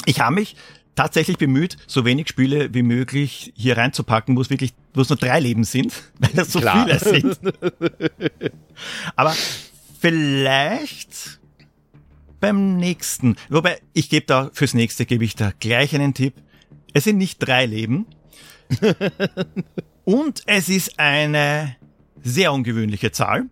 Ich 0.05 0.21
habe 0.21 0.35
mich 0.35 0.55
tatsächlich 0.95 1.37
bemüht, 1.37 1.77
so 1.87 2.03
wenig 2.03 2.27
Spiele 2.27 2.73
wie 2.73 2.83
möglich 2.83 3.53
hier 3.55 3.77
reinzupacken, 3.77 4.35
wo 4.35 4.41
es 4.41 4.49
wirklich, 4.49 4.73
wo 4.93 5.01
es 5.01 5.09
nur 5.09 5.17
drei 5.17 5.39
Leben 5.39 5.63
sind, 5.63 5.93
weil 6.19 6.31
das 6.33 6.51
so 6.51 6.59
Klar. 6.59 6.85
viele 6.85 6.99
sind. 6.99 7.39
Aber 9.15 9.33
vielleicht 9.99 11.39
beim 12.39 12.77
nächsten, 12.77 13.35
wobei 13.49 13.79
ich 13.93 14.09
gebe 14.09 14.25
da 14.25 14.49
fürs 14.53 14.73
nächste 14.73 15.05
gebe 15.05 15.23
ich 15.23 15.35
da 15.35 15.51
gleich 15.59 15.95
einen 15.95 16.13
Tipp. 16.13 16.33
Es 16.93 17.03
sind 17.03 17.17
nicht 17.17 17.39
drei 17.39 17.65
Leben. 17.65 18.05
und 20.05 20.43
es 20.45 20.69
ist 20.69 20.99
eine 20.99 21.75
sehr 22.23 22.53
ungewöhnliche 22.53 23.11
Zahl. 23.11 23.45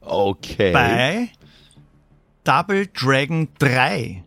Okay. 0.00 0.72
Bei 0.72 1.28
Double 2.44 2.86
Dragon 2.86 3.48
3. 3.58 4.24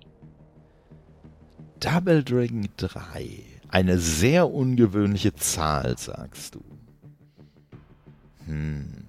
Double 1.80 2.24
Dragon 2.24 2.68
3. 2.78 3.44
Eine 3.70 3.98
sehr 3.98 4.50
ungewöhnliche 4.50 5.34
Zahl, 5.34 5.98
sagst 5.98 6.56
du. 6.56 6.64
Hm. 8.46 9.04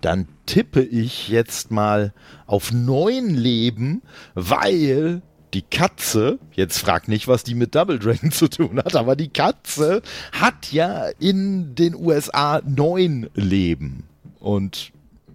Dann 0.00 0.28
tippe 0.46 0.82
ich 0.82 1.28
jetzt 1.28 1.70
mal 1.70 2.14
auf 2.46 2.72
neun 2.72 3.34
Leben, 3.34 4.02
weil 4.34 5.22
die 5.54 5.62
Katze, 5.62 6.38
jetzt 6.52 6.78
frag 6.78 7.08
nicht, 7.08 7.28
was 7.28 7.44
die 7.44 7.54
mit 7.54 7.74
Double 7.74 7.98
Dragon 7.98 8.30
zu 8.32 8.48
tun 8.48 8.78
hat, 8.78 8.94
aber 8.96 9.16
die 9.16 9.28
Katze 9.28 10.02
hat 10.32 10.70
ja 10.72 11.08
in 11.18 11.74
den 11.74 11.94
USA 11.94 12.60
neun 12.64 13.30
Leben. 13.34 14.04
Und 14.38 14.92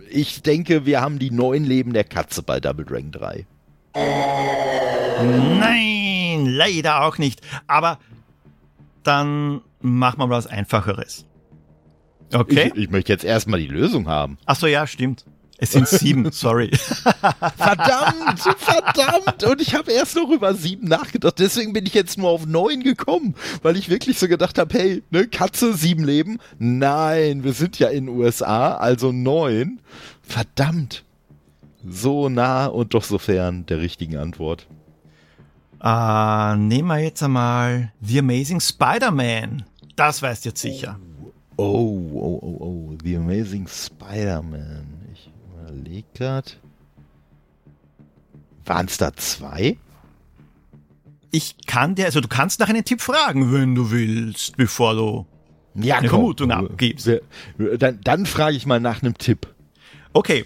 ich 0.10 0.41
denke, 0.43 0.86
wir 0.86 1.02
haben 1.02 1.19
die 1.19 1.32
neun 1.32 1.63
Leben 1.63 1.93
der 1.93 2.04
Katze 2.04 2.43
bei 2.43 2.60
Double 2.60 2.86
Dragon 2.86 3.12
3. 3.12 3.45
Nein, 5.60 6.45
leider 6.45 7.04
auch 7.04 7.17
nicht. 7.17 7.41
Aber 7.67 7.99
dann 9.04 9.62
machen 9.82 10.19
wir 10.19 10.28
mal 10.28 10.38
was 10.38 10.47
Einfacheres. 10.47 11.26
Okay. 12.34 12.71
Ich, 12.73 12.84
ich 12.84 12.89
möchte 12.89 13.12
jetzt 13.12 13.23
erstmal 13.23 13.60
die 13.60 13.67
Lösung 13.67 14.08
haben. 14.08 14.38
Ach 14.45 14.56
so, 14.56 14.67
ja, 14.67 14.88
stimmt. 14.88 15.26
Es 15.63 15.71
sind 15.71 15.88
sieben, 15.88 16.30
sorry. 16.34 16.71
verdammt, 17.56 18.41
verdammt. 18.58 19.43
Und 19.45 19.62
ich 19.62 19.73
habe 19.73 19.93
erst 19.93 20.17
noch 20.17 20.30
über 20.30 20.54
sieben 20.56 20.89
nachgedacht. 20.89 21.39
Deswegen 21.39 21.71
bin 21.71 21.86
ich 21.86 21.93
jetzt 21.93 22.17
nur 22.17 22.32
auf 22.32 22.45
neun 22.45 22.84
gekommen, 22.84 23.36
weil 23.62 23.78
ich 23.78 23.88
wirklich 23.88 24.19
so 24.19 24.28
gedacht 24.28 24.60
habe, 24.60 24.78
hey, 24.78 25.04
ne, 25.10 25.26
Katze, 25.26 25.73
sieben 25.73 26.04
Leben. 26.04 26.39
Nein, 26.60 27.45
wir 27.45 27.54
sind 27.54 27.80
ja 27.80 27.88
in 27.88 28.08
den 28.08 28.15
USA, 28.17 28.73
also 28.73 29.13
neun. 29.13 29.80
Verdammt. 30.21 31.06
So 31.88 32.28
nah 32.28 32.65
und 32.65 32.93
doch 32.93 33.06
so 33.06 33.17
fern 33.17 33.65
der 33.65 33.80
richtigen 33.80 34.17
Antwort. 34.17 34.67
Uh, 35.82 36.56
nehmen 36.58 36.89
wir 36.89 36.99
jetzt 36.99 37.23
einmal 37.23 37.93
The 38.02 38.19
Amazing 38.19 38.60
Spider-Man. 38.60 39.63
Das 39.95 40.21
weißt 40.21 40.43
du 40.43 40.49
jetzt 40.49 40.62
sicher. 40.62 40.99
Oh, 41.56 41.63
oh, 42.13 42.39
oh, 42.41 42.58
oh. 42.60 42.97
The 43.02 43.15
Amazing 43.15 43.67
Spider-Man 43.67 44.92
überlege 45.73 46.07
gerade. 46.13 46.51
Waren 48.65 48.86
es 48.86 48.97
da 48.97 49.13
zwei? 49.13 49.77
Ich 51.31 51.55
kann 51.65 51.95
dir, 51.95 52.05
also 52.05 52.21
du 52.21 52.27
kannst 52.27 52.59
nach 52.59 52.69
einem 52.69 52.86
Tipp 52.86 53.01
fragen, 53.01 53.51
wenn 53.51 53.75
du 53.75 53.91
willst, 53.91 54.55
bevor 54.55 54.95
du 54.95 55.25
ja, 55.75 55.97
eine 55.97 56.07
komm, 56.07 56.19
Vermutung 56.19 56.51
abgibst. 56.51 57.09
Dann, 57.57 57.99
dann 58.01 58.26
frage 58.26 58.55
ich 58.55 58.65
mal 58.65 58.80
nach 58.80 59.01
einem 59.01 59.17
Tipp. 59.17 59.47
Okay. 60.13 60.45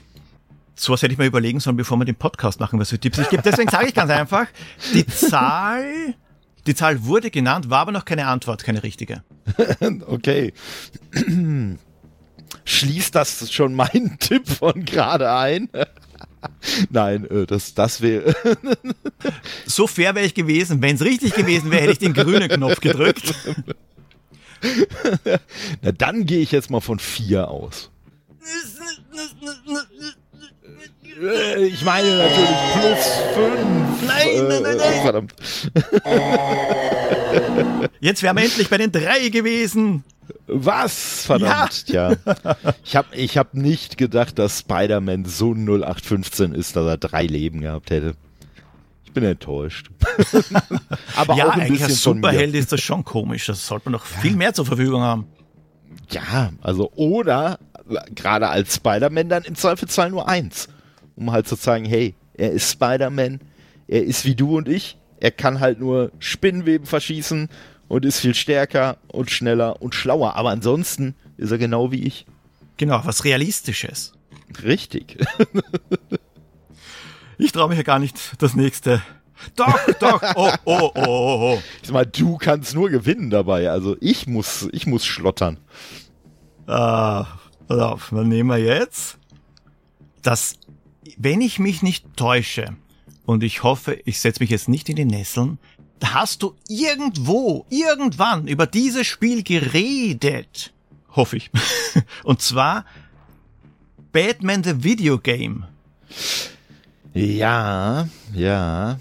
So 0.76 0.94
was 0.94 1.02
hätte 1.02 1.12
ich 1.12 1.18
mal 1.18 1.28
überlegen 1.28 1.60
sollen, 1.60 1.76
bevor 1.76 1.98
wir 1.98 2.06
den 2.06 2.16
Podcast 2.16 2.60
machen, 2.60 2.80
was 2.80 2.90
für 2.90 3.00
Tipps 3.00 3.18
ich 3.18 3.30
gebe. 3.30 3.42
Deswegen 3.42 3.70
sage 3.70 3.88
ich 3.88 3.96
ganz 3.96 4.12
einfach, 4.12 4.46
die 4.94 5.06
Zahl, 5.08 6.14
die 6.68 6.76
Zahl 6.76 7.04
wurde 7.04 7.32
genannt, 7.32 7.70
war 7.72 7.80
aber 7.80 7.92
noch 7.92 8.06
keine 8.06 8.28
Antwort, 8.28 8.64
keine 8.64 8.84
richtige. 8.84 9.24
okay 10.08 10.54
schließt 12.68 13.16
das 13.16 13.52
schon 13.52 13.74
meinen 13.74 14.18
Tipp 14.20 14.48
von 14.48 14.86
gerade 14.86 15.32
ein. 15.32 15.70
Nein, 16.90 17.26
äh, 17.30 17.46
das, 17.46 17.74
das 17.74 18.02
wäre. 18.02 18.36
so 19.66 19.88
fair 19.88 20.14
wäre 20.16 20.26
ich 20.26 20.34
gewesen. 20.34 20.82
Wenn 20.82 20.96
es 20.96 21.02
richtig 21.02 21.34
gewesen 21.34 21.72
wäre, 21.72 21.84
hätte 21.84 21.94
ich 21.94 22.00
den 22.00 22.14
grünen 22.14 22.48
Knopf 22.48 22.80
gedrückt. 22.80 23.34
Na, 25.82 25.92
dann 25.92 26.26
gehe 26.26 26.40
ich 26.40 26.52
jetzt 26.52 26.70
mal 26.70 26.82
von 26.82 27.00
vier 27.00 27.50
aus. 27.50 27.90
Äh, 31.20 31.66
ich 31.66 31.84
meine 31.84 32.18
natürlich 32.18 32.50
plus 32.74 33.06
fünf. 33.34 34.08
Nein, 34.08 34.48
nein, 34.48 34.62
nein, 34.64 34.78
nein. 34.78 35.02
Verdammt. 35.02 35.34
Jetzt 38.00 38.24
wären 38.24 38.38
wir 38.38 38.44
endlich 38.44 38.70
bei 38.70 38.78
den 38.78 38.92
drei 38.92 39.30
gewesen. 39.30 40.04
Was? 40.48 41.26
Verdammt, 41.26 41.90
ja. 41.90 42.14
Ich 42.84 42.96
habe 42.96 43.16
ich 43.16 43.38
hab 43.38 43.54
nicht 43.54 43.98
gedacht, 43.98 44.40
dass 44.40 44.60
Spider-Man 44.60 45.26
so 45.26 45.54
0815 45.54 46.54
ist, 46.54 46.76
dass 46.76 46.86
er 46.86 46.98
drei 46.98 47.26
Leben 47.26 47.62
gehabt 47.62 47.90
hätte. 47.92 48.16
Ich 49.06 49.14
bin 49.14 49.24
enttäuscht. 49.24 49.90
Aber 51.16 51.36
ja, 51.36 51.48
auch 51.48 51.54
ein 51.54 51.62
eigentlich 51.62 51.84
als 51.84 52.02
Superheld 52.02 52.56
ist 52.56 52.72
das 52.72 52.82
schon 52.82 53.04
komisch. 53.04 53.46
Das 53.48 53.66
sollte 53.66 53.90
man 53.90 53.94
noch 53.94 54.06
ja. 54.12 54.22
viel 54.22 54.36
mehr 54.36 54.54
zur 54.54 54.66
Verfügung 54.66 55.02
haben. 55.02 55.28
Ja, 56.10 56.52
also 56.62 56.92
oder 56.96 57.60
gerade 58.14 58.50
als 58.50 58.76
Spider-Man 58.76 59.30
dann 59.30 59.44
im 59.44 59.56
Zweifelsfall 59.56 60.10
nur 60.10 60.28
eins. 60.28 60.68
Um 61.16 61.32
halt 61.32 61.48
zu 61.48 61.58
zeigen, 61.58 61.86
hey, 61.86 62.16
er 62.36 62.52
ist 62.52 62.72
Spider-Man, 62.72 63.42
er 63.88 64.04
ist 64.04 64.26
wie 64.26 64.36
du 64.36 64.58
und 64.58 64.68
ich, 64.68 64.98
er 65.20 65.32
kann 65.32 65.60
halt 65.60 65.80
nur 65.80 66.12
Spinnenweben 66.20 66.86
verschießen 66.86 67.50
und 67.88 68.06
ist 68.06 68.20
viel 68.20 68.36
stärker 68.36 68.98
und 69.08 69.32
schneller 69.32 69.82
und 69.82 69.96
schlauer. 69.96 70.36
Aber 70.36 70.50
ansonsten 70.50 71.16
ist 71.38 71.52
er 71.52 71.58
genau 71.58 71.92
wie 71.92 72.04
ich. 72.04 72.26
Genau, 72.78 73.02
was 73.04 73.24
Realistisches. 73.24 74.14
Richtig. 74.64 75.18
ich 77.38 77.52
traue 77.52 77.70
mich 77.70 77.78
ja 77.78 77.84
gar 77.84 78.00
nicht 78.00 78.42
das 78.42 78.56
nächste. 78.56 79.02
Doch, 79.56 79.80
doch, 80.00 80.22
oh, 80.36 80.52
oh, 80.66 80.92
oh, 80.96 81.02
oh, 81.06 81.54
oh. 81.56 81.64
Ich 81.82 81.88
sag 81.88 81.94
mal, 81.94 82.06
du 82.06 82.38
kannst 82.38 82.76
nur 82.76 82.90
gewinnen 82.90 83.30
dabei. 83.30 83.70
Also 83.70 83.96
ich 84.00 84.28
muss, 84.28 84.68
ich 84.72 84.88
muss 84.88 85.06
schlottern. 85.06 85.58
Ah, 86.68 87.26
pass 87.68 87.80
auf, 87.80 88.12
was 88.12 88.26
nehmen 88.26 88.50
wir 88.50 88.58
jetzt? 88.58 89.18
Das, 90.22 90.56
wenn 91.18 91.42
ich 91.42 91.60
mich 91.60 91.82
nicht 91.82 92.18
täusche, 92.18 92.76
und 93.28 93.44
ich 93.44 93.62
hoffe, 93.62 94.00
ich 94.06 94.22
setze 94.22 94.42
mich 94.42 94.50
jetzt 94.50 94.70
nicht 94.70 94.88
in 94.88 94.96
die 94.96 95.04
Nesseln, 95.04 95.60
hast 96.02 96.44
du 96.44 96.56
irgendwo, 96.70 97.66
irgendwann 97.70 98.48
über 98.48 98.66
dieses 98.66 99.06
Spiel 99.06 99.44
geredet. 99.44 100.72
Hoffe 101.12 101.36
ich. 101.36 101.52
Und 102.24 102.42
zwar 102.42 102.86
Batman 104.14 104.64
the 104.64 104.82
Video 104.82 105.20
Game. 105.20 105.66
Ja, 107.14 108.08
ja. 108.34 109.00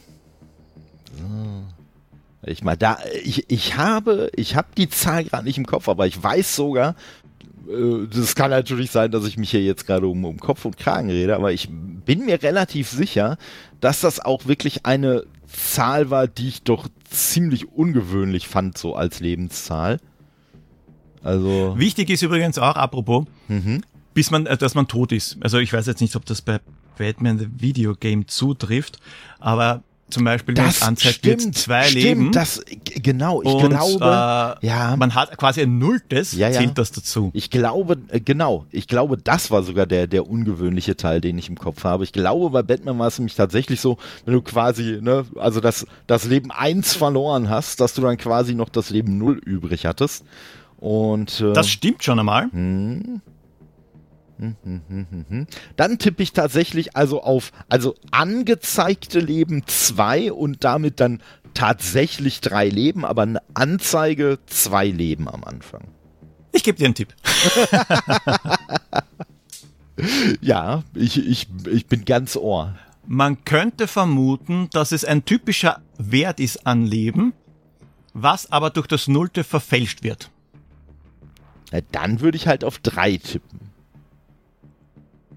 Ich 2.43 2.65
meine, 2.65 2.79
da, 2.79 2.99
ich, 3.23 3.49
ich 3.49 3.77
habe, 3.77 4.33
ich 4.35 4.57
habe 4.57 4.69
die 4.77 4.89
Zahl 4.89 5.23
gerade 5.23 5.45
nicht 5.45 5.59
im 5.59 5.67
Kopf, 5.67 5.89
aber 5.89 6.09
ich 6.09 6.21
weiß 6.21 6.57
sogar, 6.57 6.97
das 7.67 8.35
kann 8.35 8.51
natürlich 8.51 8.91
sein, 8.91 9.11
dass 9.11 9.27
ich 9.27 9.37
mich 9.37 9.51
hier 9.51 9.63
jetzt 9.63 9.87
gerade 9.87 10.07
um, 10.07 10.25
um 10.25 10.39
Kopf 10.39 10.65
und 10.65 10.77
Kragen 10.77 11.11
rede, 11.11 11.35
aber 11.35 11.53
ich 11.53 11.69
bin 11.71 12.25
mir 12.25 12.43
relativ 12.43 12.89
sicher, 12.89 13.39
dass 13.81 14.01
das 14.01 14.21
auch 14.21 14.47
wirklich 14.47 14.87
eine 14.87 15.25
Zahl 15.47 16.11
war, 16.11 16.29
die 16.29 16.49
ich 16.49 16.63
doch 16.63 16.89
ziemlich 17.09 17.73
ungewöhnlich 17.73 18.49
fand, 18.49 18.79
so 18.79 18.95
als 18.95 19.21
Lebenszahl. 19.21 20.01
Also. 21.23 21.75
Wichtig 21.77 22.11
ist 22.11 22.23
übrigens 22.23 22.59
auch, 22.59 22.77
apropos, 22.77 23.27
mhm. 23.49 23.83
bis 24.15 24.31
man, 24.31 24.47
äh, 24.47 24.57
dass 24.57 24.75
man 24.75 24.87
tot 24.87 25.13
ist. 25.13 25.39
Also 25.41 25.59
ich 25.59 25.73
weiß 25.73 25.87
jetzt 25.87 26.01
nicht, 26.01 26.15
ob 26.15 26.25
das 26.25 26.43
bei 26.43 26.61
Batman 26.99 27.39
the 27.39 27.49
Video 27.59 27.95
Game 27.95 28.29
zutrifft, 28.29 28.99
aber 29.39 29.83
zum 30.09 30.25
Beispiel, 30.25 30.57
es 30.59 30.83
anzeigt, 30.83 31.17
stimmt, 31.17 31.57
zwei 31.57 31.83
stimmt, 31.83 32.05
Leben. 32.05 32.33
Das, 32.33 32.63
genau, 32.85 33.43
ich 33.43 33.49
und, 33.49 33.71
glaube, 33.71 34.05
äh, 34.63 34.67
ja. 34.67 34.95
man 34.97 35.15
hat 35.17 35.37
quasi 35.37 35.63
ein 35.63 35.79
Nulltes, 35.79 36.33
ja, 36.33 36.49
ja. 36.49 36.61
zählt 36.61 36.79
das 36.79 36.93
dazu. 36.93 37.31
Ich 37.35 37.51
glaube, 37.51 37.99
äh, 38.09 38.21
genau, 38.21 38.67
ich 38.71 38.87
glaube, 38.87 39.19
das 39.19 39.51
war 39.51 39.65
sogar 39.65 39.87
der, 39.87 40.07
der 40.07 40.29
ungewöhnliche 40.29 40.97
Teil, 40.97 41.21
den 41.21 41.37
ich 41.39 41.49
im 41.49 41.59
Kopf 41.59 41.83
habe. 41.83 42.05
Ich 42.05 42.13
glaube, 42.13 42.51
bei 42.51 42.63
Batman 42.63 42.99
war 43.01 43.09
es 43.09 43.19
nämlich 43.19 43.35
tatsächlich 43.35 43.81
so, 43.81 43.99
wenn 44.25 44.35
du 44.35 44.43
quasi, 44.43 45.01
ne, 45.03 45.25
also 45.37 45.61
das, 45.61 45.87
das 46.07 46.25
Leben 46.25 46.53
eins 46.53 46.95
verloren 46.95 47.51
hast, 47.51 47.81
dass 47.81 47.95
du 47.95 48.03
dann 48.03 48.17
quasi 48.17 48.55
noch 48.55 48.69
das 48.69 48.91
Leben 48.91 49.19
null 49.19 49.41
übrig 49.45 49.87
hattest. 49.87 50.25
Und, 50.79 51.41
äh, 51.41 51.53
das 51.53 51.69
stimmt 51.69 52.05
schon 52.05 52.21
einmal. 52.21 52.49
Hm. 52.53 53.23
Dann 55.77 55.99
tippe 55.99 56.23
ich 56.23 56.33
tatsächlich 56.33 56.97
also 56.97 57.23
auf, 57.23 57.53
also 57.69 57.95
angezeigte 58.11 59.21
Leben 59.21 59.63
2 59.67 60.33
und 60.33 60.65
damit 60.65 61.01
dann 61.01 61.23
tatsächlich 61.55 62.41
drei 62.41 62.69
Leben, 62.69 63.05
aber 63.05 63.23
eine 63.23 63.43
Anzeige 63.55 64.39
zwei 64.47 64.89
Leben 64.89 65.29
am 65.29 65.43
Anfang. 65.45 65.89
Ich 66.53 66.63
gebe 66.63 66.79
dir 66.79 66.87
einen 66.87 66.95
Tipp. 66.95 67.15
ja, 70.41 70.85
ich, 70.95 71.19
ich, 71.19 71.49
ich 71.71 71.87
bin 71.87 72.05
ganz 72.05 72.37
ohr. 72.37 72.77
Man 73.07 73.45
könnte 73.45 73.87
vermuten, 73.87 74.69
dass 74.73 74.93
es 74.93 75.05
ein 75.05 75.25
typischer 75.25 75.81
Wert 75.99 76.41
ist 76.41 76.67
an 76.67 76.85
Leben, 76.85 77.33
was 78.13 78.51
aber 78.51 78.71
durch 78.71 78.87
das 78.87 79.09
Nullte 79.09 79.45
verfälscht 79.45 80.03
wird. 80.03 80.31
Dann 81.93 82.21
würde 82.21 82.37
ich 82.37 82.47
halt 82.47 82.65
auf 82.65 82.79
drei 82.79 83.17
tippen. 83.17 83.66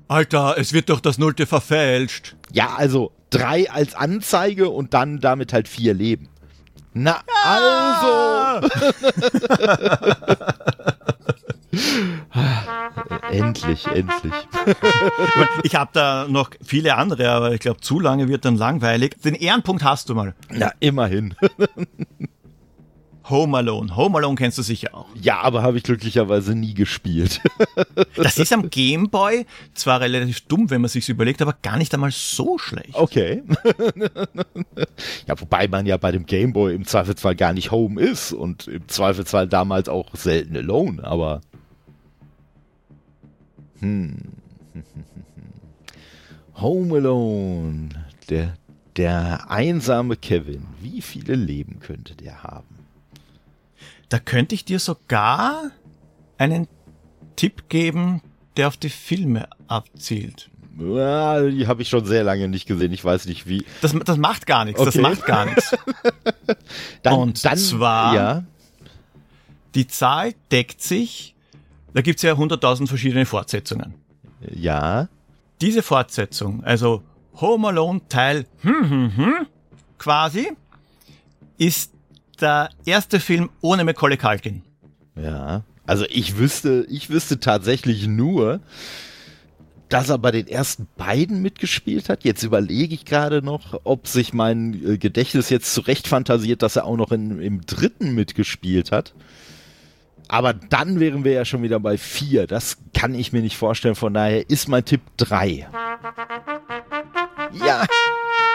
Alter, 0.09 0.55
es 0.57 0.73
wird 0.73 0.89
doch 0.89 1.01
das 1.01 1.19
Nullte 1.19 1.45
verfälscht. 1.45 2.35
Ja, 2.51 2.73
also 2.75 3.11
drei 3.29 3.69
als 3.69 3.93
Anzeige 3.93 4.69
und 4.69 4.95
dann 4.95 5.19
damit 5.19 5.53
halt 5.53 5.67
vier 5.67 5.93
Leben. 5.93 6.29
Na, 6.93 7.21
ja. 7.45 8.59
also. 8.59 8.67
endlich, 13.29 13.85
endlich. 13.85 14.33
ich 15.61 15.75
habe 15.75 15.91
da 15.93 16.25
noch 16.27 16.49
viele 16.65 16.95
andere, 16.95 17.29
aber 17.29 17.53
ich 17.53 17.59
glaube, 17.59 17.81
zu 17.81 17.99
lange 17.99 18.27
wird 18.27 18.45
dann 18.45 18.55
langweilig. 18.55 19.21
Den 19.23 19.35
Ehrenpunkt 19.35 19.83
hast 19.83 20.09
du 20.09 20.15
mal. 20.15 20.33
Na, 20.49 20.71
immerhin. 20.79 21.35
Home 23.29 23.57
Alone. 23.57 23.95
Home 23.95 24.17
Alone 24.17 24.35
kennst 24.35 24.57
du 24.57 24.63
sicher 24.63 24.93
auch. 24.93 25.07
Ja, 25.21 25.41
aber 25.41 25.61
habe 25.61 25.77
ich 25.77 25.83
glücklicherweise 25.83 26.55
nie 26.55 26.73
gespielt. 26.73 27.41
das 28.15 28.37
ist 28.37 28.51
am 28.51 28.69
Game 28.69 29.09
Boy 29.09 29.45
zwar 29.73 30.01
relativ 30.01 30.41
dumm, 30.41 30.69
wenn 30.69 30.81
man 30.81 30.89
sich 30.89 31.07
überlegt, 31.09 31.41
aber 31.41 31.53
gar 31.61 31.77
nicht 31.77 31.93
einmal 31.93 32.11
so 32.11 32.57
schlecht. 32.57 32.95
Okay. 32.95 33.43
ja, 35.27 35.39
wobei 35.39 35.67
man 35.67 35.85
ja 35.85 35.97
bei 35.97 36.11
dem 36.11 36.25
Game 36.25 36.53
Boy 36.53 36.73
im 36.73 36.85
Zweifelsfall 36.85 37.35
gar 37.35 37.53
nicht 37.53 37.71
Home 37.71 38.01
ist 38.01 38.33
und 38.33 38.67
im 38.67 38.87
Zweifelsfall 38.87 39.47
damals 39.47 39.89
auch 39.89 40.15
selten 40.15 40.57
Alone, 40.57 41.03
aber. 41.03 41.41
Hm. 43.79 44.17
Home 46.55 46.95
Alone. 46.95 47.89
Der, 48.29 48.55
der 48.97 49.49
einsame 49.49 50.17
Kevin. 50.17 50.65
Wie 50.81 51.01
viele 51.01 51.35
Leben 51.35 51.79
könnte 51.79 52.15
der 52.15 52.43
haben? 52.43 52.78
Da 54.09 54.19
könnte 54.19 54.55
ich 54.55 54.65
dir 54.65 54.79
sogar 54.79 55.71
einen 56.37 56.67
Tipp 57.35 57.69
geben, 57.69 58.21
der 58.57 58.67
auf 58.67 58.77
die 58.77 58.89
Filme 58.89 59.47
abzielt. 59.67 60.49
Ja, 60.79 61.41
die 61.41 61.67
habe 61.67 61.81
ich 61.81 61.89
schon 61.89 62.05
sehr 62.05 62.23
lange 62.23 62.47
nicht 62.47 62.65
gesehen. 62.65 62.93
Ich 62.93 63.03
weiß 63.03 63.25
nicht 63.25 63.47
wie. 63.47 63.65
Das, 63.81 63.93
das 63.93 64.17
macht 64.17 64.47
gar 64.47 64.65
nichts. 64.65 64.79
Okay. 64.79 64.91
Das 64.91 65.01
macht 65.01 65.25
gar 65.25 65.45
nichts. 65.45 65.75
dann, 67.03 67.13
Und 67.13 67.45
dann, 67.45 67.57
zwar, 67.57 68.15
ja. 68.15 68.43
die 69.75 69.87
Zahl 69.87 70.33
deckt 70.51 70.81
sich. 70.81 71.35
Da 71.93 72.01
gibt's 72.01 72.21
ja 72.21 72.33
100.000 72.33 72.87
verschiedene 72.87 73.25
Fortsetzungen. 73.25 73.95
Ja. 74.53 75.09
Diese 75.59 75.83
Fortsetzung, 75.83 76.63
also 76.63 77.03
Home 77.41 77.67
Alone 77.67 78.01
Teil 78.07 78.45
hm, 78.61 78.89
hm, 78.89 79.17
hm, 79.17 79.47
quasi, 79.97 80.51
ist 81.57 81.93
der 82.41 82.69
erste 82.85 83.19
Film 83.19 83.49
ohne 83.61 83.83
Macaulay 83.83 84.17
Culkin. 84.17 84.61
Ja, 85.15 85.63
also 85.85 86.05
ich 86.09 86.37
wüsste, 86.37 86.85
ich 86.89 87.09
wüsste 87.09 87.39
tatsächlich 87.39 88.07
nur, 88.07 88.59
dass 89.89 90.09
er 90.09 90.19
bei 90.19 90.31
den 90.31 90.47
ersten 90.47 90.87
beiden 90.97 91.41
mitgespielt 91.41 92.09
hat. 92.09 92.23
Jetzt 92.23 92.43
überlege 92.43 92.93
ich 92.93 93.05
gerade 93.05 93.41
noch, 93.41 93.81
ob 93.83 94.07
sich 94.07 94.33
mein 94.33 94.79
äh, 94.85 94.97
Gedächtnis 94.97 95.49
jetzt 95.49 95.73
zurecht 95.73 96.07
fantasiert, 96.07 96.61
dass 96.61 96.75
er 96.75 96.85
auch 96.85 96.95
noch 96.95 97.11
in, 97.11 97.41
im 97.41 97.65
dritten 97.65 98.13
mitgespielt 98.13 98.91
hat. 98.91 99.13
Aber 100.27 100.53
dann 100.53 100.99
wären 100.99 101.23
wir 101.23 101.31
ja 101.31 101.43
schon 101.43 101.63
wieder 101.63 101.79
bei 101.79 101.97
vier. 101.97 102.45
Das 102.45 102.77
kann 102.93 103.15
ich 103.15 103.33
mir 103.33 103.41
nicht 103.41 103.57
vorstellen. 103.57 103.95
Von 103.95 104.13
daher 104.13 104.47
ist 104.47 104.67
mein 104.67 104.85
Tipp 104.85 105.01
drei. 105.17 105.67
Ja. 107.65 107.83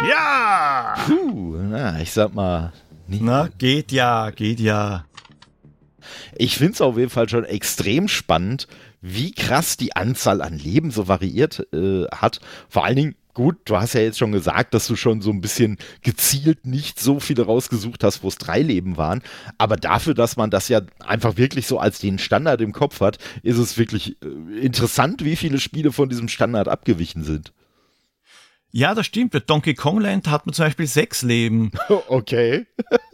Ja. 0.08 0.94
Puh, 1.06 1.56
na, 1.56 2.00
ich 2.00 2.12
sag 2.12 2.32
mal, 2.32 2.72
na, 3.08 3.48
geht 3.58 3.92
ja, 3.92 4.30
geht 4.30 4.60
ja. 4.60 5.04
Ich 6.36 6.58
finde 6.58 6.74
es 6.74 6.80
auf 6.80 6.98
jeden 6.98 7.10
Fall 7.10 7.28
schon 7.28 7.44
extrem 7.44 8.08
spannend, 8.08 8.68
wie 9.00 9.32
krass 9.32 9.76
die 9.76 9.96
Anzahl 9.96 10.42
an 10.42 10.58
Leben 10.58 10.90
so 10.90 11.08
variiert 11.08 11.66
äh, 11.72 12.04
hat. 12.06 12.40
Vor 12.68 12.84
allen 12.84 12.96
Dingen 12.96 13.14
gut, 13.34 13.56
du 13.64 13.76
hast 13.76 13.94
ja 13.94 14.00
jetzt 14.00 14.18
schon 14.18 14.32
gesagt, 14.32 14.72
dass 14.72 14.86
du 14.86 14.96
schon 14.96 15.20
so 15.20 15.30
ein 15.30 15.40
bisschen 15.40 15.76
gezielt 16.02 16.64
nicht 16.64 17.00
so 17.00 17.20
viele 17.20 17.44
rausgesucht 17.44 18.02
hast, 18.04 18.22
wo 18.22 18.28
es 18.28 18.36
drei 18.36 18.62
Leben 18.62 18.96
waren. 18.96 19.22
Aber 19.58 19.76
dafür, 19.76 20.14
dass 20.14 20.36
man 20.36 20.50
das 20.50 20.68
ja 20.68 20.80
einfach 21.00 21.36
wirklich 21.36 21.66
so 21.66 21.78
als 21.78 21.98
den 21.98 22.18
Standard 22.18 22.60
im 22.60 22.72
Kopf 22.72 23.00
hat, 23.00 23.18
ist 23.42 23.58
es 23.58 23.76
wirklich 23.76 24.16
äh, 24.22 24.58
interessant, 24.58 25.24
wie 25.24 25.36
viele 25.36 25.58
Spiele 25.58 25.92
von 25.92 26.08
diesem 26.08 26.28
Standard 26.28 26.68
abgewichen 26.68 27.24
sind. 27.24 27.52
Ja, 28.76 28.92
das 28.92 29.06
stimmt. 29.06 29.30
Bei 29.30 29.38
Donkey 29.38 29.74
Kong 29.74 30.00
Land 30.00 30.26
hat 30.26 30.46
man 30.46 30.52
zum 30.52 30.64
Beispiel 30.64 30.88
sechs 30.88 31.22
Leben. 31.22 31.70
Okay. 32.08 32.66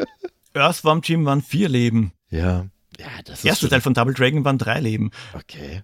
Earthworm 0.55 1.03
Jim 1.05 1.27
waren 1.27 1.43
vier 1.43 1.69
Leben. 1.69 2.13
Ja. 2.31 2.67
Ja, 2.99 3.07
das 3.27 3.41
ist 3.41 3.45
Erster 3.45 3.69
Teil 3.69 3.83
von 3.83 3.93
Double 3.93 4.15
Dragon 4.15 4.43
waren 4.45 4.57
drei 4.57 4.81
Leben. 4.81 5.11
Okay. 5.35 5.83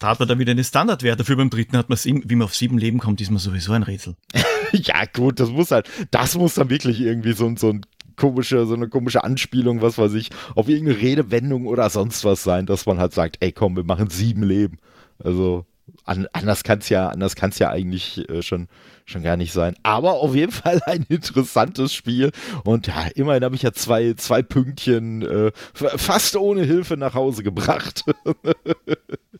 Da 0.00 0.08
hat 0.08 0.18
man 0.18 0.28
dann 0.28 0.40
wieder 0.40 0.50
eine 0.50 0.64
Standardwert. 0.64 1.20
Dafür 1.20 1.36
beim 1.36 1.50
dritten 1.50 1.76
hat 1.76 1.88
man 1.88 1.96
sieben, 1.96 2.28
wie 2.28 2.34
man 2.34 2.46
auf 2.46 2.54
sieben 2.56 2.78
Leben 2.78 2.98
kommt, 2.98 3.20
ist 3.20 3.30
man 3.30 3.38
sowieso 3.38 3.72
ein 3.72 3.84
Rätsel. 3.84 4.16
ja, 4.72 5.04
gut, 5.04 5.38
das 5.38 5.50
muss 5.50 5.70
halt, 5.70 5.88
das 6.10 6.34
muss 6.36 6.54
dann 6.54 6.68
wirklich 6.68 7.00
irgendwie 7.00 7.32
so, 7.32 7.54
so 7.56 7.70
ein 7.70 7.86
komische, 8.16 8.66
so 8.66 8.74
eine 8.74 8.88
komische 8.88 9.22
Anspielung, 9.22 9.82
was 9.82 9.98
weiß 9.98 10.14
ich, 10.14 10.30
auf 10.56 10.68
irgendeine 10.68 11.00
Redewendung 11.00 11.66
oder 11.66 11.88
sonst 11.90 12.24
was 12.24 12.42
sein, 12.42 12.66
dass 12.66 12.86
man 12.86 12.98
halt 12.98 13.14
sagt, 13.14 13.36
ey 13.40 13.52
komm, 13.52 13.76
wir 13.76 13.84
machen 13.84 14.10
sieben 14.10 14.42
Leben. 14.42 14.78
Also 15.22 15.64
an, 16.06 16.28
anders 16.32 16.62
kann 16.62 16.78
es 16.78 16.88
ja, 16.88 17.08
anders 17.08 17.34
kann's 17.34 17.58
ja 17.58 17.70
eigentlich 17.70 18.28
äh, 18.30 18.40
schon, 18.40 18.68
schon 19.04 19.22
gar 19.22 19.36
nicht 19.36 19.52
sein. 19.52 19.76
Aber 19.82 20.14
auf 20.14 20.34
jeden 20.34 20.52
Fall 20.52 20.80
ein 20.86 21.04
interessantes 21.08 21.92
Spiel. 21.92 22.30
Und 22.64 22.86
ja, 22.86 23.08
immerhin 23.14 23.44
habe 23.44 23.56
ich 23.56 23.62
ja 23.62 23.72
zwei, 23.72 24.14
zwei 24.14 24.42
Pünktchen 24.42 25.22
äh, 25.22 25.52
fast 25.74 26.36
ohne 26.36 26.62
Hilfe 26.62 26.96
nach 26.96 27.14
Hause 27.14 27.42
gebracht. 27.42 28.04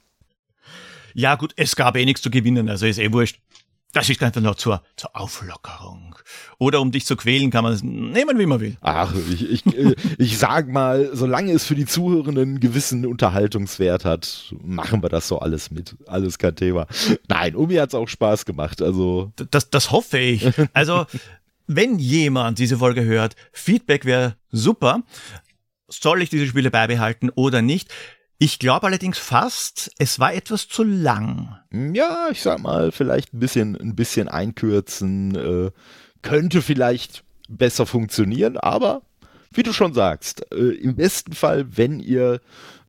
ja, 1.14 1.36
gut, 1.36 1.52
es 1.56 1.76
gab 1.76 1.96
eh 1.96 2.04
nichts 2.04 2.22
zu 2.22 2.30
gewinnen, 2.30 2.68
also 2.68 2.86
ist 2.86 2.98
eh 2.98 3.12
wurscht. 3.12 3.40
Das 3.92 4.10
ist 4.10 4.22
einfach 4.22 4.42
nur 4.42 4.56
zur, 4.56 4.82
zur 4.96 5.16
Auflockerung. 5.16 6.15
Oder 6.58 6.80
um 6.80 6.90
dich 6.90 7.06
zu 7.06 7.16
quälen, 7.16 7.50
kann 7.50 7.64
man 7.64 7.72
es 7.72 7.82
nehmen, 7.82 8.38
wie 8.38 8.46
man 8.46 8.60
will. 8.60 8.76
Ach, 8.80 9.14
ich, 9.30 9.50
ich, 9.50 9.66
äh, 9.66 9.94
ich 10.18 10.38
sag 10.38 10.68
mal, 10.68 11.10
solange 11.12 11.52
es 11.52 11.64
für 11.64 11.74
die 11.74 11.86
Zuhörenden 11.86 12.48
einen 12.48 12.60
gewissen 12.60 13.06
Unterhaltungswert 13.06 14.04
hat, 14.04 14.54
machen 14.62 15.02
wir 15.02 15.08
das 15.08 15.28
so 15.28 15.38
alles 15.38 15.70
mit. 15.70 15.96
Alles 16.06 16.38
kein 16.38 16.56
Thema. 16.56 16.86
Nein, 17.28 17.56
Umi 17.56 17.74
hat 17.74 17.90
es 17.90 17.94
auch 17.94 18.08
Spaß 18.08 18.44
gemacht. 18.44 18.82
Also. 18.82 19.32
Das, 19.50 19.70
das 19.70 19.90
hoffe 19.90 20.18
ich. 20.18 20.46
Also, 20.72 21.06
wenn 21.66 21.98
jemand 21.98 22.58
diese 22.58 22.78
Folge 22.78 23.04
hört, 23.04 23.34
Feedback 23.52 24.04
wäre 24.04 24.36
super. 24.50 25.02
Soll 25.88 26.22
ich 26.22 26.30
diese 26.30 26.46
Spiele 26.46 26.70
beibehalten 26.70 27.30
oder 27.30 27.62
nicht? 27.62 27.92
Ich 28.38 28.58
glaube 28.58 28.86
allerdings 28.86 29.18
fast, 29.18 29.90
es 29.98 30.18
war 30.18 30.34
etwas 30.34 30.68
zu 30.68 30.84
lang. 30.84 31.56
Ja, 31.72 32.28
ich 32.30 32.42
sag 32.42 32.60
mal, 32.60 32.92
vielleicht 32.92 33.32
ein 33.32 33.38
bisschen, 33.38 33.76
ein 33.80 33.96
bisschen 33.96 34.28
einkürzen, 34.28 35.34
äh, 35.34 35.70
könnte 36.22 36.62
vielleicht 36.62 37.24
besser 37.48 37.86
funktionieren, 37.86 38.56
aber 38.56 39.02
wie 39.52 39.62
du 39.62 39.72
schon 39.72 39.94
sagst, 39.94 40.44
äh, 40.52 40.74
im 40.74 40.96
besten 40.96 41.32
Fall, 41.32 41.76
wenn 41.76 42.00
ihr 42.00 42.40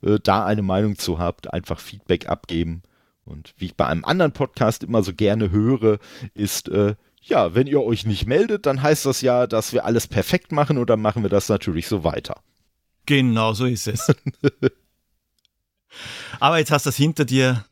äh, 0.01 0.19
da 0.21 0.45
eine 0.45 0.61
Meinung 0.63 0.97
zu 0.97 1.19
habt, 1.19 1.53
einfach 1.53 1.80
Feedback 1.80 2.28
abgeben. 2.28 2.84
Und 3.25 3.53
wie 3.57 3.65
ich 3.65 3.75
bei 3.75 3.86
einem 3.86 4.05
anderen 4.05 4.32
Podcast 4.32 4.84
immer 4.84 5.03
so 5.03 5.13
gerne 5.13 5.51
höre, 5.51 5.99
ist, 6.34 6.69
äh, 6.69 6.95
ja, 7.21 7.53
wenn 7.55 7.67
ihr 7.67 7.82
euch 7.82 8.05
nicht 8.05 8.25
meldet, 8.25 8.65
dann 8.65 8.82
heißt 8.82 9.05
das 9.05 9.21
ja, 9.21 9.47
dass 9.47 9.73
wir 9.73 9.86
alles 9.86 10.07
perfekt 10.07 10.51
machen 10.51 10.78
und 10.78 10.89
dann 10.89 11.01
machen 11.01 11.23
wir 11.23 11.30
das 11.30 11.49
natürlich 11.49 11.88
so 11.88 12.03
weiter. 12.03 12.41
Genau 13.05 13.53
so 13.53 13.65
ist 13.65 13.88
es. 13.88 14.07
Aber 16.39 16.59
jetzt 16.59 16.71
hast 16.71 16.86
du 16.86 16.89
das 16.89 16.97
hinter 16.97 17.25
dir. 17.25 17.65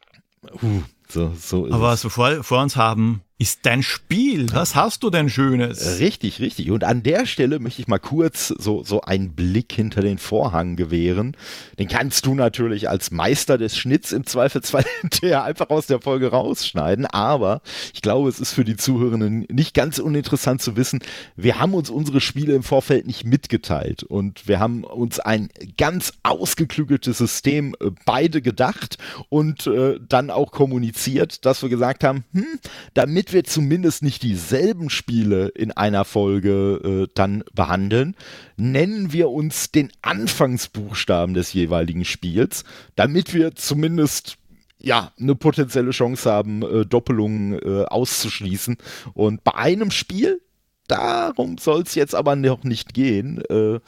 Uh, 0.62 0.84
so, 1.08 1.34
so 1.38 1.66
Aber 1.66 1.82
was 1.82 2.04
wir 2.04 2.10
vor, 2.10 2.44
vor 2.44 2.62
uns 2.62 2.76
haben, 2.76 3.22
ist 3.38 3.66
dein 3.66 3.84
Spiel. 3.84 4.48
Was 4.54 4.76
hast 4.76 5.04
du 5.04 5.10
denn 5.10 5.28
Schönes? 5.28 6.00
Richtig, 6.00 6.40
richtig. 6.40 6.72
Und 6.72 6.86
an 6.86 7.04
der 7.04 7.26
Stelle 7.26 7.60
möchte 7.60 7.82
ich 7.82 7.88
mal 7.90 8.00
kurz 8.00 8.48
so, 8.48 8.82
so 8.84 9.02
einen 9.02 9.34
Blick 9.34 9.74
hinter 9.74 10.00
den 10.00 10.20
Vorhang 10.20 10.78
gewähren. 10.78 11.36
Den 11.78 11.90
kannst 11.90 12.26
du 12.26 12.34
natürlich 12.34 12.88
als 12.88 13.12
Meister 13.12 13.58
des 13.58 13.78
Schnitts 13.78 14.14
im 14.14 14.26
Zweifelsfall 14.26 14.86
hinterher 15.02 15.44
einfach 15.44 15.70
aus 15.70 15.86
der 15.86 16.00
Folge 16.00 16.28
rausschneiden. 16.32 17.08
Aber 17.08 17.62
ich 17.94 18.02
glaube, 18.02 18.30
es 18.30 18.40
ist 18.40 18.54
für 18.54 18.64
die 18.64 18.78
Zuhörenden 18.78 19.46
nicht 19.52 19.74
ganz 19.74 20.00
uninteressant 20.00 20.62
zu 20.62 20.78
wissen, 20.78 21.00
wir 21.36 21.60
haben 21.60 21.74
uns 21.74 21.90
unsere 21.90 22.22
Spiele 22.22 22.56
im 22.56 22.64
Vorfeld 22.64 23.06
nicht 23.06 23.26
mitgeteilt. 23.26 24.04
Und 24.04 24.48
wir 24.48 24.62
haben 24.62 24.86
uns 24.86 25.20
ein 25.20 25.50
ganz 25.78 26.14
ausgeklügeltes 26.24 27.18
System 27.18 27.76
äh, 27.82 27.92
beide 28.06 28.42
gedacht 28.42 28.98
und 29.28 29.68
äh, 29.68 30.00
dann 30.08 30.30
auch 30.30 30.52
kommuniziert, 30.52 31.46
dass 31.46 31.62
wir 31.62 31.70
gesagt 31.70 32.06
haben, 32.06 32.24
hm, 32.32 32.46
damit 32.94 33.25
damit 33.26 33.34
wir 33.34 33.44
zumindest 33.44 34.04
nicht 34.04 34.22
dieselben 34.22 34.92
Spiele 34.92 35.48
in 35.48 35.72
einer 35.72 36.06
Folge 36.06 37.08
äh, 37.08 37.12
dann 37.16 37.44
behandeln, 37.56 38.16
nennen 38.56 39.14
wir 39.14 39.32
uns 39.32 39.72
den 39.72 39.92
Anfangsbuchstaben 40.04 41.34
des 41.34 41.52
jeweiligen 41.52 42.06
Spiels, 42.06 42.66
damit 42.96 43.34
wir 43.34 43.56
zumindest 43.56 44.38
ja, 44.78 45.12
eine 45.20 45.34
potenzielle 45.34 45.90
Chance 45.90 46.32
haben, 46.32 46.62
äh, 46.62 46.86
Doppelungen 46.86 47.54
äh, 47.54 47.86
auszuschließen. 47.86 48.78
Und 49.16 49.44
bei 49.44 49.56
einem 49.56 49.90
Spiel, 49.90 50.40
darum 50.88 51.58
soll 51.58 51.82
es 51.82 51.96
jetzt 51.96 52.14
aber 52.14 52.36
noch 52.36 52.64
nicht 52.64 52.94
gehen, 52.94 53.42
äh, 53.50 53.80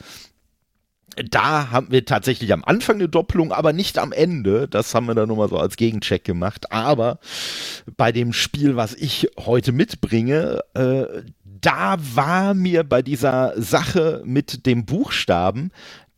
da 1.30 1.70
haben 1.70 1.90
wir 1.90 2.04
tatsächlich 2.04 2.52
am 2.52 2.64
Anfang 2.64 2.96
eine 2.96 3.08
Doppelung, 3.08 3.52
aber 3.52 3.72
nicht 3.72 3.98
am 3.98 4.12
Ende. 4.12 4.68
Das 4.68 4.94
haben 4.94 5.06
wir 5.06 5.14
dann 5.14 5.28
nur 5.28 5.36
mal 5.36 5.48
so 5.48 5.58
als 5.58 5.76
Gegencheck 5.76 6.24
gemacht. 6.24 6.72
Aber 6.72 7.18
bei 7.96 8.12
dem 8.12 8.32
Spiel, 8.32 8.76
was 8.76 8.94
ich 8.94 9.28
heute 9.38 9.72
mitbringe, 9.72 10.60
äh, 10.74 11.04
da 11.44 11.96
war 12.14 12.54
mir 12.54 12.84
bei 12.84 13.02
dieser 13.02 13.60
Sache 13.60 14.22
mit 14.24 14.66
dem 14.66 14.84
Buchstaben, 14.84 15.70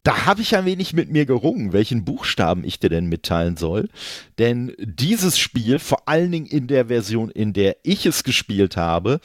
da 0.03 0.25
habe 0.25 0.41
ich 0.41 0.57
ein 0.57 0.65
wenig 0.65 0.95
mit 0.95 1.11
mir 1.11 1.27
gerungen, 1.27 1.73
welchen 1.75 2.05
Buchstaben 2.05 2.65
ich 2.65 2.79
dir 2.79 2.89
denn 2.89 3.07
mitteilen 3.07 3.57
soll. 3.57 3.89
Denn 4.39 4.75
dieses 4.79 5.39
Spiel, 5.39 5.79
vor 5.79 6.09
allen 6.09 6.33
Dingen 6.33 6.47
in 6.47 6.67
der 6.69 6.87
Version, 6.87 7.31
in 7.31 7.53
der 7.53 7.77
ich 7.83 8.07
es 8.07 8.25
gespielt 8.25 8.79
habe, 8.79 9.21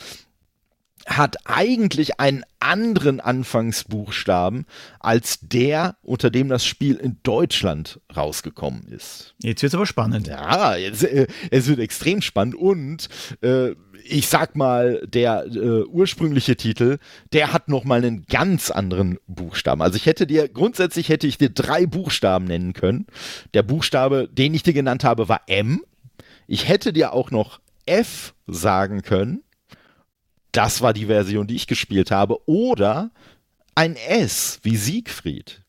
hat 1.06 1.38
eigentlich 1.46 2.20
einen 2.20 2.44
anderen 2.60 3.20
Anfangsbuchstaben 3.20 4.66
als 5.00 5.40
der, 5.42 5.98
unter 6.02 6.32
dem 6.32 6.50
das 6.50 6.66
Spiel 6.66 6.96
in 6.96 7.18
Deutschland 7.22 8.00
rausgekommen 8.16 8.88
ist. 8.88 9.36
Jetzt 9.42 9.62
wird 9.62 9.72
es 9.72 9.76
aber 9.76 9.86
spannend. 9.86 10.28
Ja, 10.28 10.76
jetzt, 10.76 11.04
äh, 11.04 11.28
es 11.52 11.68
wird 11.68 11.80
extrem 11.80 12.22
spannend 12.22 12.56
und 12.56 13.10
äh, 13.42 13.76
ich 14.08 14.28
sag 14.28 14.56
mal, 14.56 15.02
der 15.08 15.46
äh, 15.46 15.84
ursprüngliche 15.84 16.56
Titel, 16.56 16.98
der 17.34 17.54
hat 17.54 17.70
noch 17.70 17.84
mal 17.84 18.00
einen 18.00 18.26
ganz 18.26 18.72
anderen 18.72 19.18
Buchstaben. 19.28 19.82
Also 19.82 19.98
ich 19.98 20.06
hätte 20.06 20.28
dir 20.28 20.48
grundsätzlich 20.48 21.10
hätte 21.10 21.28
ich 21.28 21.38
dir 21.38 21.50
drei 21.50 21.86
Buchstaben 21.86 22.46
nennen 22.46 22.74
können. 22.74 23.08
Der 23.54 23.64
Buchstabe, 23.64 24.28
den 24.32 24.54
ich 24.54 24.64
dir 24.64 24.74
genannt 24.74 25.04
habe, 25.04 25.30
war 25.30 25.42
M. 25.48 25.82
Ich 26.48 26.68
hätte 26.68 26.94
dir 26.94 27.14
auch 27.14 27.32
noch 27.32 27.60
F 27.86 28.34
sagen 28.48 29.02
können 29.02 29.45
das 30.58 30.82
war 30.82 30.94
die 30.94 31.08
Version, 31.08 31.48
die 31.48 31.56
ich 31.56 31.68
gespielt 31.68 32.12
habe. 32.12 32.48
Oder 32.48 33.12
ein 33.76 33.96
S 33.96 34.60
wie 34.64 34.78
Siegfried. 34.78 35.62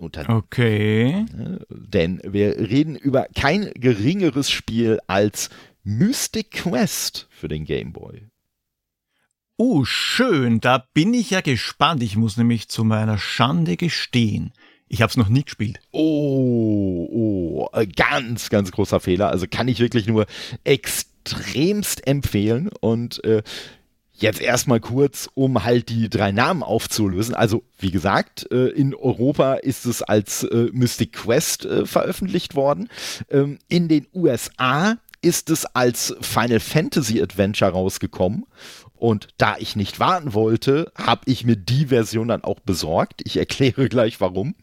Dann, 0.00 0.28
okay. 0.28 1.26
Ne, 1.34 1.66
denn 1.70 2.20
wir 2.24 2.56
reden 2.56 2.94
über 2.94 3.26
kein 3.34 3.72
geringeres 3.74 4.48
Spiel 4.48 5.00
als 5.08 5.50
Mystic 5.82 6.52
Quest 6.52 7.26
für 7.30 7.48
den 7.48 7.64
Game 7.64 7.92
Boy. 7.92 8.28
Oh, 9.56 9.84
schön. 9.84 10.60
Da 10.60 10.86
bin 10.94 11.14
ich 11.14 11.30
ja 11.30 11.40
gespannt. 11.40 12.02
Ich 12.02 12.16
muss 12.16 12.36
nämlich 12.36 12.68
zu 12.68 12.84
meiner 12.84 13.18
Schande 13.18 13.76
gestehen. 13.76 14.52
Ich 14.88 15.02
habe 15.02 15.10
es 15.10 15.16
noch 15.16 15.28
nie 15.28 15.44
gespielt. 15.44 15.80
Oh, 15.90 17.08
oh, 17.10 17.68
äh, 17.72 17.86
ganz, 17.86 18.50
ganz 18.50 18.72
großer 18.72 19.00
Fehler. 19.00 19.28
Also 19.30 19.46
kann 19.50 19.68
ich 19.68 19.80
wirklich 19.80 20.06
nur 20.06 20.26
extrem 20.64 21.18
extremst 21.28 22.06
empfehlen 22.06 22.70
und 22.80 23.22
äh, 23.24 23.42
Jetzt 24.20 24.40
erstmal 24.40 24.80
kurz, 24.80 25.28
um 25.34 25.62
halt 25.62 25.90
die 25.90 26.10
drei 26.10 26.32
Namen 26.32 26.64
aufzulösen. 26.64 27.36
Also, 27.36 27.62
wie 27.78 27.92
gesagt, 27.92 28.50
äh, 28.50 28.66
in 28.66 28.92
Europa 28.92 29.54
ist 29.54 29.86
es 29.86 30.02
als 30.02 30.42
äh, 30.42 30.70
Mystic 30.72 31.12
Quest 31.12 31.68
veröffentlicht 31.84 32.56
worden. 32.56 32.88
Ähm, 33.30 33.60
in 33.68 33.86
den 33.86 34.08
USA 34.12 34.96
ist 35.22 35.50
es 35.50 35.66
als 35.66 36.16
Final 36.20 36.58
Fantasy 36.58 37.22
Adventure 37.22 37.70
rausgekommen. 37.70 38.44
Und 38.98 39.28
da 39.38 39.56
ich 39.58 39.76
nicht 39.76 40.00
warten 40.00 40.34
wollte, 40.34 40.92
habe 40.96 41.22
ich 41.26 41.44
mir 41.44 41.56
die 41.56 41.86
Version 41.86 42.28
dann 42.28 42.44
auch 42.44 42.60
besorgt. 42.60 43.22
Ich 43.24 43.36
erkläre 43.36 43.88
gleich 43.88 44.20
warum. 44.20 44.54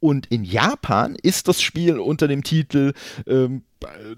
Und 0.00 0.26
in 0.26 0.44
Japan 0.44 1.16
ist 1.22 1.48
das 1.48 1.62
Spiel 1.62 1.98
unter 1.98 2.28
dem 2.28 2.42
Titel 2.42 2.92
ähm, 3.26 3.62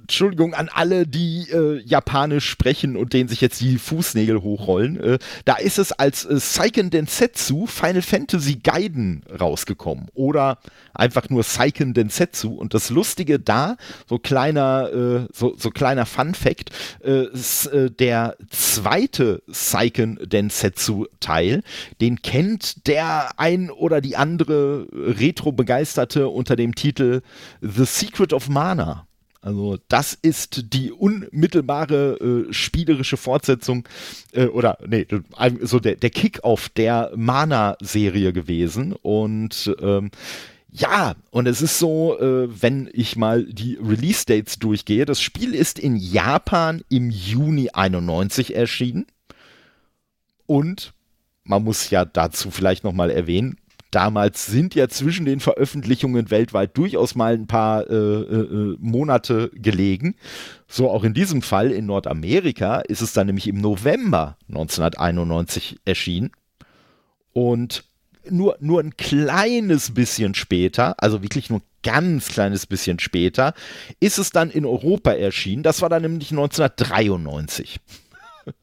Entschuldigung 0.01 0.55
an 0.55 0.69
alle, 0.73 1.07
die 1.07 1.49
äh, 1.51 1.81
Japanisch 1.85 2.49
sprechen 2.49 2.97
und 2.97 3.13
denen 3.13 3.29
sich 3.29 3.41
jetzt 3.41 3.61
die 3.61 3.79
Fußnägel 3.79 4.43
hochrollen. 4.43 5.01
Äh, 5.01 5.19
da 5.45 5.57
ist 5.57 5.79
es 5.79 5.93
als 5.93 6.25
äh, 6.25 6.39
Seiken 6.39 6.91
Densetsu 6.91 7.67
Final 7.67 8.03
Fantasy 8.03 8.57
Gaiden 8.57 9.23
rausgekommen. 9.39 10.07
Oder 10.15 10.59
einfach 10.95 11.29
nur 11.31 11.43
Seiken 11.43 11.95
Densetsu. 11.95 12.55
Und 12.55 12.75
das 12.75 12.91
Lustige 12.91 13.39
da, 13.39 13.77
so 14.09 14.19
kleiner, 14.19 14.91
äh, 14.93 15.29
so, 15.33 15.55
so 15.57 15.71
kleiner 15.71 16.07
Fun 16.07 16.35
Fact, 16.35 16.71
äh, 17.05 17.27
ist, 17.27 17.67
äh, 17.67 17.91
der 17.91 18.37
zweite 18.51 19.43
Seiken 19.47 20.19
Densetsu 20.23 21.07
Teil, 21.21 21.63
den 22.01 22.23
kennt 22.23 22.87
der 22.87 23.39
ein 23.39 23.71
oder 23.71 24.01
die 24.01 24.17
andere 24.17 24.87
Retro-Begeisterte 24.93 26.29
unter 26.29 26.57
dem 26.57 26.75
Titel 26.75 27.23
The 27.61 27.85
Secret 27.85 28.33
of 28.33 28.49
Mana. 28.49 29.07
Also 29.47 29.79
das 29.87 30.19
ist 30.21 30.75
die 30.75 30.91
unmittelbare 30.91 32.47
äh, 32.49 32.53
spielerische 32.53 33.17
Fortsetzung 33.17 33.87
äh, 34.33 34.47
oder 34.47 34.77
nee, 34.85 35.07
so 35.63 35.79
der, 35.79 35.95
der 35.95 36.11
Kick-off 36.11 36.69
der 36.71 37.13
Mana-Serie 37.15 38.33
gewesen. 38.33 38.93
Und 38.93 39.73
ähm, 39.81 40.11
ja, 40.73 41.15
und 41.31 41.47
es 41.47 41.63
ist 41.63 41.79
so, 41.79 42.19
äh, 42.19 42.49
wenn 42.61 42.91
ich 42.93 43.15
mal 43.15 43.45
die 43.45 43.79
Release-Dates 43.81 44.59
durchgehe, 44.59 45.05
das 45.05 45.21
Spiel 45.21 45.55
ist 45.55 45.79
in 45.79 45.95
Japan 45.95 46.83
im 46.89 47.11
Juni 47.11 47.71
91 47.73 48.57
erschienen. 48.57 49.07
Und 50.47 50.93
man 51.45 51.63
muss 51.63 51.91
ja 51.91 52.05
dazu 52.05 52.51
vielleicht 52.51 52.83
nochmal 52.83 53.13
erwähnen, 53.13 53.59
damals 53.97 54.45
sind 54.45 54.75
ja 54.75 54.89
zwischen 54.89 55.25
den 55.25 55.41
Veröffentlichungen 55.41 56.31
weltweit 56.31 56.77
durchaus 56.77 57.15
mal 57.15 57.33
ein 57.33 57.47
paar 57.47 57.89
äh, 57.89 57.95
äh, 57.95 57.95
äh, 57.95 58.77
Monate 58.79 59.51
gelegen. 59.55 60.17
So 60.69 60.91
auch 60.91 61.03
in 61.03 61.15
diesem 61.15 61.41
Fall 61.41 61.71
in 61.71 61.87
Nordamerika 61.87 62.81
ist 62.81 63.01
es 63.01 63.15
dann 63.15 63.29
nämlich 63.29 63.49
im 63.49 63.59
November 63.59 64.37
1991 64.49 65.79
erschienen. 65.87 66.31
Und 67.33 67.85
nur, 68.29 68.59
nur 68.61 68.81
ein 68.81 68.99
kleines 68.99 69.95
bisschen 69.95 70.35
später, 70.35 71.03
also 71.03 71.23
wirklich 71.23 71.49
nur 71.49 71.61
ein 71.61 71.67
ganz 71.83 72.29
kleines 72.29 72.67
bisschen 72.67 72.99
später, 72.99 73.55
ist 73.99 74.19
es 74.19 74.29
dann 74.29 74.51
in 74.51 74.67
Europa 74.67 75.13
erschienen. 75.13 75.63
Das 75.63 75.81
war 75.81 75.89
dann 75.89 76.03
nämlich 76.03 76.33
1993. 76.33 77.81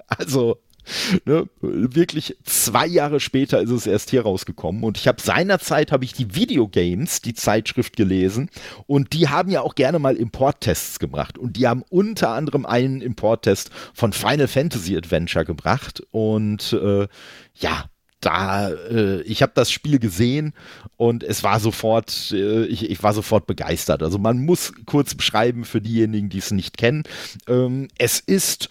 Also 0.08 0.60
Ne? 1.26 1.48
Wirklich 1.62 2.36
zwei 2.44 2.86
Jahre 2.86 3.20
später 3.20 3.62
ist 3.62 3.70
es 3.70 3.88
erst 3.88 4.10
hier 4.10 4.24
rausgekommen 4.24 4.84
und 4.84 4.98
ich 4.98 5.08
habe 5.08 5.22
seinerzeit 5.22 5.92
habe 5.92 6.04
ich 6.04 6.14
die 6.14 6.36
Videogames, 6.36 7.22
die 7.22 7.34
Zeitschrift 7.34 7.96
gelesen 7.96 8.50
und 8.88 9.14
die 9.14 9.30
haben 9.30 9.50
ja 9.50 9.62
auch 9.62 9.76
gerne 9.76 10.00
mal 10.00 10.16
Importtests 10.16 11.00
gebracht 11.00 11.38
und 11.38 11.56
die 11.56 11.68
haben 11.68 11.84
unter 11.90 12.30
anderem 12.30 12.66
einen 12.66 13.02
Importtest 13.02 13.70
von 13.94 14.12
Final 14.12 14.48
Fantasy 14.48 14.98
Adventure 14.98 15.46
gebracht 15.46 16.04
und 16.12 16.74
äh, 16.74 17.08
ja, 17.56 17.86
da, 18.26 18.70
äh, 18.70 19.22
ich 19.22 19.42
habe 19.42 19.52
das 19.56 19.72
Spiel 19.72 20.00
gesehen 20.00 20.54
und 20.98 21.24
es 21.24 21.44
war 21.44 21.60
sofort, 21.60 22.32
äh, 22.32 22.66
ich, 22.66 22.90
ich, 22.90 23.04
war 23.04 23.14
sofort 23.14 23.48
begeistert. 23.48 24.02
Also 24.02 24.18
man 24.18 24.40
muss 24.46 24.74
kurz 24.86 25.16
beschreiben 25.16 25.66
für 25.66 25.82
diejenigen, 25.82 26.30
die 26.30 26.38
es 26.38 26.52
nicht 26.52 26.78
kennen. 26.78 27.04
Ähm, 27.48 27.90
es 27.98 28.20
ist 28.20 28.70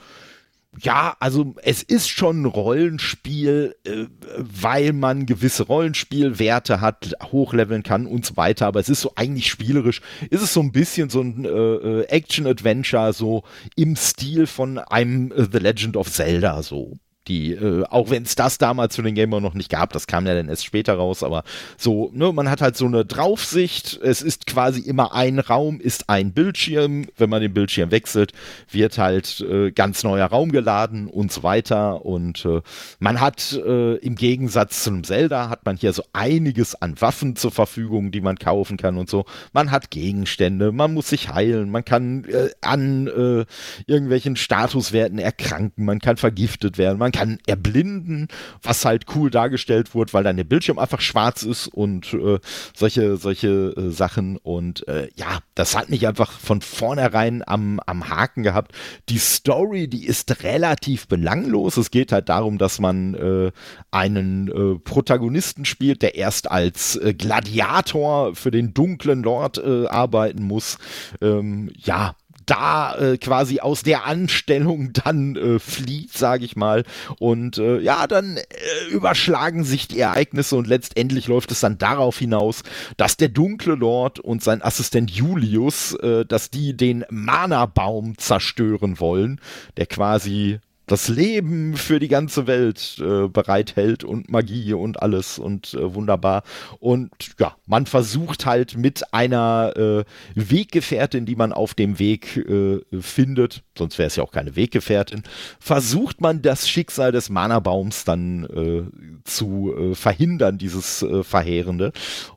ja, 0.81 1.17
also 1.21 1.55
es 1.63 1.83
ist 1.83 2.09
schon 2.09 2.43
ein 2.43 2.47
Rollenspiel, 2.47 3.77
äh, 3.85 4.07
weil 4.39 4.93
man 4.95 5.27
gewisse 5.27 5.65
Rollenspielwerte 5.65 6.81
hat, 6.81 7.13
hochleveln 7.31 7.83
kann 7.83 8.07
und 8.07 8.25
so 8.25 8.37
weiter. 8.37 8.67
Aber 8.67 8.81
es 8.81 8.89
ist 8.89 9.03
so 9.03 9.13
eigentlich 9.15 9.51
spielerisch, 9.51 10.01
ist 10.31 10.43
es 10.43 10.55
so 10.55 10.61
ein 10.61 10.73
bisschen 10.73 11.11
so 11.11 11.21
ein 11.21 11.45
äh, 11.45 11.49
äh 11.49 12.05
Action-Adventure, 12.07 13.13
so 13.13 13.45
im 13.77 13.97
Stil 13.97 14.47
von 14.47 14.79
einem 14.79 15.31
äh, 15.33 15.47
The 15.51 15.59
Legend 15.59 15.97
of 15.97 16.11
Zelda, 16.11 16.63
so 16.63 16.97
die, 17.29 17.53
äh, 17.53 17.85
auch 17.85 18.11
wenn 18.11 18.25
es 18.25 18.35
das 18.35 18.59
damals 18.59 18.97
für 18.97 19.03
den 19.03 19.15
Gamer 19.15 19.41
noch 19.41 19.55
nicht 19.55 19.71
gab, 19.71 19.93
das 19.93 20.07
kam 20.07 20.27
ja 20.27 20.35
dann 20.35 20.49
erst 20.49 20.65
später 20.65 20.95
raus, 20.95 21.23
aber 21.23 21.45
so, 21.77 22.11
ne, 22.13 22.33
man 22.33 22.51
hat 22.51 22.61
halt 22.61 22.77
so 22.77 22.87
eine 22.87 23.05
Draufsicht, 23.05 24.01
es 24.03 24.23
ist 24.23 24.47
quasi 24.47 24.81
immer 24.81 25.15
ein 25.15 25.39
Raum, 25.39 25.81
ist 25.81 26.09
ein 26.09 26.33
Bildschirm, 26.33 27.07
wenn 27.17 27.31
man 27.31 27.41
den 27.41 27.55
Bildschirm 27.55 27.91
wechselt, 27.91 28.33
wird 28.71 28.99
halt 28.99 29.41
äh, 29.41 29.71
ganz 29.71 30.03
neuer 30.03 30.27
Raum 30.27 30.51
geladen 30.51 31.07
und 31.07 31.31
so 31.31 31.43
weiter 31.43 32.05
und 32.05 32.45
äh, 32.45 32.61
man 32.99 33.21
hat 33.21 33.53
äh, 33.53 33.97
im 33.97 34.17
Gegensatz 34.17 34.83
zu 34.83 34.91
einem 34.91 35.05
Zelda, 35.05 35.49
hat 35.49 35.65
man 35.65 35.77
hier 35.77 35.93
so 35.93 36.03
einiges 36.13 36.75
an 36.75 37.01
Waffen 37.01 37.37
zur 37.37 37.53
Verfügung, 37.53 38.11
die 38.11 38.21
man 38.21 38.37
kaufen 38.37 38.77
kann 38.77 38.99
und 38.99 39.09
so, 39.09 39.27
man 39.53 39.71
hat 39.71 39.91
Gegenstände, 39.91 40.73
man 40.73 40.93
muss 40.93 41.11
sich 41.11 41.29
heilen, 41.29 41.71
man 41.71 41.85
kann 41.85 42.25
äh, 42.25 42.51
an 42.63 43.07
äh, 43.07 43.45
irgendwelchen 43.87 44.35
Statuswerten 44.35 45.19
erkranken, 45.19 45.85
man 45.85 46.01
kann 46.01 46.17
vergiftet 46.17 46.79
werden, 46.79 46.99
man 46.99 47.12
kann 47.13 47.39
erblinden, 47.47 48.29
was 48.63 48.85
halt 48.85 49.07
cool 49.15 49.31
dargestellt 49.31 49.95
wurde, 49.95 50.13
weil 50.13 50.25
dann 50.25 50.37
der 50.37 50.45
Bildschirm 50.45 50.79
einfach 50.79 51.01
schwarz 51.01 51.43
ist 51.43 51.69
und 51.69 52.13
äh, 52.15 52.39
solche, 52.75 53.17
solche 53.17 53.75
äh, 53.77 53.91
Sachen. 53.91 54.37
Und 54.39 54.87
äh, 54.89 55.09
ja, 55.17 55.39
das 55.55 55.77
hat 55.77 55.91
mich 55.91 56.07
einfach 56.07 56.33
von 56.33 56.61
vornherein 56.61 57.43
am, 57.47 57.81
am 57.87 58.09
Haken 58.09 58.43
gehabt. 58.43 58.73
Die 59.09 59.19
Story, 59.19 59.89
die 59.89 60.07
ist 60.07 60.43
relativ 60.43 61.09
belanglos. 61.09 61.77
Es 61.77 61.91
geht 61.91 62.13
halt 62.13 62.29
darum, 62.29 62.59
dass 62.59 62.81
man 62.81 63.15
äh, 63.15 63.53
einen 63.91 64.49
äh, 64.49 64.79
Protagonisten 64.79 65.65
spielt, 65.65 66.03
der 66.03 66.15
erst 66.15 66.51
als 66.51 66.97
äh, 66.97 67.15
Gladiator 67.15 68.35
für 68.35 68.51
den 68.51 68.75
dunklen 68.75 69.23
Lord 69.23 69.63
arbeiten 69.63 70.43
muss. 70.43 70.79
Ähm, 71.21 71.71
ja, 71.77 72.15
da 72.47 72.95
äh, 72.97 73.19
quasi 73.19 73.61
aus 73.61 73.83
der 73.83 74.07
Anstellung 74.07 74.93
dann 74.93 75.37
äh, 75.37 75.59
flieht, 75.59 76.13
sage 76.13 76.45
ich 76.45 76.57
mal. 76.57 76.85
Und 77.19 77.59
äh, 77.59 77.81
ja, 77.81 78.07
dann 78.07 78.37
äh, 78.37 78.43
überschlagen 78.91 79.65
sich 79.65 79.89
die 79.89 80.01
Ereignisse 80.01 80.57
und 80.57 80.67
letztendlich 80.67 81.29
läuft 81.29 81.51
es 81.53 81.61
dann 81.61 81.79
darauf 81.79 82.19
hinaus, 82.19 82.63
dass 82.97 83.17
der 83.17 83.29
dunkle 83.29 83.75
Lord 83.75 84.19
und 84.21 84.43
sein 84.43 84.63
Assistent 84.63 85.11
Julius, 85.11 85.95
äh, 85.95 86.25
dass 86.25 86.51
die 86.51 86.77
den 86.77 87.05
Mana-Baum 87.11 88.19
zerstören 88.19 89.01
wollen, 89.01 89.41
der 89.77 89.87
quasi 89.87 90.61
das 90.87 91.09
Leben 91.09 91.77
für 91.77 92.01
die 92.01 92.09
ganze 92.09 92.47
Welt 92.47 92.99
äh, 93.01 93.29
bereithält 93.29 94.05
und 94.05 94.31
Magie 94.31 94.73
und 94.73 95.01
alles 95.03 95.39
und 95.39 95.75
äh, 95.75 95.95
wunderbar. 95.95 96.43
Und 96.81 97.11
ja, 97.39 97.57
man 97.67 97.87
versucht 97.87 98.47
halt 98.47 98.77
mit 98.77 99.15
einer 99.15 99.73
äh, 99.77 100.05
Weggefährtin, 100.35 101.25
die 101.25 101.37
man 101.37 101.53
auf 101.53 101.75
dem 101.75 101.99
Weg 101.99 102.37
äh, 102.37 102.81
findet, 103.01 103.63
sonst 103.79 103.99
wäre 103.99 104.09
es 104.09 104.17
ja 104.17 104.25
auch 104.25 104.33
keine 104.33 104.57
Weggefährtin, 104.57 105.23
versucht 105.61 106.21
man 106.21 106.43
das 106.43 106.69
Schicksal 106.69 107.13
des 107.13 107.31
Mana-Baums 107.31 108.05
dann 108.05 108.45
äh, 108.45 108.83
zu 109.25 109.75
äh, 109.75 109.95
verhindern, 109.95 110.59
dieses 110.59 111.05
Verheerende. 111.23 111.93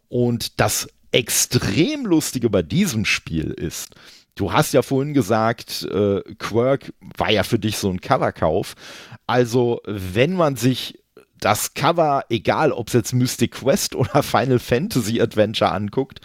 Und 0.08 0.60
das 0.60 0.88
extrem 1.12 2.06
Lustige 2.06 2.50
bei 2.50 2.62
diesem 2.62 3.06
Spiel 3.06 3.52
ist, 3.52 3.96
Du 4.36 4.51
hast 4.51 4.73
ja 4.73 4.81
vorhin 4.81 5.13
gesagt, 5.13 5.83
äh, 5.83 6.21
Quirk 6.38 6.93
war 7.17 7.31
ja 7.31 7.43
für 7.43 7.57
dich 7.57 7.77
so 7.77 7.89
ein 7.89 8.01
Coverkauf. 8.01 8.75
Also, 9.27 9.81
wenn 9.86 10.33
man 10.33 10.57
sich 10.57 10.99
das 11.39 11.73
Cover, 11.73 12.23
egal 12.29 12.71
ob 12.71 12.88
es 12.88 12.93
jetzt 12.93 13.13
Mystic 13.13 13.51
Quest 13.51 13.95
oder 13.95 14.23
Final 14.23 14.59
Fantasy 14.59 15.21
Adventure 15.21 15.71
anguckt, 15.71 16.19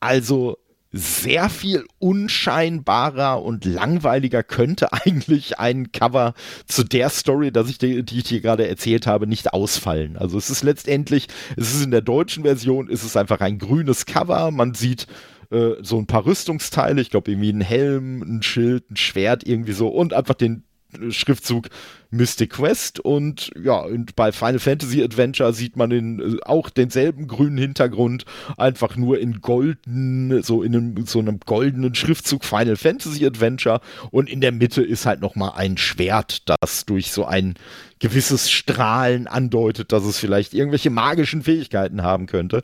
also 0.00 0.58
sehr 0.92 1.50
viel 1.50 1.84
unscheinbarer 1.98 3.42
und 3.42 3.64
langweiliger 3.64 4.42
könnte 4.42 4.92
eigentlich 5.04 5.58
ein 5.58 5.92
Cover 5.92 6.34
zu 6.66 6.84
der 6.84 7.10
Story, 7.10 7.52
dass 7.52 7.68
ich 7.68 7.78
die, 7.78 8.02
die 8.02 8.18
ich 8.18 8.24
dir 8.24 8.40
gerade 8.40 8.66
erzählt 8.66 9.06
habe, 9.06 9.26
nicht 9.26 9.52
ausfallen. 9.52 10.16
Also 10.16 10.38
es 10.38 10.50
ist 10.50 10.64
letztendlich, 10.64 11.28
es 11.56 11.74
ist 11.74 11.84
in 11.84 11.90
der 11.90 12.00
deutschen 12.00 12.44
Version, 12.44 12.88
ist 12.88 13.04
es 13.04 13.16
einfach 13.16 13.40
ein 13.40 13.58
grünes 13.58 14.06
Cover. 14.06 14.50
Man 14.50 14.74
sieht 14.74 15.06
äh, 15.50 15.82
so 15.82 15.98
ein 15.98 16.06
paar 16.06 16.26
Rüstungsteile, 16.26 17.00
ich 17.00 17.10
glaube 17.10 17.30
irgendwie 17.30 17.52
ein 17.52 17.60
Helm, 17.60 18.22
ein 18.22 18.42
Schild, 18.42 18.90
ein 18.90 18.96
Schwert, 18.96 19.46
irgendwie 19.46 19.72
so 19.72 19.88
und 19.88 20.12
einfach 20.12 20.34
den 20.34 20.65
Schriftzug 21.10 21.68
Mystic 22.10 22.52
Quest 22.54 23.00
und 23.00 23.50
ja, 23.62 23.80
und 23.80 24.16
bei 24.16 24.32
Final 24.32 24.58
Fantasy 24.58 25.02
Adventure 25.02 25.52
sieht 25.52 25.76
man 25.76 25.90
den, 25.90 26.20
äh, 26.20 26.36
auch 26.44 26.70
denselben 26.70 27.26
grünen 27.26 27.58
Hintergrund, 27.58 28.24
einfach 28.56 28.96
nur 28.96 29.18
in 29.18 29.40
golden, 29.40 30.42
so 30.42 30.62
in 30.62 30.74
einem, 30.74 31.06
so 31.06 31.18
einem 31.18 31.40
goldenen 31.44 31.94
Schriftzug 31.94 32.44
Final 32.44 32.76
Fantasy 32.76 33.26
Adventure 33.26 33.80
und 34.10 34.30
in 34.30 34.40
der 34.40 34.52
Mitte 34.52 34.82
ist 34.82 35.06
halt 35.06 35.20
nochmal 35.20 35.52
ein 35.56 35.76
Schwert, 35.76 36.42
das 36.46 36.86
durch 36.86 37.10
so 37.12 37.24
ein 37.24 37.54
gewisses 37.98 38.50
Strahlen 38.50 39.26
andeutet, 39.26 39.92
dass 39.92 40.04
es 40.04 40.18
vielleicht 40.18 40.54
irgendwelche 40.54 40.90
magischen 40.90 41.42
Fähigkeiten 41.42 42.02
haben 42.02 42.26
könnte. 42.26 42.62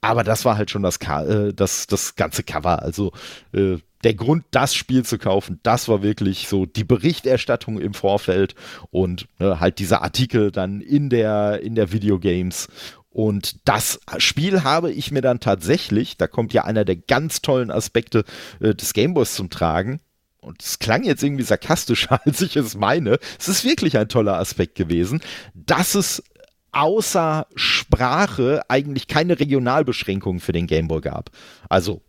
Aber 0.00 0.22
das 0.22 0.44
war 0.44 0.56
halt 0.56 0.70
schon 0.70 0.82
das, 0.82 0.98
äh, 0.98 1.52
das, 1.54 1.86
das 1.86 2.14
ganze 2.14 2.42
Cover. 2.42 2.82
Also 2.82 3.12
äh, 3.52 3.78
der 4.04 4.14
Grund, 4.14 4.44
das 4.50 4.74
Spiel 4.74 5.04
zu 5.04 5.18
kaufen, 5.18 5.60
das 5.62 5.88
war 5.88 6.02
wirklich 6.02 6.48
so 6.48 6.66
die 6.66 6.84
Berichterstattung 6.84 7.80
im 7.80 7.94
Vorfeld 7.94 8.54
und 8.90 9.26
ne, 9.38 9.60
halt 9.60 9.78
dieser 9.78 10.02
Artikel 10.02 10.50
dann 10.50 10.80
in 10.80 11.10
der, 11.10 11.60
in 11.62 11.74
der 11.74 11.92
Videogames. 11.92 12.68
Und 13.10 13.66
das 13.66 13.98
Spiel 14.18 14.62
habe 14.62 14.92
ich 14.92 15.10
mir 15.10 15.22
dann 15.22 15.40
tatsächlich, 15.40 16.18
da 16.18 16.26
kommt 16.26 16.52
ja 16.52 16.64
einer 16.64 16.84
der 16.84 16.96
ganz 16.96 17.40
tollen 17.40 17.70
Aspekte 17.70 18.24
äh, 18.60 18.74
des 18.74 18.92
Gameboys 18.92 19.34
zum 19.34 19.50
Tragen, 19.50 20.00
und 20.46 20.62
es 20.62 20.78
klang 20.78 21.02
jetzt 21.02 21.24
irgendwie 21.24 21.42
sarkastischer, 21.42 22.20
als 22.24 22.40
ich 22.40 22.54
es 22.54 22.76
meine. 22.76 23.18
Es 23.38 23.48
ist 23.48 23.64
wirklich 23.64 23.98
ein 23.98 24.08
toller 24.08 24.38
Aspekt 24.38 24.76
gewesen, 24.76 25.20
dass 25.54 25.96
es 25.96 26.22
außer 26.70 27.46
Sprache 27.56 28.62
eigentlich 28.68 29.08
keine 29.08 29.40
Regionalbeschränkungen 29.40 30.40
für 30.40 30.52
den 30.52 30.66
Gameboy 30.66 31.00
gab. 31.00 31.30
Also 31.68 32.02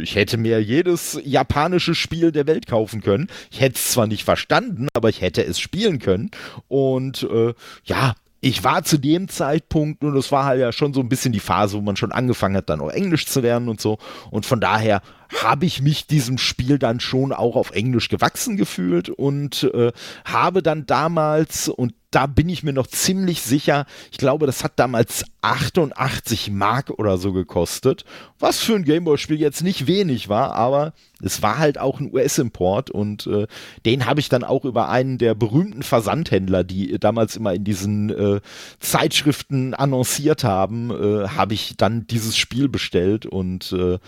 ich 0.00 0.14
hätte 0.14 0.36
mir 0.36 0.62
jedes 0.62 1.18
japanische 1.24 1.94
Spiel 1.94 2.30
der 2.32 2.46
Welt 2.46 2.66
kaufen 2.66 3.00
können. 3.00 3.28
Ich 3.50 3.60
hätte 3.60 3.76
es 3.76 3.90
zwar 3.90 4.06
nicht 4.06 4.24
verstanden, 4.24 4.88
aber 4.94 5.08
ich 5.08 5.20
hätte 5.20 5.44
es 5.44 5.58
spielen 5.58 5.98
können. 5.98 6.30
Und 6.68 7.24
äh, 7.24 7.54
ja, 7.84 8.14
ich 8.40 8.62
war 8.62 8.84
zu 8.84 8.98
dem 8.98 9.28
Zeitpunkt, 9.28 10.04
und 10.04 10.14
das 10.14 10.30
war 10.30 10.44
halt 10.44 10.60
ja 10.60 10.70
schon 10.70 10.92
so 10.92 11.00
ein 11.00 11.08
bisschen 11.08 11.32
die 11.32 11.40
Phase, 11.40 11.78
wo 11.78 11.80
man 11.80 11.96
schon 11.96 12.12
angefangen 12.12 12.56
hat, 12.56 12.68
dann 12.68 12.82
auch 12.82 12.90
Englisch 12.90 13.26
zu 13.26 13.40
lernen 13.40 13.70
und 13.70 13.80
so. 13.80 13.98
Und 14.30 14.44
von 14.44 14.60
daher 14.60 15.00
habe 15.42 15.64
ich 15.64 15.80
mich 15.80 16.06
diesem 16.06 16.36
Spiel 16.36 16.78
dann 16.78 17.00
schon 17.00 17.32
auch 17.32 17.56
auf 17.56 17.70
Englisch 17.70 18.10
gewachsen 18.10 18.58
gefühlt 18.58 19.08
und 19.08 19.64
äh, 19.74 19.92
habe 20.26 20.62
dann 20.62 20.84
damals, 20.84 21.70
und 21.70 21.94
da 22.14 22.26
bin 22.26 22.48
ich 22.48 22.62
mir 22.62 22.72
noch 22.72 22.86
ziemlich 22.86 23.42
sicher, 23.42 23.86
ich 24.12 24.18
glaube, 24.18 24.46
das 24.46 24.62
hat 24.62 24.72
damals 24.76 25.24
88 25.42 26.50
Mark 26.50 26.90
oder 26.90 27.18
so 27.18 27.32
gekostet, 27.32 28.04
was 28.38 28.60
für 28.60 28.74
ein 28.74 28.84
Gameboy-Spiel 28.84 29.40
jetzt 29.40 29.62
nicht 29.62 29.86
wenig 29.86 30.28
war, 30.28 30.54
aber 30.54 30.92
es 31.22 31.42
war 31.42 31.58
halt 31.58 31.78
auch 31.78 32.00
ein 32.00 32.12
US-Import 32.12 32.90
und 32.90 33.26
äh, 33.26 33.46
den 33.84 34.06
habe 34.06 34.20
ich 34.20 34.28
dann 34.28 34.44
auch 34.44 34.64
über 34.64 34.88
einen 34.88 35.18
der 35.18 35.34
berühmten 35.34 35.82
Versandhändler, 35.82 36.62
die 36.62 36.98
damals 36.98 37.36
immer 37.36 37.54
in 37.54 37.64
diesen 37.64 38.10
äh, 38.10 38.40
Zeitschriften 38.78 39.74
annonciert 39.74 40.44
haben, 40.44 40.90
äh, 40.90 41.28
habe 41.28 41.54
ich 41.54 41.76
dann 41.76 42.06
dieses 42.06 42.36
Spiel 42.36 42.68
bestellt 42.68 43.26
und 43.26 43.72
äh, 43.72 43.98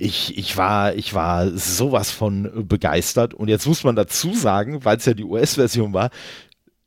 ich, 0.00 0.38
ich, 0.38 0.56
war, 0.56 0.94
ich 0.94 1.12
war 1.12 1.50
sowas 1.50 2.10
von 2.10 2.66
begeistert. 2.66 3.34
Und 3.34 3.48
jetzt 3.48 3.66
muss 3.66 3.84
man 3.84 3.96
dazu 3.96 4.32
sagen, 4.32 4.82
weil 4.84 4.96
es 4.96 5.04
ja 5.04 5.12
die 5.12 5.24
US-Version 5.24 5.92
war, 5.92 6.08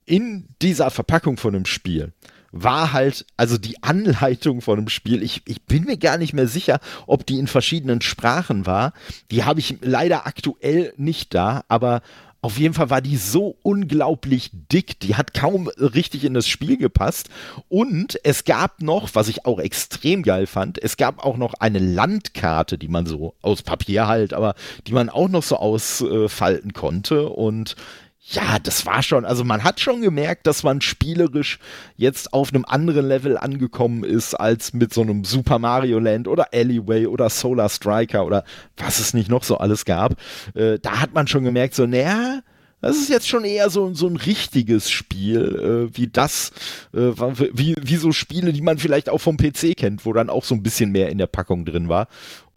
in 0.05 0.47
dieser 0.61 0.89
Verpackung 0.89 1.37
von 1.37 1.53
dem 1.53 1.65
Spiel 1.65 2.13
war 2.51 2.93
halt, 2.93 3.25
also 3.35 3.57
die 3.57 3.81
Anleitung 3.81 4.61
von 4.61 4.77
dem 4.77 4.87
Spiel, 4.87 5.23
ich, 5.23 5.41
ich 5.45 5.63
bin 5.63 5.85
mir 5.85 5.97
gar 5.97 6.17
nicht 6.19 6.33
mehr 6.33 6.47
sicher, 6.47 6.79
ob 7.07 7.25
die 7.25 7.39
in 7.39 7.47
verschiedenen 7.47 8.01
Sprachen 8.01 8.67
war. 8.67 8.93
Die 9.31 9.43
habe 9.43 9.59
ich 9.59 9.77
leider 9.81 10.27
aktuell 10.27 10.93
nicht 10.95 11.33
da, 11.33 11.63
aber 11.67 12.01
auf 12.43 12.57
jeden 12.57 12.73
Fall 12.73 12.89
war 12.89 13.01
die 13.01 13.15
so 13.15 13.55
unglaublich 13.63 14.51
dick, 14.53 14.99
die 14.99 15.15
hat 15.15 15.33
kaum 15.33 15.69
richtig 15.77 16.25
in 16.25 16.33
das 16.33 16.45
Spiel 16.45 16.75
gepasst. 16.75 17.29
Und 17.69 18.19
es 18.23 18.43
gab 18.43 18.81
noch, 18.81 19.15
was 19.15 19.29
ich 19.29 19.45
auch 19.45 19.59
extrem 19.59 20.23
geil 20.23 20.45
fand, 20.45 20.77
es 20.83 20.97
gab 20.97 21.25
auch 21.25 21.37
noch 21.37 21.53
eine 21.55 21.79
Landkarte, 21.79 22.77
die 22.77 22.89
man 22.89 23.05
so 23.05 23.33
aus 23.41 23.63
Papier 23.63 24.07
halt, 24.07 24.33
aber 24.33 24.55
die 24.87 24.91
man 24.91 25.09
auch 25.09 25.29
noch 25.29 25.41
so 25.41 25.55
ausfalten 25.55 26.73
konnte. 26.73 27.29
Und 27.29 27.77
ja, 28.25 28.57
das 28.57 28.85
war 28.85 29.03
schon, 29.03 29.25
also 29.25 29.43
man 29.43 29.63
hat 29.63 29.81
schon 29.81 30.01
gemerkt, 30.01 30.47
dass 30.47 30.63
man 30.63 30.79
spielerisch 30.79 31.59
jetzt 31.97 32.33
auf 32.33 32.53
einem 32.53 32.63
anderen 32.65 33.07
Level 33.07 33.37
angekommen 33.37 34.03
ist 34.05 34.33
als 34.33 34.73
mit 34.73 34.93
so 34.93 35.01
einem 35.01 35.25
Super 35.25 35.59
Mario 35.59 35.99
Land 35.99 36.27
oder 36.29 36.53
Alleyway 36.53 37.05
oder 37.05 37.29
Solar 37.29 37.67
Striker 37.67 38.25
oder 38.25 38.45
was 38.77 38.99
es 38.99 39.13
nicht 39.13 39.29
noch 39.29 39.43
so 39.43 39.57
alles 39.57 39.83
gab. 39.83 40.15
Äh, 40.55 40.79
da 40.79 41.01
hat 41.01 41.13
man 41.13 41.27
schon 41.27 41.43
gemerkt, 41.43 41.75
so, 41.75 41.85
naja, 41.85 42.39
das 42.79 42.97
ist 42.97 43.09
jetzt 43.09 43.27
schon 43.27 43.45
eher 43.45 43.69
so, 43.69 43.93
so 43.93 44.07
ein 44.07 44.17
richtiges 44.17 44.89
Spiel, 44.89 45.89
äh, 45.91 45.97
wie 45.97 46.07
das, 46.07 46.51
äh, 46.93 47.11
wie, 47.53 47.75
wie 47.81 47.95
so 47.97 48.11
Spiele, 48.13 48.53
die 48.53 48.61
man 48.61 48.77
vielleicht 48.77 49.09
auch 49.09 49.19
vom 49.19 49.37
PC 49.37 49.75
kennt, 49.75 50.05
wo 50.05 50.13
dann 50.13 50.29
auch 50.29 50.45
so 50.45 50.55
ein 50.55 50.63
bisschen 50.63 50.91
mehr 50.91 51.09
in 51.09 51.17
der 51.17 51.27
Packung 51.27 51.65
drin 51.65 51.89
war. 51.89 52.07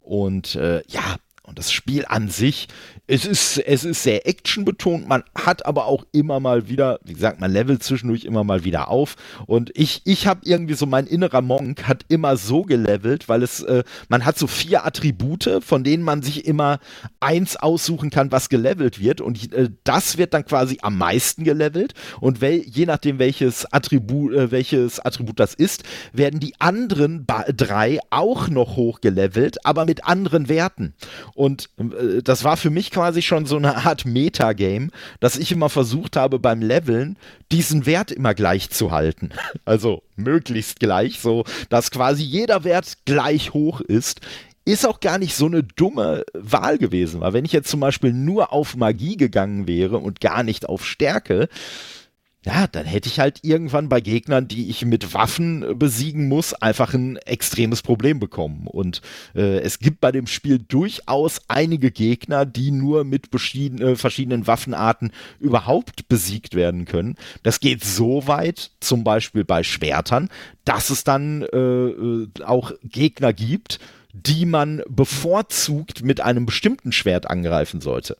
Und 0.03 0.55
äh, 0.55 0.83
ja, 0.89 1.17
und 1.47 1.59
das 1.59 1.71
Spiel 1.71 2.05
an 2.07 2.29
sich, 2.29 2.67
es 3.09 3.25
ist, 3.25 3.59
es 3.59 3.85
ist 3.85 4.03
sehr 4.03 4.27
actionbetont, 4.27 5.09
man 5.09 5.23
hat 5.35 5.65
aber 5.65 5.87
auch 5.87 6.05
immer 6.11 6.41
mal 6.41 6.69
wieder, 6.69 6.99
wie 7.05 7.15
gesagt, 7.15 7.41
man 7.41 7.53
levelt 7.53 7.83
zwischendurch 7.83 8.25
immer 8.25 8.43
mal 8.43 8.65
wieder 8.65 8.89
auf. 8.89 9.17
Und 9.47 9.71
ich, 9.75 10.03
ich 10.05 10.27
habe 10.27 10.41
irgendwie 10.45 10.75
so, 10.75 10.87
mein 10.87 11.07
innerer 11.07 11.43
Monk 11.43 11.87
hat 11.87 12.05
immer 12.09 12.37
so 12.37 12.63
gelevelt, 12.63 13.29
weil 13.29 13.45
es, 13.45 13.61
äh, 13.61 13.85
man 14.09 14.25
hat 14.25 14.39
so 14.39 14.49
vier 14.49 14.85
Attribute, 14.85 15.61
von 15.61 15.85
denen 15.85 16.03
man 16.03 16.23
sich 16.23 16.47
immer 16.47 16.81
eins 17.21 17.57
aussuchen 17.57 18.11
kann, 18.11 18.33
was 18.33 18.49
gelevelt 18.49 19.01
wird. 19.01 19.21
Und 19.21 19.53
äh, 19.53 19.71
das 19.85 20.19
wird 20.19 20.35
dann 20.35 20.45
quasi 20.45 20.79
am 20.83 20.99
meisten 20.99 21.45
gelevelt. 21.45 21.95
Und 22.21 22.41
wel, 22.41 22.63
je 22.67 22.87
nachdem, 22.87 23.21
welches 23.21 23.73
Attribut, 23.73 24.35
äh, 24.35 24.51
welches 24.51 24.99
Attribut 24.99 25.39
das 25.39 25.55
ist, 25.55 25.85
werden 26.13 26.41
die 26.41 26.55
anderen 26.59 27.25
drei 27.27 28.01
auch 28.11 28.49
noch 28.49 28.75
hochgelevelt, 28.75 29.65
aber 29.65 29.87
mit 29.87 30.05
anderen 30.07 30.49
Werten. 30.49 30.95
Und 31.35 31.71
äh, 31.79 32.23
das 32.23 32.43
war 32.43 32.57
für 32.57 32.71
mich 32.71 32.91
quasi 32.97 33.21
schon 33.21 33.45
so 33.45 33.57
eine 33.57 33.85
Art 33.85 34.07
Metagame, 34.07 34.89
dass 35.21 35.37
ich 35.37 35.53
immer 35.53 35.69
versucht 35.69 36.17
habe 36.17 36.39
beim 36.39 36.63
Leveln 36.63 37.19
diesen 37.53 37.85
Wert 37.85 38.11
immer 38.11 38.33
gleich 38.33 38.71
zu 38.71 38.91
halten. 38.91 39.31
Also 39.67 40.03
möglichst 40.15 40.81
gleich, 40.81 41.19
so 41.21 41.45
dass 41.69 41.91
quasi 41.91 42.23
jeder 42.23 42.65
Wert 42.65 42.99
gleich 43.05 43.53
hoch 43.53 43.81
ist 43.83 44.21
ist 44.65 44.87
auch 44.87 45.01
gar 45.01 45.19
nicht 45.19 45.35
so 45.37 45.47
eine 45.47 45.63
dumme 45.63 46.25
Wahl 46.33 46.79
gewesen, 46.79 47.21
weil 47.21 47.33
wenn 47.33 47.45
ich 47.45 47.53
jetzt 47.53 47.69
zum 47.69 47.81
Beispiel 47.81 48.13
nur 48.13 48.53
auf 48.53 48.75
Magie 48.77 49.17
gegangen 49.17 49.69
wäre 49.69 49.99
und 49.99 50.21
gar 50.21 50.43
nicht 50.43 50.69
auf 50.69 50.85
Stärke, 50.85 51.49
ja, 52.47 52.69
dann 52.69 52.87
hätte 52.87 53.09
ich 53.09 53.19
halt 53.19 53.41
irgendwann 53.43 53.89
bei 53.89 54.01
Gegnern, 54.01 54.47
die 54.47 54.71
ich 54.71 54.85
mit 54.85 55.13
Waffen 55.15 55.65
äh, 55.65 55.75
besiegen 55.75 56.29
muss, 56.29 56.55
einfach 56.55 56.95
ein 56.95 57.17
extremes 57.17 57.83
Problem 57.83 58.21
bekommen. 58.21 58.69
Und 58.69 59.03
äh, 59.35 59.59
es 59.59 59.81
gibt 59.81 60.01
bei 60.01 60.13
dem 60.13 60.29
Spiel 60.29 60.61
durchaus 60.61 61.41
einige 61.49 61.91
Gegner, 61.91 62.47
die 62.47 62.71
nur 62.71 63.03
mit 63.03 63.35
äh, 63.35 63.97
verschiedenen 63.97 64.47
Waffenarten 64.47 65.11
überhaupt 65.41 66.09
besiegt 66.09 66.55
werden 66.55 66.85
können. 66.85 67.17
Das 67.43 67.59
geht 67.59 67.83
so 67.83 68.29
weit, 68.29 68.71
zum 68.79 69.03
Beispiel 69.03 69.45
bei 69.45 69.65
Schwertern, 69.65 70.29
dass 70.65 70.91
es 70.91 71.03
dann 71.03 71.43
äh, 71.43 71.57
äh 71.57 72.29
auch 72.45 72.71
Gegner 72.85 73.33
gibt, 73.33 73.81
die 74.13 74.47
man 74.47 74.83
bevorzugt 74.89 76.05
mit 76.05 76.21
einem 76.21 76.47
bestimmten 76.47 76.93
Schwert 76.93 77.29
angreifen 77.29 77.81
sollte 77.81 78.17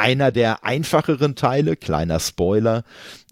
einer 0.00 0.32
der 0.32 0.64
einfacheren 0.64 1.34
Teile, 1.36 1.76
kleiner 1.76 2.20
Spoiler. 2.20 2.84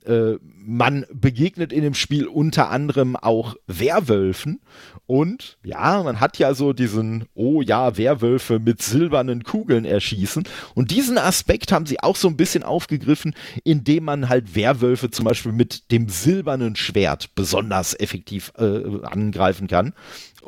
Äh, 0.04 0.34
man 0.66 1.06
begegnet 1.10 1.72
in 1.72 1.82
dem 1.82 1.94
Spiel 1.94 2.26
unter 2.26 2.68
anderem 2.68 3.16
auch 3.16 3.56
Werwölfen 3.66 4.60
und 5.06 5.56
ja, 5.64 6.02
man 6.02 6.20
hat 6.20 6.36
ja 6.36 6.52
so 6.52 6.74
diesen, 6.74 7.24
oh 7.34 7.62
ja, 7.62 7.96
Werwölfe 7.96 8.58
mit 8.58 8.82
silbernen 8.82 9.42
Kugeln 9.42 9.86
erschießen. 9.86 10.44
Und 10.74 10.90
diesen 10.90 11.16
Aspekt 11.16 11.72
haben 11.72 11.86
sie 11.86 12.00
auch 12.00 12.14
so 12.14 12.28
ein 12.28 12.36
bisschen 12.36 12.62
aufgegriffen, 12.62 13.34
indem 13.64 14.04
man 14.04 14.28
halt 14.28 14.54
Werwölfe 14.54 15.10
zum 15.10 15.24
Beispiel 15.24 15.52
mit 15.52 15.90
dem 15.92 16.10
silbernen 16.10 16.76
Schwert 16.76 17.34
besonders 17.34 17.98
effektiv 17.98 18.52
äh, 18.58 19.02
angreifen 19.02 19.66
kann. 19.66 19.94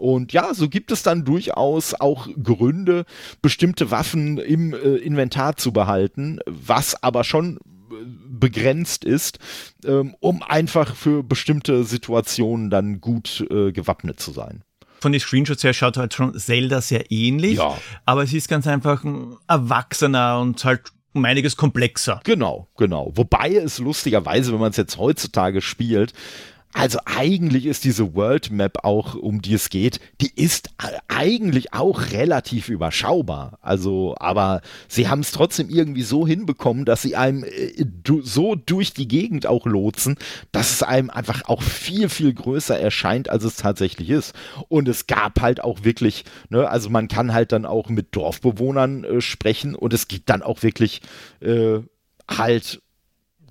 Und 0.00 0.32
ja, 0.32 0.54
so 0.54 0.68
gibt 0.68 0.90
es 0.90 1.02
dann 1.02 1.24
durchaus 1.24 1.94
auch 1.94 2.28
Gründe, 2.42 3.04
bestimmte 3.42 3.90
Waffen 3.90 4.38
im 4.38 4.72
äh, 4.72 4.96
Inventar 4.96 5.56
zu 5.56 5.72
behalten, 5.72 6.40
was 6.46 7.02
aber 7.02 7.24
schon 7.24 7.56
äh, 7.56 7.94
begrenzt 8.28 9.04
ist, 9.04 9.38
ähm, 9.84 10.14
um 10.20 10.42
einfach 10.42 10.96
für 10.96 11.22
bestimmte 11.22 11.84
Situationen 11.84 12.70
dann 12.70 13.00
gut 13.00 13.46
äh, 13.50 13.72
gewappnet 13.72 14.20
zu 14.20 14.32
sein 14.32 14.62
von 15.02 15.12
den 15.12 15.20
Screenshots 15.20 15.64
her 15.64 15.72
schaut 15.72 15.96
halt 15.96 16.12
schon 16.12 16.38
Zelda 16.38 16.82
sehr 16.82 17.10
ähnlich, 17.10 17.56
ja. 17.56 17.76
aber 18.04 18.22
es 18.22 18.34
ist 18.34 18.48
ganz 18.48 18.66
einfach 18.66 19.02
ein 19.02 19.36
erwachsener 19.48 20.38
und 20.38 20.62
halt 20.62 20.92
um 21.12 21.24
einiges 21.24 21.56
komplexer. 21.56 22.20
Genau, 22.24 22.68
genau. 22.76 23.12
Wobei 23.14 23.54
es 23.54 23.78
lustigerweise, 23.78 24.52
wenn 24.52 24.60
man 24.60 24.70
es 24.70 24.76
jetzt 24.76 24.98
heutzutage 24.98 25.60
spielt, 25.60 26.12
also 26.72 27.00
eigentlich 27.04 27.66
ist 27.66 27.84
diese 27.84 28.14
World 28.14 28.52
Map 28.52 28.84
auch, 28.84 29.14
um 29.16 29.42
die 29.42 29.54
es 29.54 29.70
geht, 29.70 29.98
die 30.20 30.32
ist 30.34 30.70
eigentlich 31.08 31.72
auch 31.72 32.12
relativ 32.12 32.68
überschaubar. 32.68 33.58
Also, 33.60 34.14
aber 34.18 34.60
sie 34.86 35.08
haben 35.08 35.20
es 35.20 35.32
trotzdem 35.32 35.68
irgendwie 35.68 36.02
so 36.02 36.26
hinbekommen, 36.26 36.84
dass 36.84 37.02
sie 37.02 37.16
einem 37.16 37.44
äh, 37.44 37.84
so 38.22 38.54
durch 38.54 38.94
die 38.94 39.08
Gegend 39.08 39.46
auch 39.46 39.66
lotsen, 39.66 40.16
dass 40.52 40.70
es 40.70 40.82
einem 40.84 41.10
einfach 41.10 41.42
auch 41.48 41.62
viel, 41.62 42.08
viel 42.08 42.32
größer 42.32 42.78
erscheint, 42.78 43.28
als 43.28 43.42
es 43.42 43.56
tatsächlich 43.56 44.08
ist. 44.08 44.34
Und 44.68 44.88
es 44.88 45.08
gab 45.08 45.40
halt 45.40 45.64
auch 45.64 45.82
wirklich, 45.82 46.24
ne, 46.50 46.68
also 46.68 46.88
man 46.88 47.08
kann 47.08 47.32
halt 47.32 47.50
dann 47.50 47.66
auch 47.66 47.88
mit 47.88 48.14
Dorfbewohnern 48.14 49.02
äh, 49.02 49.20
sprechen 49.20 49.74
und 49.74 49.92
es 49.92 50.06
gibt 50.06 50.30
dann 50.30 50.42
auch 50.42 50.62
wirklich 50.62 51.02
äh, 51.40 51.80
halt 52.28 52.80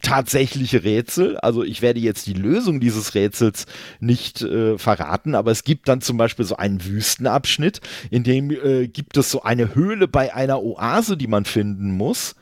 tatsächliche 0.01 0.83
Rätsel. 0.83 1.37
Also 1.37 1.63
ich 1.63 1.81
werde 1.81 1.99
jetzt 1.99 2.27
die 2.27 2.33
Lösung 2.33 2.79
dieses 2.79 3.15
Rätsels 3.15 3.65
nicht 3.99 4.41
äh, 4.41 4.77
verraten, 4.77 5.35
aber 5.35 5.51
es 5.51 5.63
gibt 5.63 5.87
dann 5.87 6.01
zum 6.01 6.17
Beispiel 6.17 6.45
so 6.45 6.57
einen 6.57 6.83
Wüstenabschnitt, 6.83 7.81
in 8.09 8.23
dem 8.23 8.51
äh, 8.51 8.87
gibt 8.87 9.17
es 9.17 9.31
so 9.31 9.43
eine 9.43 9.75
Höhle 9.75 10.07
bei 10.07 10.33
einer 10.33 10.61
Oase, 10.61 11.17
die 11.17 11.27
man 11.27 11.45
finden 11.45 11.91
muss. 11.91 12.35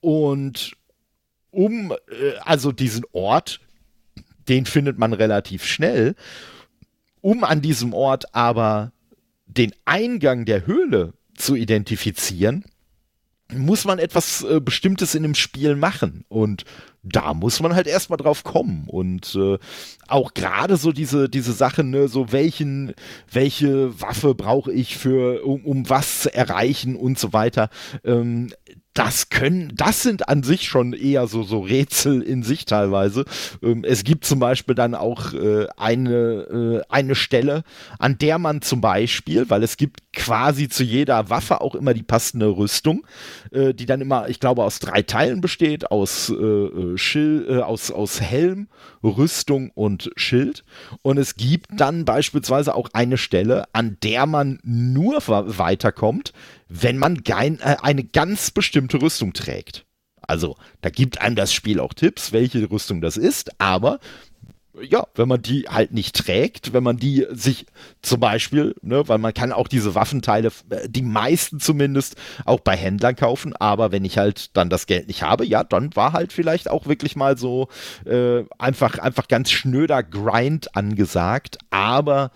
Und 0.00 0.72
um 1.50 1.92
äh, 1.92 2.36
also 2.44 2.72
diesen 2.72 3.04
Ort 3.12 3.60
den 4.48 4.66
findet 4.66 4.98
man 4.98 5.12
relativ 5.12 5.64
schnell. 5.64 6.14
Um 7.20 7.44
an 7.44 7.60
diesem 7.60 7.94
Ort 7.94 8.34
aber 8.34 8.92
den 9.46 9.72
Eingang 9.84 10.44
der 10.44 10.66
Höhle 10.66 11.14
zu 11.36 11.54
identifizieren, 11.54 12.64
muss 13.56 13.84
man 13.84 13.98
etwas 13.98 14.42
äh, 14.42 14.60
Bestimmtes 14.60 15.14
in 15.14 15.22
dem 15.22 15.34
Spiel 15.34 15.76
machen. 15.76 16.24
Und 16.28 16.64
da 17.02 17.34
muss 17.34 17.60
man 17.60 17.74
halt 17.74 17.86
erstmal 17.86 18.16
drauf 18.16 18.44
kommen. 18.44 18.84
Und 18.86 19.34
äh, 19.34 19.58
auch 20.06 20.34
gerade 20.34 20.76
so 20.76 20.92
diese, 20.92 21.28
diese 21.28 21.52
Sachen, 21.52 21.90
ne, 21.90 22.08
so 22.08 22.32
welchen, 22.32 22.94
welche 23.30 24.00
Waffe 24.00 24.34
brauche 24.34 24.72
ich 24.72 24.96
für, 24.96 25.44
um, 25.44 25.64
um 25.64 25.88
was 25.88 26.22
zu 26.22 26.34
erreichen 26.34 26.96
und 26.96 27.18
so 27.18 27.32
weiter. 27.32 27.70
Ähm, 28.04 28.52
das 28.94 29.30
können, 29.30 29.72
das 29.74 30.02
sind 30.02 30.28
an 30.28 30.42
sich 30.42 30.68
schon 30.68 30.92
eher 30.92 31.26
so, 31.26 31.42
so 31.42 31.60
Rätsel 31.60 32.22
in 32.22 32.42
sich 32.42 32.66
teilweise. 32.66 33.24
Ähm, 33.62 33.84
es 33.84 34.04
gibt 34.04 34.24
zum 34.24 34.38
Beispiel 34.38 34.74
dann 34.74 34.94
auch 34.94 35.32
äh, 35.32 35.66
eine, 35.76 36.12
äh, 36.12 36.82
eine 36.88 37.14
Stelle, 37.14 37.64
an 37.98 38.18
der 38.18 38.38
man 38.38 38.60
zum 38.60 38.80
Beispiel, 38.80 39.48
weil 39.48 39.62
es 39.62 39.76
gibt 39.76 40.12
quasi 40.12 40.68
zu 40.68 40.84
jeder 40.84 41.30
Waffe 41.30 41.62
auch 41.62 41.74
immer 41.74 41.94
die 41.94 42.02
passende 42.02 42.48
Rüstung, 42.48 43.06
äh, 43.50 43.72
die 43.72 43.86
dann 43.86 44.02
immer, 44.02 44.28
ich 44.28 44.40
glaube, 44.40 44.62
aus 44.62 44.78
drei 44.78 45.02
Teilen 45.02 45.40
besteht, 45.40 45.90
aus 45.90 46.28
äh, 46.28 46.34
äh 46.34 46.98
Schild, 46.98 47.48
äh, 47.48 47.58
aus, 47.60 47.90
aus 47.90 48.20
Helm, 48.20 48.68
Rüstung 49.02 49.70
und 49.70 50.10
Schild. 50.16 50.64
Und 51.02 51.18
es 51.18 51.36
gibt 51.36 51.66
dann 51.72 52.04
beispielsweise 52.04 52.74
auch 52.74 52.88
eine 52.92 53.18
Stelle, 53.18 53.64
an 53.72 53.98
der 54.02 54.26
man 54.26 54.58
nur 54.62 55.18
weiterkommt, 55.26 56.32
wenn 56.68 56.98
man 56.98 57.22
gein, 57.22 57.58
äh, 57.60 57.76
eine 57.82 58.04
ganz 58.04 58.50
bestimmte 58.50 59.00
Rüstung 59.00 59.32
trägt. 59.32 59.84
Also, 60.20 60.56
da 60.80 60.90
gibt 60.90 61.20
einem 61.20 61.36
das 61.36 61.52
Spiel 61.52 61.80
auch 61.80 61.94
Tipps, 61.94 62.32
welche 62.32 62.70
Rüstung 62.70 63.00
das 63.00 63.16
ist, 63.16 63.60
aber 63.60 63.98
ja, 64.80 65.06
wenn 65.14 65.28
man 65.28 65.42
die 65.42 65.64
halt 65.68 65.92
nicht 65.92 66.16
trägt, 66.16 66.72
wenn 66.72 66.82
man 66.82 66.96
die 66.96 67.26
sich 67.30 67.66
zum 68.00 68.20
Beispiel, 68.20 68.74
ne, 68.80 69.06
weil 69.06 69.18
man 69.18 69.34
kann 69.34 69.52
auch 69.52 69.68
diese 69.68 69.94
Waffenteile, 69.94 70.50
äh, 70.70 70.88
die 70.88 71.02
meisten 71.02 71.60
zumindest, 71.60 72.16
auch 72.46 72.60
bei 72.60 72.76
Händlern 72.76 73.14
kaufen, 73.14 73.54
aber 73.54 73.92
wenn 73.92 74.04
ich 74.04 74.16
halt 74.16 74.56
dann 74.56 74.70
das 74.70 74.86
Geld 74.86 75.08
nicht 75.08 75.22
habe, 75.22 75.44
ja, 75.44 75.62
dann 75.62 75.94
war 75.94 76.12
halt 76.14 76.32
vielleicht 76.32 76.70
auch 76.70 76.86
wirklich 76.86 77.16
mal 77.16 77.36
so 77.36 77.68
äh, 78.06 78.44
einfach, 78.58 78.98
einfach 78.98 79.28
ganz 79.28 79.50
schnöder 79.50 80.02
Grind 80.02 80.74
angesagt, 80.74 81.58
aber 81.70 82.30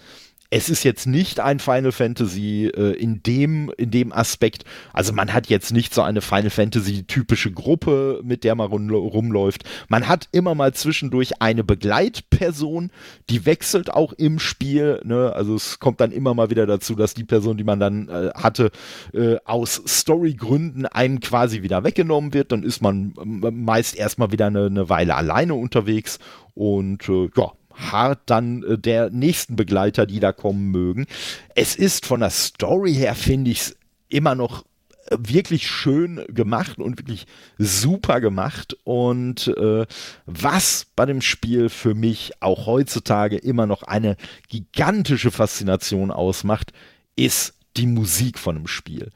es 0.50 0.68
ist 0.68 0.84
jetzt 0.84 1.06
nicht 1.06 1.40
ein 1.40 1.58
Final 1.58 1.92
Fantasy 1.92 2.66
äh, 2.66 2.92
in, 2.92 3.22
dem, 3.22 3.70
in 3.76 3.90
dem 3.90 4.12
Aspekt. 4.12 4.64
Also 4.92 5.12
man 5.12 5.32
hat 5.32 5.48
jetzt 5.48 5.72
nicht 5.72 5.92
so 5.92 6.02
eine 6.02 6.20
Final 6.20 6.50
Fantasy 6.50 7.04
typische 7.04 7.50
Gruppe, 7.50 8.20
mit 8.22 8.44
der 8.44 8.54
man 8.54 8.68
rum, 8.68 8.90
rumläuft. 8.90 9.64
Man 9.88 10.08
hat 10.08 10.28
immer 10.32 10.54
mal 10.54 10.72
zwischendurch 10.74 11.42
eine 11.42 11.64
Begleitperson, 11.64 12.90
die 13.28 13.46
wechselt 13.46 13.92
auch 13.92 14.12
im 14.12 14.38
Spiel. 14.38 15.00
Ne? 15.04 15.32
Also 15.34 15.54
es 15.54 15.78
kommt 15.78 16.00
dann 16.00 16.12
immer 16.12 16.34
mal 16.34 16.50
wieder 16.50 16.66
dazu, 16.66 16.94
dass 16.94 17.14
die 17.14 17.24
Person, 17.24 17.56
die 17.56 17.64
man 17.64 17.80
dann 17.80 18.08
äh, 18.08 18.30
hatte, 18.34 18.70
äh, 19.12 19.36
aus 19.44 19.82
Storygründen 19.86 20.86
einem 20.86 21.20
quasi 21.20 21.62
wieder 21.62 21.84
weggenommen 21.84 22.34
wird. 22.34 22.52
Dann 22.52 22.62
ist 22.62 22.82
man 22.82 23.14
meist 23.16 23.96
erstmal 23.96 24.32
wieder 24.32 24.46
eine, 24.46 24.66
eine 24.66 24.88
Weile 24.88 25.16
alleine 25.16 25.54
unterwegs. 25.54 26.18
Und 26.54 27.08
äh, 27.08 27.28
ja, 27.36 27.52
hart 27.76 28.20
dann 28.26 28.62
äh, 28.62 28.78
der 28.78 29.10
nächsten 29.10 29.56
Begleiter, 29.56 30.06
die 30.06 30.20
da 30.20 30.32
kommen 30.32 30.70
mögen. 30.70 31.06
Es 31.54 31.76
ist 31.76 32.06
von 32.06 32.20
der 32.20 32.30
Story 32.30 32.94
her, 32.94 33.14
finde 33.14 33.50
ich 33.50 33.60
es 33.60 33.76
immer 34.08 34.34
noch 34.34 34.64
äh, 35.06 35.16
wirklich 35.18 35.68
schön 35.68 36.24
gemacht 36.28 36.78
und 36.78 36.98
wirklich 36.98 37.26
super 37.58 38.20
gemacht. 38.20 38.76
Und 38.84 39.48
äh, 39.48 39.86
was 40.26 40.86
bei 40.96 41.06
dem 41.06 41.20
Spiel 41.20 41.68
für 41.68 41.94
mich 41.94 42.32
auch 42.40 42.66
heutzutage 42.66 43.36
immer 43.36 43.66
noch 43.66 43.82
eine 43.82 44.16
gigantische 44.48 45.30
Faszination 45.30 46.10
ausmacht, 46.10 46.72
ist 47.16 47.54
die 47.76 47.86
Musik 47.86 48.38
von 48.38 48.56
dem 48.56 48.66
Spiel. 48.66 49.10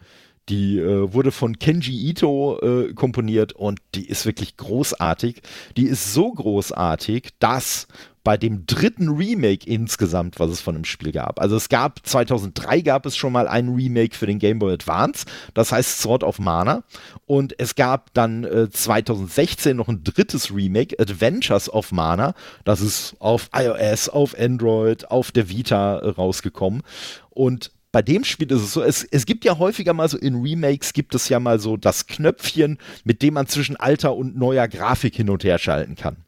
Die 0.50 0.78
äh, 0.78 1.12
wurde 1.12 1.30
von 1.30 1.58
Kenji 1.58 2.08
Ito 2.10 2.58
äh, 2.60 2.92
komponiert 2.92 3.52
und 3.52 3.78
die 3.94 4.08
ist 4.08 4.26
wirklich 4.26 4.56
großartig. 4.56 5.42
Die 5.76 5.84
ist 5.84 6.12
so 6.12 6.32
großartig, 6.32 7.30
dass 7.38 7.86
bei 8.24 8.36
dem 8.36 8.66
dritten 8.66 9.08
Remake 9.08 9.66
insgesamt, 9.66 10.38
was 10.40 10.50
es 10.50 10.60
von 10.60 10.74
dem 10.74 10.84
Spiel 10.84 11.12
gab. 11.12 11.40
Also 11.40 11.56
es 11.56 11.68
gab 11.68 12.04
2003 12.04 12.82
gab 12.82 13.06
es 13.06 13.16
schon 13.16 13.32
mal 13.32 13.48
ein 13.48 13.68
Remake 13.70 14.14
für 14.14 14.26
den 14.26 14.38
Game 14.38 14.58
Boy 14.58 14.74
Advance, 14.74 15.24
das 15.54 15.72
heißt 15.72 16.00
Sword 16.00 16.24
of 16.24 16.38
Mana 16.38 16.82
und 17.26 17.58
es 17.58 17.76
gab 17.76 18.12
dann 18.12 18.44
äh, 18.44 18.68
2016 18.68 19.76
noch 19.76 19.88
ein 19.88 20.04
drittes 20.04 20.54
Remake, 20.54 20.96
Adventures 20.98 21.72
of 21.72 21.92
Mana, 21.92 22.34
das 22.64 22.80
ist 22.80 23.14
auf 23.20 23.48
iOS, 23.54 24.08
auf 24.08 24.38
Android, 24.38 25.10
auf 25.10 25.30
der 25.30 25.48
Vita 25.48 25.98
äh, 25.98 26.08
rausgekommen 26.08 26.82
und 27.30 27.70
bei 27.92 28.02
dem 28.02 28.24
Spiel 28.24 28.50
ist 28.50 28.62
es 28.62 28.72
so, 28.72 28.82
es, 28.82 29.04
es 29.04 29.26
gibt 29.26 29.44
ja 29.44 29.58
häufiger 29.58 29.92
mal 29.92 30.08
so 30.08 30.16
in 30.16 30.42
Remakes 30.42 30.92
gibt 30.92 31.14
es 31.14 31.28
ja 31.28 31.40
mal 31.40 31.58
so 31.58 31.76
das 31.76 32.06
Knöpfchen, 32.06 32.78
mit 33.04 33.22
dem 33.22 33.34
man 33.34 33.46
zwischen 33.46 33.76
alter 33.76 34.14
und 34.14 34.36
neuer 34.36 34.68
Grafik 34.68 35.16
hin 35.16 35.30
und 35.30 35.44
her 35.44 35.58
schalten 35.58 35.96
kann. 35.96 36.18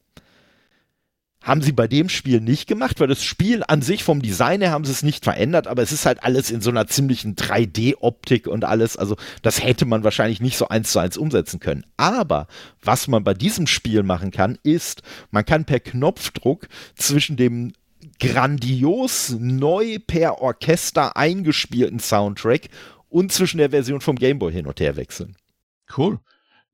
Haben 1.42 1.60
sie 1.60 1.72
bei 1.72 1.88
dem 1.88 2.08
Spiel 2.08 2.40
nicht 2.40 2.68
gemacht, 2.68 3.00
weil 3.00 3.08
das 3.08 3.24
Spiel 3.24 3.64
an 3.66 3.82
sich 3.82 4.04
vom 4.04 4.22
Design 4.22 4.60
her 4.60 4.70
haben 4.70 4.84
sie 4.84 4.92
es 4.92 5.02
nicht 5.02 5.24
verändert, 5.24 5.66
aber 5.66 5.82
es 5.82 5.90
ist 5.90 6.06
halt 6.06 6.22
alles 6.22 6.52
in 6.52 6.60
so 6.60 6.70
einer 6.70 6.86
ziemlichen 6.86 7.34
3D-Optik 7.34 8.46
und 8.46 8.64
alles. 8.64 8.96
Also 8.96 9.16
das 9.42 9.60
hätte 9.60 9.84
man 9.84 10.04
wahrscheinlich 10.04 10.40
nicht 10.40 10.56
so 10.56 10.68
eins 10.68 10.92
zu 10.92 11.00
eins 11.00 11.16
umsetzen 11.16 11.58
können. 11.58 11.84
Aber 11.96 12.46
was 12.80 13.08
man 13.08 13.24
bei 13.24 13.34
diesem 13.34 13.66
Spiel 13.66 14.04
machen 14.04 14.30
kann, 14.30 14.56
ist, 14.62 15.02
man 15.32 15.44
kann 15.44 15.64
per 15.64 15.80
Knopfdruck 15.80 16.68
zwischen 16.94 17.36
dem 17.36 17.72
grandios 18.18 19.36
neu 19.38 19.98
per 20.07 20.40
Orchester 20.40 21.16
eingespielten 21.16 22.00
Soundtrack 22.00 22.68
und 23.09 23.32
zwischen 23.32 23.59
der 23.59 23.70
Version 23.70 24.00
vom 24.00 24.16
Gameboy 24.16 24.53
hin 24.53 24.66
und 24.66 24.80
her 24.80 24.96
wechseln. 24.96 25.36
Cool. 25.96 26.18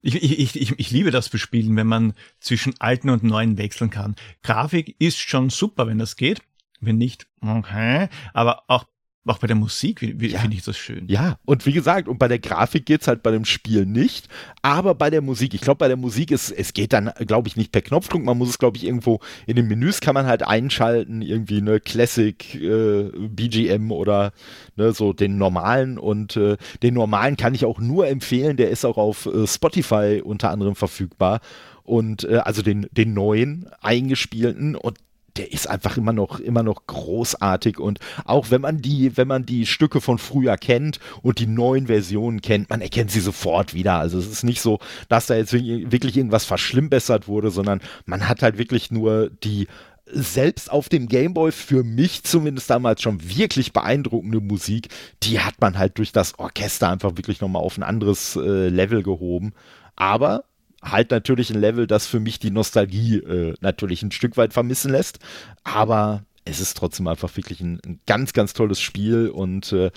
Ich, 0.01 0.15
ich, 0.15 0.57
ich, 0.57 0.79
ich 0.79 0.91
liebe 0.91 1.11
das 1.11 1.29
Bespielen, 1.29 1.75
wenn 1.77 1.89
man 1.89 2.15
zwischen 2.41 2.75
alten 2.79 3.11
und 3.11 3.25
neuen 3.25 3.59
wechseln 3.59 3.91
kann. 3.91 4.15
Grafik 4.43 4.95
ist 5.01 5.19
schon 5.19 5.51
super, 5.51 5.87
wenn 5.89 5.99
das 5.99 6.17
geht. 6.17 6.41
Wenn 6.81 6.99
nicht, 6.99 7.27
okay. 7.41 8.09
Aber 8.33 8.63
auch 8.69 8.85
auch 9.31 9.39
bei 9.39 9.47
der 9.47 9.57
Musik 9.57 10.03
ja. 10.03 10.41
finde 10.41 10.57
ich 10.57 10.65
das 10.65 10.77
schön. 10.77 11.07
Ja, 11.09 11.39
und 11.45 11.67
wie 11.67 11.73
gesagt, 11.73 12.09
und 12.09 12.19
bei 12.19 12.29
der 12.29 12.39
Grafik 12.39 12.87
geht 12.87 13.03
es 13.03 13.09
halt 13.09 13.23
bei 13.23 13.31
dem 13.31 13.45
Spiel 13.45 13.87
nicht, 13.87 14.29
aber 14.63 14.95
bei 14.95 15.11
der 15.11 15.23
Musik, 15.23 15.55
ich 15.55 15.61
glaube, 15.61 15.79
bei 15.79 15.89
der 15.89 15.97
Musik 15.97 16.31
ist, 16.31 16.51
es 16.51 16.73
geht 16.73 16.93
dann, 16.93 17.11
glaube 17.27 17.49
ich, 17.49 17.57
nicht 17.57 17.73
per 17.73 17.83
Knopfdruck, 17.83 18.25
man 18.25 18.39
muss 18.39 18.49
es, 18.49 18.59
glaube 18.59 18.77
ich, 18.77 18.85
irgendwo 18.85 19.21
in 19.47 19.57
den 19.57 19.69
Menüs 19.69 20.01
kann 20.01 20.15
man 20.15 20.27
halt 20.27 20.43
einschalten, 20.43 21.23
irgendwie 21.23 21.59
eine 21.59 21.81
Classic 21.81 22.55
äh, 22.55 23.11
BGM 23.29 23.93
oder 23.93 24.33
ne, 24.77 24.93
so 24.93 25.13
den 25.13 25.39
normalen. 25.39 25.99
Und 25.99 26.37
äh, 26.37 26.57
den 26.83 26.95
normalen 26.95 27.37
kann 27.37 27.55
ich 27.55 27.65
auch 27.65 27.81
nur 27.81 28.09
empfehlen, 28.09 28.57
der 28.57 28.71
ist 28.71 28.85
auch 28.85 28.97
auf 28.97 29.27
äh, 29.27 29.47
Spotify 29.47 30.23
unter 30.25 30.51
anderem 30.51 30.75
verfügbar. 30.75 31.41
Und 31.83 32.25
äh, 32.25 32.37
also 32.37 32.63
den, 32.63 32.87
den 32.91 33.15
neuen 33.15 33.67
eingespielten. 33.81 34.77
Und 34.77 34.99
der 35.39 35.53
ist 35.53 35.69
einfach 35.69 35.97
immer 35.97 36.13
noch, 36.13 36.41
immer 36.41 36.63
noch 36.63 36.87
großartig 36.87 37.79
und 37.79 38.01
auch 38.25 38.51
wenn 38.51 38.61
man 38.61 38.79
die, 38.83 39.17
wenn 39.17 39.29
man 39.29 39.47
die 39.47 39.67
Stücke 39.67 40.01
von 40.01 40.19
früher 40.19 40.57
kennt 40.57 40.99
und 41.23 41.39
die 41.39 41.47
neuen 41.47 41.87
Versionen 41.87 42.41
kennt, 42.43 42.71
man 42.71 42.81
erkennt 42.81 43.11
sie 43.11 43.21
sofort 43.21 43.75
wieder. 43.75 43.95
Also 43.95 44.19
es 44.19 44.27
ist 44.27 44.45
nicht 44.45 44.61
so, 44.61 44.79
dass 45.09 45.27
da 45.27 45.37
jetzt 45.37 45.53
wirklich 45.53 46.17
irgendwas 46.17 46.45
verschlimmbessert 46.45 47.29
wurde, 47.29 47.51
sondern 47.51 47.81
man 48.05 48.29
hat 48.29 48.43
halt 48.43 48.59
wirklich 48.59 48.91
nur 48.91 49.31
die 49.31 49.69
selbst 50.11 50.71
auf 50.71 50.89
dem 50.89 51.09
Gameboy 51.09 51.53
für 51.53 51.85
mich 51.85 52.25
zumindest 52.25 52.71
damals 52.71 53.03
schon 53.03 53.21
wirklich 53.37 53.73
beeindruckende 53.73 54.41
Musik, 54.41 54.89
die 55.23 55.41
hat 55.41 55.61
man 55.61 55.79
halt 55.79 55.99
durch 55.99 56.13
das 56.13 56.39
Orchester 56.39 56.89
einfach 56.89 57.17
wirklich 57.17 57.41
nochmal 57.41 57.63
auf 57.63 57.77
ein 57.77 57.83
anderes 57.83 58.37
äh, 58.37 58.69
Level 58.69 59.03
gehoben. 59.03 59.53
Aber 59.97 60.45
halt 60.83 61.11
natürlich 61.11 61.51
ein 61.51 61.61
Level, 61.61 61.87
das 61.87 62.07
für 62.07 62.21
mich 62.21 62.39
die 62.39 62.51
Nostalgie 62.51 63.17
äh, 63.17 63.55
natürlich 63.61 64.03
ein 64.03 64.13
Stück 64.13 64.37
weit 64.37 64.53
vermissen 64.53 64.91
lässt. 64.91 65.19
Aber 65.65 66.23
es 66.49 66.61
ist 66.61 66.77
trotzdem 66.77 67.07
einfach 67.07 67.37
wirklich 67.37 67.61
ein, 67.61 67.81
ein 67.85 68.01
ganz, 68.07 68.33
ganz 68.33 68.55
tolles 68.55 68.81
Spiel 68.81 69.29
und 69.29 69.73
äh, 69.73 69.91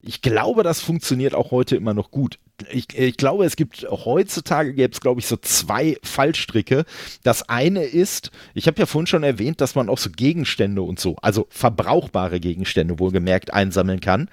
ich 0.00 0.22
glaube, 0.22 0.62
das 0.62 0.80
funktioniert 0.80 1.34
auch 1.34 1.50
heute 1.50 1.76
immer 1.76 1.94
noch 1.94 2.10
gut. 2.10 2.38
Ich, 2.70 2.86
ich 2.98 3.16
glaube, 3.16 3.44
es 3.44 3.56
gibt 3.56 3.86
heutzutage 3.88 4.74
gäbe 4.74 4.92
es, 4.92 5.00
glaube 5.00 5.20
ich, 5.20 5.26
so 5.26 5.36
zwei 5.36 5.96
Fallstricke. 6.02 6.84
Das 7.22 7.48
eine 7.48 7.84
ist, 7.84 8.30
ich 8.54 8.66
habe 8.66 8.80
ja 8.80 8.86
vorhin 8.86 9.06
schon 9.06 9.22
erwähnt, 9.22 9.60
dass 9.60 9.74
man 9.74 9.88
auch 9.88 9.98
so 9.98 10.10
Gegenstände 10.10 10.82
und 10.82 10.98
so, 10.98 11.16
also 11.16 11.46
verbrauchbare 11.50 12.40
Gegenstände 12.40 12.98
wohlgemerkt 12.98 13.52
einsammeln 13.52 14.00
kann. 14.00 14.30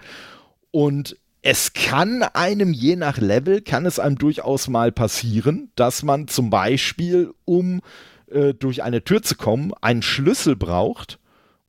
Und 0.72 1.18
es 1.48 1.74
kann 1.74 2.24
einem 2.24 2.74
je 2.74 2.96
nach 2.96 3.20
Level, 3.20 3.62
kann 3.62 3.86
es 3.86 4.00
einem 4.00 4.18
durchaus 4.18 4.68
mal 4.68 4.92
passieren, 4.92 5.72
dass 5.76 6.02
man 6.02 6.28
zum 6.28 6.50
Beispiel, 6.50 7.36
um 7.46 7.82
äh, 8.32 8.56
durch 8.56 8.82
eine 8.82 9.04
Tür 9.04 9.22
zu 9.22 9.36
kommen, 9.36 9.72
einen 9.80 10.02
Schlüssel 10.02 10.56
braucht 10.56 11.20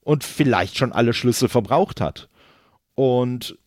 und 0.00 0.24
vielleicht 0.24 0.78
schon 0.78 0.92
alle 0.92 1.12
Schlüssel 1.12 1.50
verbraucht 1.50 2.00
hat. 2.00 2.30
Und 2.94 3.58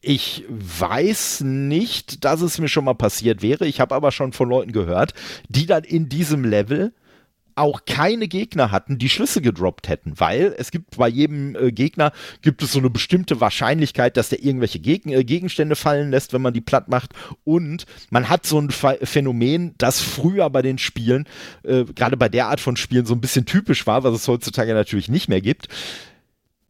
ich 0.00 0.46
weiß 0.48 1.42
nicht, 1.42 2.24
dass 2.24 2.40
es 2.40 2.56
mir 2.56 2.68
schon 2.68 2.86
mal 2.86 2.94
passiert 2.94 3.42
wäre. 3.42 3.66
Ich 3.66 3.78
habe 3.78 3.94
aber 3.94 4.10
schon 4.10 4.32
von 4.32 4.48
Leuten 4.48 4.72
gehört, 4.72 5.12
die 5.50 5.66
dann 5.66 5.84
in 5.84 6.08
diesem 6.08 6.46
Level 6.46 6.94
auch 7.54 7.84
keine 7.86 8.28
Gegner 8.28 8.70
hatten, 8.70 8.98
die 8.98 9.08
Schlüsse 9.08 9.40
gedroppt 9.40 9.88
hätten, 9.88 10.14
weil 10.18 10.54
es 10.58 10.70
gibt 10.70 10.96
bei 10.96 11.08
jedem 11.08 11.56
äh, 11.56 11.72
Gegner 11.72 12.12
gibt 12.42 12.62
es 12.62 12.72
so 12.72 12.78
eine 12.78 12.90
bestimmte 12.90 13.40
Wahrscheinlichkeit, 13.40 14.16
dass 14.16 14.28
der 14.28 14.42
irgendwelche 14.42 14.78
Geg 14.78 15.06
äh, 15.06 15.24
Gegenstände 15.24 15.76
fallen 15.76 16.10
lässt, 16.10 16.32
wenn 16.32 16.42
man 16.42 16.54
die 16.54 16.60
platt 16.60 16.88
macht 16.88 17.12
und 17.44 17.86
man 18.10 18.28
hat 18.28 18.46
so 18.46 18.60
ein 18.60 18.70
Phänomen, 18.70 19.74
das 19.78 20.00
früher 20.00 20.50
bei 20.50 20.62
den 20.62 20.78
Spielen, 20.78 21.26
äh, 21.62 21.84
gerade 21.84 22.16
bei 22.16 22.28
der 22.28 22.46
Art 22.46 22.60
von 22.60 22.76
Spielen 22.76 23.06
so 23.06 23.14
ein 23.14 23.20
bisschen 23.20 23.46
typisch 23.46 23.86
war, 23.86 24.04
was 24.04 24.14
es 24.14 24.28
heutzutage 24.28 24.74
natürlich 24.74 25.08
nicht 25.08 25.28
mehr 25.28 25.40
gibt 25.40 25.68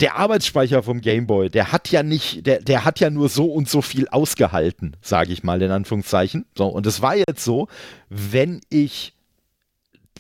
der 0.03 0.17
Arbeitsspeicher 0.17 0.83
vom 0.83 1.01
Gameboy, 1.01 1.49
der 1.49 1.71
hat 1.71 1.91
ja 1.93 2.03
nicht, 2.03 2.45
der, 2.45 2.61
der 2.61 2.85
hat 2.85 2.99
ja 2.99 3.09
nur 3.09 3.29
so 3.29 3.47
und 3.47 3.69
so 3.69 3.83
viel 3.83 4.09
ausgehalten, 4.09 4.97
sage 5.01 5.33
ich 5.33 5.45
mal 5.45 5.63
in 5.63 5.71
Anführungszeichen. 5.71 6.45
So, 6.57 6.67
und 6.67 6.87
es 6.87 7.03
war 7.03 7.17
jetzt 7.17 7.45
so, 7.45 7.69
wenn 8.09 8.61
ich 8.69 9.15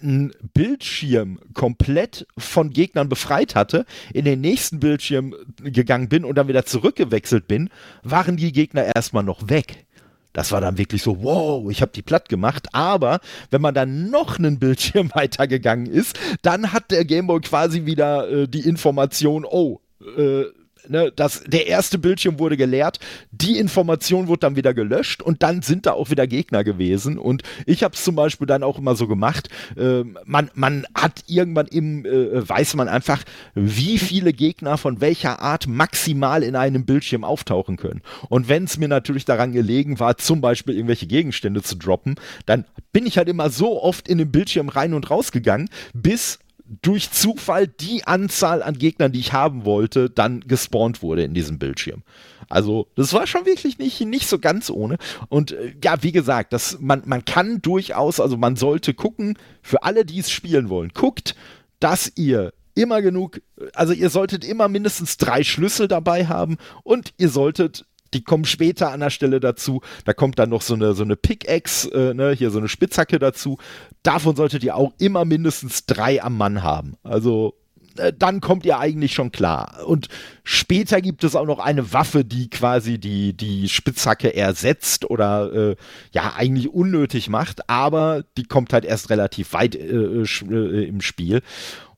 einen 0.02 0.32
Bildschirm 0.54 1.38
komplett 1.54 2.26
von 2.36 2.70
Gegnern 2.70 3.08
befreit 3.08 3.54
hatte, 3.54 3.86
in 4.12 4.24
den 4.24 4.40
nächsten 4.40 4.80
Bildschirm 4.80 5.34
gegangen 5.62 6.08
bin 6.08 6.24
und 6.24 6.36
dann 6.36 6.48
wieder 6.48 6.64
zurückgewechselt 6.64 7.46
bin, 7.48 7.70
waren 8.02 8.36
die 8.36 8.52
Gegner 8.52 8.94
erstmal 8.94 9.22
noch 9.22 9.48
weg. 9.48 9.86
Das 10.32 10.50
war 10.50 10.60
dann 10.60 10.78
wirklich 10.78 11.02
so, 11.02 11.22
wow, 11.22 11.70
ich 11.70 11.82
habe 11.82 11.92
die 11.92 12.02
platt 12.02 12.28
gemacht. 12.28 12.68
Aber 12.72 13.20
wenn 13.50 13.60
man 13.60 13.74
dann 13.74 14.10
noch 14.10 14.38
einen 14.38 14.58
Bildschirm 14.58 15.10
weitergegangen 15.14 15.86
ist, 15.86 16.18
dann 16.42 16.72
hat 16.72 16.90
der 16.90 17.04
Gameboy 17.04 17.40
quasi 17.40 17.84
wieder 17.84 18.28
äh, 18.30 18.48
die 18.48 18.66
Information, 18.66 19.44
oh, 19.44 19.80
äh, 20.16 20.44
ne, 20.88 21.12
das, 21.14 21.44
der 21.46 21.66
erste 21.66 21.98
Bildschirm 21.98 22.38
wurde 22.38 22.56
geleert, 22.56 22.98
die 23.30 23.58
Information 23.58 24.28
wurde 24.28 24.40
dann 24.40 24.56
wieder 24.56 24.74
gelöscht 24.74 25.22
und 25.22 25.42
dann 25.42 25.62
sind 25.62 25.86
da 25.86 25.92
auch 25.92 26.10
wieder 26.10 26.26
Gegner 26.26 26.64
gewesen. 26.64 27.18
Und 27.18 27.42
ich 27.66 27.82
habe 27.82 27.94
es 27.94 28.04
zum 28.04 28.14
Beispiel 28.14 28.46
dann 28.46 28.62
auch 28.62 28.78
immer 28.78 28.94
so 28.94 29.06
gemacht, 29.06 29.48
äh, 29.76 30.04
man, 30.24 30.50
man 30.54 30.86
hat 30.94 31.24
irgendwann 31.26 31.66
im, 31.66 32.04
äh, 32.04 32.48
weiß 32.48 32.74
man 32.74 32.88
einfach, 32.88 33.22
wie 33.54 33.98
viele 33.98 34.32
Gegner 34.32 34.78
von 34.78 35.00
welcher 35.00 35.40
Art 35.40 35.66
maximal 35.66 36.42
in 36.42 36.56
einem 36.56 36.84
Bildschirm 36.84 37.24
auftauchen 37.24 37.76
können. 37.76 38.02
Und 38.28 38.48
wenn 38.48 38.64
es 38.64 38.78
mir 38.78 38.88
natürlich 38.88 39.24
daran 39.24 39.52
gelegen 39.52 40.00
war, 40.00 40.16
zum 40.16 40.40
Beispiel 40.40 40.74
irgendwelche 40.74 41.06
Gegenstände 41.06 41.62
zu 41.62 41.76
droppen, 41.76 42.16
dann 42.46 42.64
bin 42.92 43.06
ich 43.06 43.18
halt 43.18 43.28
immer 43.28 43.50
so 43.50 43.82
oft 43.82 44.08
in 44.08 44.18
den 44.18 44.30
Bildschirm 44.30 44.68
rein 44.68 44.94
und 44.94 45.10
raus 45.10 45.32
gegangen, 45.32 45.68
bis 45.94 46.38
durch 46.80 47.10
Zufall 47.10 47.66
die 47.66 48.04
Anzahl 48.04 48.62
an 48.62 48.78
Gegnern, 48.78 49.12
die 49.12 49.20
ich 49.20 49.32
haben 49.32 49.64
wollte, 49.64 50.08
dann 50.08 50.40
gespawnt 50.40 51.02
wurde 51.02 51.22
in 51.24 51.34
diesem 51.34 51.58
Bildschirm. 51.58 52.02
Also, 52.48 52.88
das 52.96 53.12
war 53.12 53.26
schon 53.26 53.46
wirklich 53.46 53.78
nicht, 53.78 54.00
nicht 54.00 54.26
so 54.26 54.38
ganz 54.38 54.70
ohne. 54.70 54.96
Und 55.28 55.52
äh, 55.52 55.74
ja, 55.82 56.02
wie 56.02 56.12
gesagt, 56.12 56.52
das, 56.52 56.78
man, 56.80 57.02
man 57.06 57.24
kann 57.24 57.60
durchaus, 57.62 58.20
also 58.20 58.36
man 58.36 58.56
sollte 58.56 58.94
gucken, 58.94 59.38
für 59.62 59.82
alle, 59.82 60.04
die 60.04 60.18
es 60.18 60.30
spielen 60.30 60.68
wollen, 60.68 60.90
guckt, 60.94 61.34
dass 61.80 62.12
ihr 62.16 62.52
immer 62.74 63.02
genug, 63.02 63.42
also 63.74 63.92
ihr 63.92 64.08
solltet 64.08 64.44
immer 64.44 64.68
mindestens 64.68 65.18
drei 65.18 65.44
Schlüssel 65.44 65.88
dabei 65.88 66.26
haben 66.26 66.56
und 66.84 67.12
ihr 67.18 67.28
solltet 67.28 67.84
die 68.14 68.22
kommen 68.22 68.44
später 68.44 68.90
an 68.90 69.00
der 69.00 69.10
Stelle 69.10 69.40
dazu. 69.40 69.80
Da 70.04 70.12
kommt 70.12 70.38
dann 70.38 70.50
noch 70.50 70.62
so 70.62 70.74
eine, 70.74 70.94
so 70.94 71.02
eine 71.02 71.16
Pickaxe, 71.16 71.90
äh, 71.92 72.14
ne, 72.14 72.32
hier 72.32 72.50
so 72.50 72.58
eine 72.58 72.68
Spitzhacke 72.68 73.18
dazu. 73.18 73.58
Davon 74.02 74.36
solltet 74.36 74.64
ihr 74.64 74.76
auch 74.76 74.92
immer 74.98 75.24
mindestens 75.24 75.86
drei 75.86 76.22
am 76.22 76.36
Mann 76.36 76.62
haben. 76.62 76.96
Also 77.02 77.54
äh, 77.96 78.12
dann 78.16 78.40
kommt 78.40 78.64
ihr 78.66 78.78
eigentlich 78.78 79.14
schon 79.14 79.32
klar. 79.32 79.86
Und 79.86 80.08
später 80.44 81.00
gibt 81.00 81.24
es 81.24 81.36
auch 81.36 81.46
noch 81.46 81.58
eine 81.58 81.92
Waffe, 81.92 82.24
die 82.24 82.50
quasi 82.50 82.98
die, 82.98 83.36
die 83.36 83.68
Spitzhacke 83.68 84.34
ersetzt 84.34 85.08
oder 85.08 85.52
äh, 85.52 85.76
ja 86.12 86.34
eigentlich 86.36 86.70
unnötig 86.70 87.28
macht, 87.28 87.68
aber 87.68 88.24
die 88.36 88.44
kommt 88.44 88.72
halt 88.72 88.84
erst 88.84 89.10
relativ 89.10 89.52
weit 89.52 89.74
äh, 89.74 90.22
äh 90.22 90.84
im 90.84 91.00
Spiel. 91.00 91.42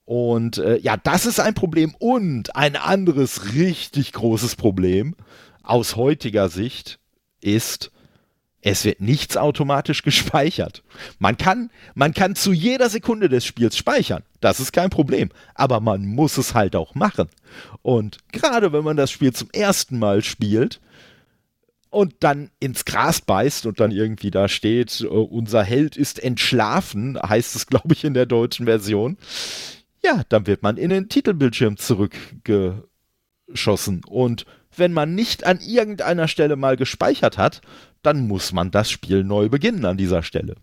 Und 0.07 0.59
äh, 0.59 0.79
ja, 0.79 0.97
das 0.99 1.25
ist 1.25 1.41
ein 1.41 1.55
Problem. 1.55 1.95
Und 1.99 2.55
ein 2.57 2.77
anderes 2.77 3.55
richtig 3.55 4.13
großes 4.13 4.57
Problem 4.57 5.15
aus 5.65 5.97
heutiger 5.97 6.49
Sicht 6.49 6.99
ist, 7.41 7.91
es 8.61 8.85
wird 8.85 9.01
nichts 9.01 9.37
automatisch 9.37 10.03
gespeichert. 10.03 10.83
Man 11.19 11.37
kann, 11.37 11.71
man 11.95 12.15
kann 12.15 12.35
zu 12.35 12.53
jeder 12.53 12.89
Sekunde 12.89 13.29
des 13.29 13.45
Spiels 13.45 13.77
speichern. 13.77 14.23
Das 14.41 14.59
ist 14.59 14.73
kein 14.73 14.91
Problem. 14.91 15.31
Aber 15.55 15.81
man 15.81 16.07
muss 16.07 16.39
es 16.39 16.55
halt 16.55 16.75
auch 16.75 16.95
machen. 16.95 17.29
Und 17.83 18.19
gerade 18.33 18.73
wenn 18.73 18.85
man 18.85 18.97
das 18.97 19.11
Spiel 19.11 19.33
zum 19.33 19.51
ersten 19.53 19.99
Mal 19.99 20.25
spielt 20.25 20.81
und 21.91 22.15
dann 22.21 22.51
ins 22.59 22.87
Gras 22.87 23.21
beißt 23.21 23.67
und 23.67 23.81
dann 23.81 23.91
irgendwie 23.91 24.31
da 24.31 24.49
steht, 24.49 25.03
äh, 25.03 25.07
unser 25.07 25.63
Held 25.63 25.97
ist 25.97 26.23
entschlafen, 26.23 27.19
heißt 27.21 27.55
es, 27.55 27.67
glaube 27.67 27.93
ich, 27.93 28.05
in 28.05 28.15
der 28.15 28.27
deutschen 28.27 28.67
Version. 28.67 29.19
Ja, 30.03 30.23
dann 30.29 30.47
wird 30.47 30.63
man 30.63 30.77
in 30.77 30.91
den 30.91 31.09
Titelbildschirm 31.09 31.77
zurückgeschossen 31.77 34.03
und 34.07 34.45
wenn 34.79 34.93
man 34.93 35.15
nicht 35.15 35.45
an 35.45 35.61
irgendeiner 35.61 36.29
Stelle 36.29 36.57
mal 36.57 36.77
gespeichert 36.77 37.39
hat, 37.39 37.61
dann 38.03 38.27
muss 38.27 38.53
man 38.53 38.71
das 38.71 38.91
Spiel 38.91 39.25
neu 39.25 39.49
beginnen 39.49 39.85
an 39.85 39.97
dieser 39.97 40.23
Stelle. 40.23 40.57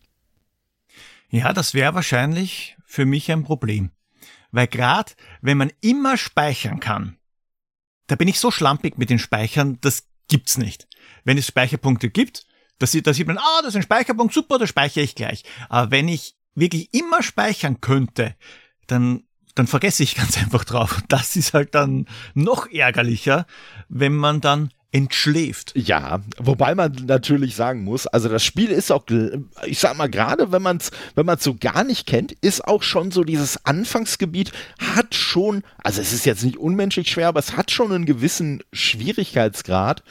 Ja, 1.29 1.53
das 1.53 1.73
wäre 1.73 1.95
wahrscheinlich 1.95 2.77
für 2.85 3.05
mich 3.05 3.31
ein 3.31 3.43
Problem. 3.43 3.91
Weil 4.51 4.67
gerade 4.67 5.13
wenn 5.41 5.57
man 5.57 5.71
immer 5.79 6.17
speichern 6.17 6.79
kann, 6.79 7.17
da 8.07 8.15
bin 8.15 8.27
ich 8.27 8.39
so 8.39 8.51
schlampig 8.51 8.97
mit 8.97 9.09
den 9.09 9.19
Speichern, 9.19 9.77
das 9.81 10.07
gibt's 10.27 10.57
nicht. 10.57 10.87
Wenn 11.23 11.37
es 11.37 11.47
Speicherpunkte 11.47 12.09
gibt, 12.09 12.45
da 12.79 12.87
sieht, 12.87 13.07
da 13.07 13.13
sieht 13.13 13.27
man, 13.27 13.37
ah, 13.37 13.59
das 13.61 13.69
ist 13.69 13.75
ein 13.77 13.83
Speicherpunkt, 13.83 14.33
super, 14.33 14.57
da 14.57 14.67
speichere 14.67 15.03
ich 15.03 15.15
gleich. 15.15 15.43
Aber 15.69 15.91
wenn 15.91 16.07
ich 16.07 16.35
wirklich 16.55 16.93
immer 16.93 17.23
speichern 17.23 17.79
könnte, 17.79 18.35
dann 18.87 19.23
dann 19.55 19.67
vergesse 19.67 20.03
ich 20.03 20.15
ganz 20.15 20.37
einfach 20.41 20.63
drauf. 20.63 21.01
Das 21.07 21.35
ist 21.35 21.53
halt 21.53 21.75
dann 21.75 22.07
noch 22.33 22.69
ärgerlicher, 22.71 23.45
wenn 23.89 24.15
man 24.15 24.41
dann 24.41 24.71
entschläft. 24.91 25.71
Ja, 25.75 26.19
wobei 26.37 26.75
man 26.75 26.91
natürlich 27.05 27.55
sagen 27.55 27.83
muss, 27.83 28.07
also 28.07 28.27
das 28.27 28.43
Spiel 28.43 28.69
ist 28.71 28.91
auch, 28.91 29.05
ich 29.65 29.79
sag 29.79 29.95
mal, 29.95 30.09
gerade 30.09 30.51
wenn 30.51 30.61
man 30.61 30.77
es 30.77 30.91
wenn 31.15 31.25
man's 31.25 31.43
so 31.43 31.55
gar 31.55 31.83
nicht 31.83 32.05
kennt, 32.05 32.33
ist 32.33 32.67
auch 32.67 32.83
schon 32.83 33.11
so 33.11 33.23
dieses 33.23 33.65
Anfangsgebiet, 33.65 34.51
hat 34.95 35.15
schon, 35.15 35.63
also 35.77 36.01
es 36.01 36.11
ist 36.11 36.25
jetzt 36.25 36.43
nicht 36.43 36.57
unmenschlich 36.57 37.09
schwer, 37.09 37.29
aber 37.29 37.39
es 37.39 37.55
hat 37.55 37.71
schon 37.71 37.91
einen 37.91 38.05
gewissen 38.05 38.63
Schwierigkeitsgrad. 38.73 40.03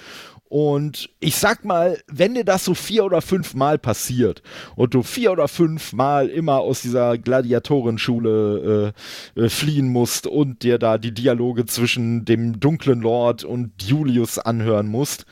Und 0.51 1.11
ich 1.21 1.37
sag 1.37 1.65
mal, 1.65 1.99
wenn 2.09 2.35
dir 2.35 2.45
das 2.45 2.65
so 2.65 2.75
vier 2.75 3.05
oder 3.05 3.23
fünf 3.23 3.55
Mal 3.55 3.79
passiert 3.79 4.43
und 4.75 4.95
du 4.95 5.05
vier 5.05 5.31
oder 5.31 5.47
fünf 5.47 5.93
Mal 5.93 6.29
immer 6.29 6.59
aus 6.59 6.83
dieser 6.83 7.19
Gladiatorenschule 7.19 8.93
äh, 9.37 9.43
äh, 9.43 9.49
fliehen 9.49 9.93
musst 9.93 10.27
und 10.27 10.65
dir 10.65 10.79
da 10.79 10.99
die 10.99 11.15
Dialoge 11.15 11.67
zwischen 11.67 12.25
dem 12.25 12.59
dunklen 12.59 13.01
Lord 13.01 13.45
und 13.45 13.81
Julius 13.81 14.41
anhören 14.41 14.89
musst, 14.89 15.25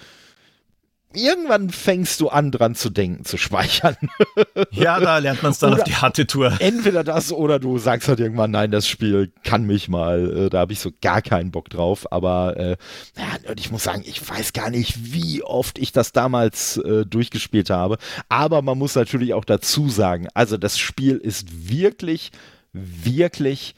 irgendwann 1.12 1.70
fängst 1.70 2.20
du 2.20 2.28
an, 2.28 2.50
dran 2.50 2.74
zu 2.74 2.90
denken, 2.90 3.24
zu 3.24 3.36
speichern. 3.36 3.96
ja, 4.70 5.00
da 5.00 5.18
lernt 5.18 5.42
man 5.42 5.52
es 5.52 5.58
dann 5.58 5.72
oder 5.72 5.82
auf 5.82 5.88
die 5.88 5.96
harte 5.96 6.26
Tour. 6.26 6.56
Entweder 6.60 7.04
das 7.04 7.32
oder 7.32 7.58
du 7.58 7.78
sagst 7.78 8.08
halt 8.08 8.20
irgendwann, 8.20 8.50
nein, 8.50 8.70
das 8.70 8.86
Spiel 8.86 9.32
kann 9.42 9.64
mich 9.64 9.88
mal. 9.88 10.46
Äh, 10.46 10.50
da 10.50 10.60
habe 10.60 10.72
ich 10.72 10.80
so 10.80 10.90
gar 11.00 11.22
keinen 11.22 11.50
Bock 11.50 11.70
drauf. 11.70 12.10
Aber 12.12 12.56
äh, 12.56 12.76
ja, 13.16 13.52
ich 13.56 13.70
muss 13.70 13.84
sagen, 13.84 14.02
ich 14.04 14.28
weiß 14.28 14.52
gar 14.52 14.70
nicht, 14.70 15.12
wie 15.12 15.42
oft 15.42 15.78
ich 15.78 15.92
das 15.92 16.12
damals 16.12 16.76
äh, 16.78 17.06
durchgespielt 17.06 17.70
habe. 17.70 17.98
Aber 18.28 18.62
man 18.62 18.78
muss 18.78 18.94
natürlich 18.94 19.34
auch 19.34 19.44
dazu 19.44 19.88
sagen, 19.88 20.28
also 20.34 20.56
das 20.56 20.78
Spiel 20.78 21.16
ist 21.16 21.70
wirklich, 21.70 22.30
wirklich 22.72 23.74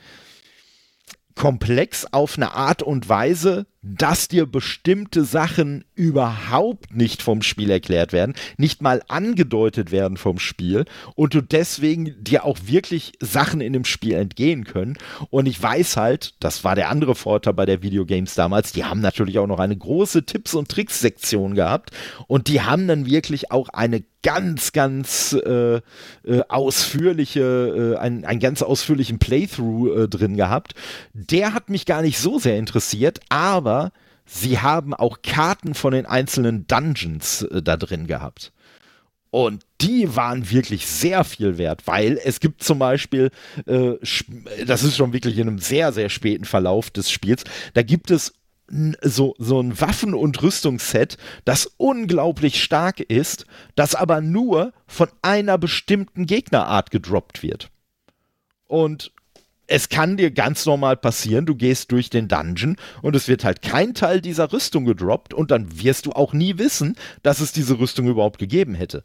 komplex 1.40 2.06
auf 2.10 2.36
eine 2.36 2.52
Art 2.54 2.82
und 2.82 3.08
Weise, 3.08 3.66
dass 3.82 4.28
dir 4.28 4.44
bestimmte 4.44 5.24
Sachen 5.24 5.84
überhaupt 5.94 6.94
nicht 6.94 7.22
vom 7.22 7.40
Spiel 7.40 7.70
erklärt 7.70 8.12
werden, 8.12 8.34
nicht 8.58 8.82
mal 8.82 9.02
angedeutet 9.08 9.90
werden 9.90 10.18
vom 10.18 10.38
Spiel 10.38 10.84
und 11.14 11.32
du 11.32 11.40
deswegen 11.40 12.14
dir 12.22 12.44
auch 12.44 12.58
wirklich 12.64 13.12
Sachen 13.20 13.60
in 13.62 13.72
dem 13.72 13.86
Spiel 13.86 14.14
entgehen 14.14 14.64
können. 14.64 14.98
Und 15.30 15.46
ich 15.46 15.60
weiß 15.62 15.96
halt, 15.96 16.34
das 16.40 16.62
war 16.62 16.74
der 16.74 16.90
andere 16.90 17.14
Vorteil 17.14 17.54
bei 17.54 17.64
der 17.64 17.82
Videogames 17.82 18.34
damals, 18.34 18.72
die 18.72 18.84
haben 18.84 19.00
natürlich 19.00 19.38
auch 19.38 19.46
noch 19.46 19.58
eine 19.58 19.76
große 19.76 20.26
Tipps- 20.26 20.54
und 20.54 20.68
Tricks-Sektion 20.68 21.54
gehabt 21.54 21.90
und 22.26 22.48
die 22.48 22.60
haben 22.60 22.86
dann 22.86 23.06
wirklich 23.06 23.50
auch 23.50 23.70
eine 23.70 24.04
ganz, 24.22 24.72
ganz 24.72 25.32
äh, 25.32 25.76
äh, 25.76 25.80
ausführliche, 26.48 27.94
äh, 27.96 27.98
einen, 27.98 28.24
einen 28.24 28.40
ganz 28.40 28.62
ausführlichen 28.62 29.18
Playthrough 29.18 29.96
äh, 29.96 30.08
drin 30.08 30.36
gehabt. 30.36 30.74
Der 31.14 31.54
hat 31.54 31.70
mich 31.70 31.86
gar 31.86 32.02
nicht 32.02 32.18
so 32.18 32.38
sehr 32.38 32.58
interessiert, 32.58 33.20
aber 33.28 33.69
sie 34.24 34.60
haben 34.60 34.94
auch 34.94 35.22
Karten 35.22 35.74
von 35.74 35.92
den 35.92 36.06
einzelnen 36.06 36.66
Dungeons 36.66 37.42
äh, 37.42 37.62
da 37.62 37.76
drin 37.76 38.06
gehabt. 38.06 38.52
Und 39.30 39.64
die 39.80 40.16
waren 40.16 40.50
wirklich 40.50 40.86
sehr 40.86 41.22
viel 41.22 41.56
wert, 41.56 41.86
weil 41.86 42.20
es 42.24 42.40
gibt 42.40 42.64
zum 42.64 42.80
Beispiel, 42.80 43.30
äh, 43.66 43.92
das 44.66 44.82
ist 44.82 44.96
schon 44.96 45.12
wirklich 45.12 45.38
in 45.38 45.48
einem 45.48 45.58
sehr, 45.58 45.92
sehr 45.92 46.08
späten 46.08 46.44
Verlauf 46.44 46.90
des 46.90 47.10
Spiels, 47.10 47.44
da 47.74 47.82
gibt 47.82 48.10
es 48.10 48.32
so, 49.02 49.34
so 49.38 49.60
ein 49.60 49.80
Waffen- 49.80 50.14
und 50.14 50.42
Rüstungsset, 50.42 51.16
das 51.44 51.66
unglaublich 51.76 52.62
stark 52.62 53.00
ist, 53.00 53.46
das 53.74 53.94
aber 53.94 54.20
nur 54.20 54.72
von 54.86 55.08
einer 55.22 55.58
bestimmten 55.58 56.26
Gegnerart 56.26 56.90
gedroppt 56.90 57.42
wird. 57.42 57.70
Und 58.66 59.12
es 59.70 59.88
kann 59.88 60.16
dir 60.16 60.32
ganz 60.32 60.66
normal 60.66 60.96
passieren, 60.96 61.46
du 61.46 61.54
gehst 61.54 61.92
durch 61.92 62.10
den 62.10 62.26
Dungeon 62.26 62.76
und 63.02 63.14
es 63.14 63.28
wird 63.28 63.44
halt 63.44 63.62
kein 63.62 63.94
Teil 63.94 64.20
dieser 64.20 64.52
Rüstung 64.52 64.84
gedroppt 64.84 65.32
und 65.32 65.52
dann 65.52 65.80
wirst 65.80 66.06
du 66.06 66.12
auch 66.12 66.32
nie 66.32 66.58
wissen, 66.58 66.96
dass 67.22 67.40
es 67.40 67.52
diese 67.52 67.78
Rüstung 67.78 68.08
überhaupt 68.08 68.38
gegeben 68.38 68.74
hätte. 68.74 69.04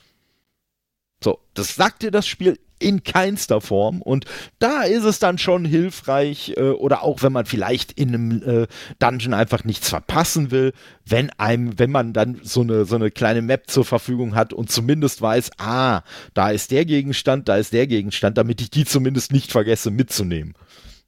So, 1.26 1.40
das 1.56 1.74
sagt 1.74 2.04
dir 2.04 2.12
das 2.12 2.28
Spiel 2.28 2.60
in 2.78 3.02
keinster 3.04 3.60
Form. 3.60 4.04
Und 4.04 4.26
da 4.60 4.84
ist 4.84 5.06
es 5.06 5.18
dann 5.18 5.40
schon 5.40 5.66
hilfreich, 5.66 6.54
äh, 6.56 6.70
oder 6.70 7.02
auch 7.02 7.24
wenn 7.24 7.34
man 7.34 7.48
vielleicht 7.48 7.94
in 7.94 8.10
einem 8.10 8.44
äh, 8.44 8.68
Dungeon 9.00 9.34
einfach 9.34 9.64
nichts 9.64 9.90
verpassen 9.90 10.52
will, 10.52 10.72
wenn 11.04 11.32
einem, 11.32 11.80
wenn 11.80 11.90
man 11.90 12.14
dann 12.14 12.42
so 12.44 12.62
eine, 12.62 12.86
so 12.86 12.96
eine 12.96 13.10
kleine 13.10 13.42
Map 13.42 13.72
zur 13.72 13.86
Verfügung 13.86 14.36
hat 14.36 14.54
und 14.54 14.70
zumindest 14.70 15.20
weiß, 15.20 15.50
ah, 15.58 16.04
da 16.36 16.52
ist 16.52 16.70
der 16.70 16.86
Gegenstand, 16.86 17.50
da 17.50 17.56
ist 17.56 17.74
der 17.74 17.88
Gegenstand, 17.88 18.38
damit 18.38 18.62
ich 18.62 18.70
die 18.70 18.86
zumindest 18.86 19.32
nicht 19.32 19.52
vergesse 19.52 19.90
mitzunehmen. 19.90 20.54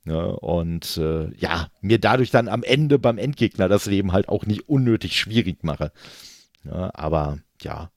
Ja, 0.03 0.23
und 0.23 0.97
äh, 0.97 1.31
ja, 1.35 1.67
mir 1.81 1.99
dadurch 1.99 2.31
dann 2.31 2.47
am 2.47 2.63
Ende 2.63 2.97
beim 2.97 3.19
Endgegner 3.19 3.69
das 3.69 3.85
Leben 3.85 4.13
halt 4.13 4.29
auch 4.29 4.47
nicht 4.47 4.67
unnötig 4.67 5.19
schwierig 5.19 5.63
mache. 5.63 5.91
Ja, 6.63 6.89
aber 6.95 7.37
ja, 7.61 7.91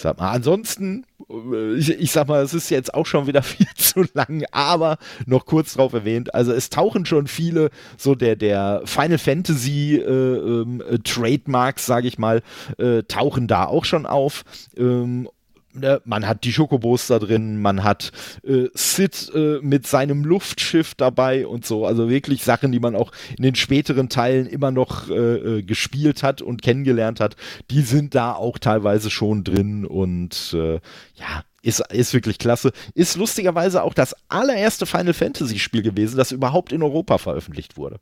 sag 0.00 0.18
mal, 0.18 0.30
ansonsten, 0.30 1.04
äh, 1.28 1.74
ich, 1.74 1.90
ich, 1.90 2.10
sag 2.12 2.28
mal, 2.28 2.42
es 2.42 2.54
ist 2.54 2.70
jetzt 2.70 2.94
auch 2.94 3.06
schon 3.06 3.26
wieder 3.26 3.42
viel 3.44 3.68
zu 3.76 4.04
lang, 4.14 4.44
aber 4.52 4.98
noch 5.26 5.46
kurz 5.46 5.74
drauf 5.74 5.92
erwähnt, 5.92 6.34
also 6.34 6.52
es 6.52 6.70
tauchen 6.70 7.06
schon 7.06 7.26
viele 7.26 7.70
so 7.96 8.14
der, 8.14 8.36
der 8.36 8.82
Final 8.84 9.18
Fantasy 9.18 9.96
äh, 9.96 10.10
ähm, 10.10 10.82
äh, 10.88 10.98
Trademarks, 10.98 11.86
sage 11.86 12.08
ich 12.08 12.18
mal, 12.18 12.42
äh, 12.78 13.02
tauchen 13.04 13.46
da 13.46 13.66
auch 13.66 13.84
schon 13.84 14.06
auf. 14.06 14.44
Ähm, 14.76 15.28
Ne, 15.72 16.02
man 16.04 16.26
hat 16.26 16.42
die 16.42 16.52
Schokobos 16.52 17.06
da 17.06 17.20
drin, 17.20 17.62
man 17.62 17.84
hat 17.84 18.10
äh, 18.42 18.66
Sid 18.74 19.30
äh, 19.32 19.60
mit 19.62 19.86
seinem 19.86 20.24
Luftschiff 20.24 20.96
dabei 20.96 21.46
und 21.46 21.64
so. 21.64 21.86
Also 21.86 22.08
wirklich 22.08 22.42
Sachen, 22.42 22.72
die 22.72 22.80
man 22.80 22.96
auch 22.96 23.12
in 23.36 23.44
den 23.44 23.54
späteren 23.54 24.08
Teilen 24.08 24.48
immer 24.48 24.72
noch 24.72 25.08
äh, 25.08 25.58
äh 25.58 25.62
gespielt 25.62 26.24
hat 26.24 26.42
und 26.42 26.62
kennengelernt 26.62 27.20
hat, 27.20 27.36
die 27.70 27.82
sind 27.82 28.16
da 28.16 28.32
auch 28.32 28.58
teilweise 28.58 29.10
schon 29.10 29.44
drin 29.44 29.86
und 29.86 30.54
äh, 30.54 30.80
ja, 31.14 31.44
ist, 31.62 31.80
ist 31.92 32.14
wirklich 32.14 32.38
klasse. 32.38 32.72
Ist 32.94 33.16
lustigerweise 33.16 33.84
auch 33.84 33.94
das 33.94 34.16
allererste 34.28 34.86
Final 34.86 35.14
Fantasy 35.14 35.60
Spiel 35.60 35.82
gewesen, 35.82 36.16
das 36.16 36.32
überhaupt 36.32 36.72
in 36.72 36.82
Europa 36.82 37.18
veröffentlicht 37.18 37.76
wurde. 37.76 38.00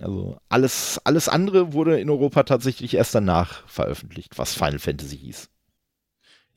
Also 0.00 0.38
alles, 0.50 1.00
alles 1.04 1.30
andere 1.30 1.72
wurde 1.72 1.98
in 1.98 2.10
Europa 2.10 2.42
tatsächlich 2.42 2.94
erst 2.94 3.14
danach 3.14 3.66
veröffentlicht, 3.68 4.38
was 4.38 4.54
Final 4.54 4.78
Fantasy 4.78 5.16
hieß. 5.16 5.48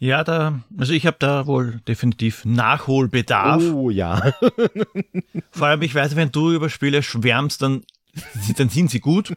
Ja, 0.04 0.26
da, 0.26 0.60
also 0.78 0.92
ich 0.92 1.06
habe 1.06 1.16
da 1.18 1.48
wohl 1.48 1.80
definitiv 1.88 2.44
Nachholbedarf. 2.44 3.64
Oh 3.74 3.90
ja. 3.90 4.34
Vor 5.52 5.68
allem, 5.68 5.82
ich 5.82 5.96
weiß, 5.96 6.18
wenn 6.18 6.30
du 6.30 6.52
über 6.52 6.70
Spiele 6.70 7.02
schwärmst, 7.02 7.62
dann, 7.62 7.84
dann 8.58 8.70
sind 8.70 8.92
sie 8.92 9.00
gut. 9.00 9.34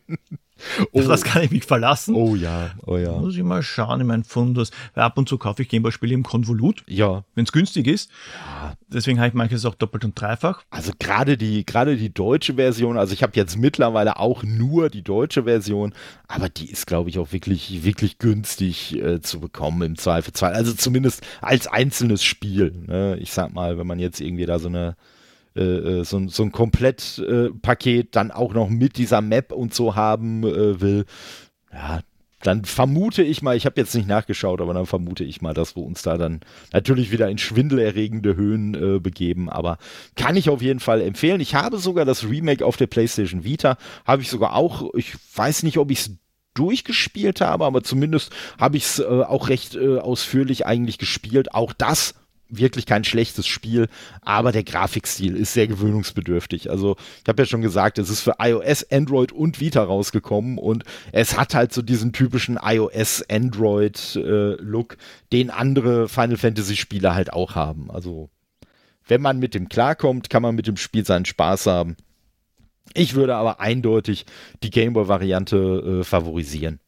Oh. 0.92 1.00
Auf 1.00 1.08
das 1.08 1.22
kann 1.22 1.42
ich 1.42 1.50
mich 1.50 1.64
verlassen. 1.64 2.14
Oh 2.14 2.34
ja, 2.34 2.70
oh 2.86 2.96
ja. 2.96 3.12
Muss 3.12 3.36
ich 3.36 3.42
mal 3.42 3.62
schauen 3.62 4.00
in 4.00 4.06
meinen 4.06 4.24
Fundus. 4.24 4.70
Weil 4.94 5.04
ab 5.04 5.18
und 5.18 5.28
zu 5.28 5.36
kaufe 5.36 5.62
ich 5.62 5.68
Gameboy-Spiele 5.68 6.14
im 6.14 6.22
Konvolut. 6.22 6.82
Ja. 6.86 7.24
Wenn 7.34 7.44
es 7.44 7.52
günstig 7.52 7.86
ist. 7.86 8.10
Ja. 8.46 8.72
Deswegen 8.88 9.18
habe 9.18 9.28
ich 9.28 9.34
manches 9.34 9.66
auch 9.66 9.74
doppelt 9.74 10.04
und 10.04 10.18
dreifach. 10.18 10.64
Also 10.70 10.92
gerade 10.98 11.36
die, 11.36 11.66
gerade 11.66 11.96
die 11.96 12.12
deutsche 12.12 12.54
Version, 12.54 12.96
also 12.96 13.12
ich 13.12 13.22
habe 13.22 13.32
jetzt 13.34 13.58
mittlerweile 13.58 14.18
auch 14.18 14.42
nur 14.44 14.88
die 14.88 15.02
deutsche 15.02 15.44
Version, 15.44 15.92
aber 16.26 16.48
die 16.48 16.70
ist, 16.70 16.86
glaube 16.86 17.10
ich, 17.10 17.18
auch 17.18 17.32
wirklich, 17.32 17.84
wirklich 17.84 18.18
günstig 18.18 18.96
äh, 18.96 19.20
zu 19.20 19.40
bekommen 19.40 19.82
im 19.82 19.96
Zweifelsfall. 19.98 20.54
Also 20.54 20.72
zumindest 20.72 21.22
als 21.42 21.66
einzelnes 21.66 22.24
Spiel. 22.24 22.72
Ne? 22.86 23.18
Ich 23.20 23.32
sag 23.32 23.52
mal, 23.52 23.76
wenn 23.76 23.86
man 23.86 23.98
jetzt 23.98 24.20
irgendwie 24.20 24.46
da 24.46 24.58
so 24.58 24.68
eine 24.68 24.96
äh, 25.56 26.00
äh, 26.00 26.04
so, 26.04 26.28
so 26.28 26.42
ein 26.42 26.52
Komplettpaket 26.52 28.06
äh, 28.06 28.08
dann 28.10 28.30
auch 28.30 28.54
noch 28.54 28.68
mit 28.68 28.96
dieser 28.98 29.20
Map 29.20 29.52
und 29.52 29.74
so 29.74 29.94
haben 29.94 30.44
äh, 30.44 30.80
will, 30.80 31.04
ja, 31.72 32.00
dann 32.42 32.64
vermute 32.64 33.22
ich 33.22 33.42
mal, 33.42 33.56
ich 33.56 33.66
habe 33.66 33.80
jetzt 33.80 33.94
nicht 33.94 34.06
nachgeschaut, 34.06 34.60
aber 34.60 34.74
dann 34.74 34.86
vermute 34.86 35.24
ich 35.24 35.42
mal, 35.42 35.54
dass 35.54 35.74
wir 35.74 35.82
uns 35.82 36.02
da 36.02 36.16
dann 36.16 36.40
natürlich 36.72 37.10
wieder 37.10 37.28
in 37.28 37.38
schwindelerregende 37.38 38.36
Höhen 38.36 38.74
äh, 38.74 39.00
begeben. 39.00 39.48
Aber 39.48 39.78
kann 40.14 40.36
ich 40.36 40.48
auf 40.48 40.62
jeden 40.62 40.80
Fall 40.80 41.00
empfehlen. 41.00 41.40
Ich 41.40 41.54
habe 41.54 41.78
sogar 41.78 42.04
das 42.04 42.28
Remake 42.28 42.64
auf 42.64 42.76
der 42.76 42.86
PlayStation 42.86 43.42
Vita, 43.42 43.78
habe 44.04 44.22
ich 44.22 44.28
sogar 44.28 44.54
auch, 44.54 44.94
ich 44.94 45.14
weiß 45.34 45.62
nicht, 45.62 45.78
ob 45.78 45.90
ich 45.90 46.00
es 46.00 46.10
durchgespielt 46.54 47.40
habe, 47.40 47.64
aber 47.64 47.82
zumindest 47.82 48.32
habe 48.58 48.76
ich 48.76 48.84
es 48.84 48.98
äh, 48.98 49.04
auch 49.04 49.48
recht 49.48 49.74
äh, 49.74 49.98
ausführlich 49.98 50.66
eigentlich 50.66 50.98
gespielt. 50.98 51.54
Auch 51.54 51.72
das 51.72 52.14
wirklich 52.48 52.86
kein 52.86 53.04
schlechtes 53.04 53.46
Spiel, 53.46 53.88
aber 54.22 54.50
der 54.52 54.64
Grafikstil 54.64 55.36
ist 55.36 55.52
sehr 55.52 55.66
gewöhnungsbedürftig. 55.66 56.70
Also 56.70 56.96
ich 57.22 57.28
habe 57.28 57.42
ja 57.42 57.46
schon 57.46 57.60
gesagt, 57.62 57.98
es 57.98 58.08
ist 58.10 58.20
für 58.20 58.34
iOS, 58.38 58.86
Android 58.90 59.32
und 59.32 59.60
Vita 59.60 59.82
rausgekommen 59.82 60.58
und 60.58 60.84
es 61.12 61.36
hat 61.36 61.54
halt 61.54 61.72
so 61.72 61.82
diesen 61.82 62.12
typischen 62.12 62.58
iOS-Android-Look, 62.62 64.92
äh, 64.92 64.96
den 65.32 65.50
andere 65.50 66.08
Final 66.08 66.36
Fantasy-Spiele 66.36 67.14
halt 67.14 67.32
auch 67.32 67.54
haben. 67.54 67.90
Also 67.90 68.30
wenn 69.06 69.22
man 69.22 69.38
mit 69.38 69.54
dem 69.54 69.68
klarkommt, 69.68 70.30
kann 70.30 70.42
man 70.42 70.54
mit 70.54 70.66
dem 70.66 70.76
Spiel 70.76 71.06
seinen 71.06 71.24
Spaß 71.24 71.66
haben. 71.66 71.96
Ich 72.94 73.14
würde 73.14 73.36
aber 73.36 73.60
eindeutig 73.60 74.26
die 74.62 74.70
Gameboy-Variante 74.70 76.00
äh, 76.00 76.04
favorisieren. 76.04 76.80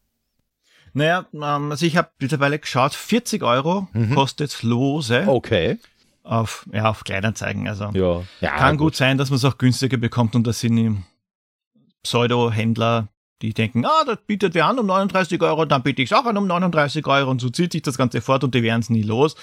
Naja, 0.99 1.25
ähm, 1.33 1.71
also 1.71 1.85
ich 1.85 1.95
habe 1.95 2.09
mittlerweile 2.19 2.59
geschaut, 2.59 2.93
40 2.93 3.41
Euro 3.43 3.87
mhm. 3.93 4.13
kostet 4.13 4.61
lose. 4.63 5.23
Okay. 5.27 5.79
Auf, 6.23 6.65
ja, 6.71 6.89
auf 6.89 7.05
Kleinanzeigen. 7.05 7.67
Also 7.67 7.89
ja. 7.93 8.21
Ja, 8.41 8.57
kann 8.57 8.77
gut. 8.77 8.87
gut 8.87 8.95
sein, 8.95 9.17
dass 9.17 9.29
man 9.29 9.37
es 9.37 9.45
auch 9.45 9.57
günstiger 9.57 9.97
bekommt 9.97 10.35
und 10.35 10.45
das 10.45 10.59
sind 10.59 11.03
Pseudo-Händler, 12.03 13.07
die 13.41 13.53
denken, 13.53 13.85
ah, 13.85 14.03
das 14.05 14.17
bietet 14.27 14.53
wer 14.53 14.65
an 14.65 14.77
um 14.77 14.85
39 14.85 15.41
Euro, 15.41 15.63
dann 15.63 15.83
biete 15.83 16.01
ich 16.01 16.11
es 16.11 16.17
auch 16.17 16.25
an 16.25 16.37
um 16.37 16.47
39 16.47 17.07
Euro 17.07 17.31
und 17.31 17.39
so 17.39 17.49
zieht 17.49 17.71
sich 17.71 17.81
das 17.81 17.97
Ganze 17.97 18.19
fort 18.19 18.43
und 18.43 18.53
die 18.53 18.63
werden 18.63 18.81
es 18.81 18.89
nie 18.89 19.01
los. 19.01 19.35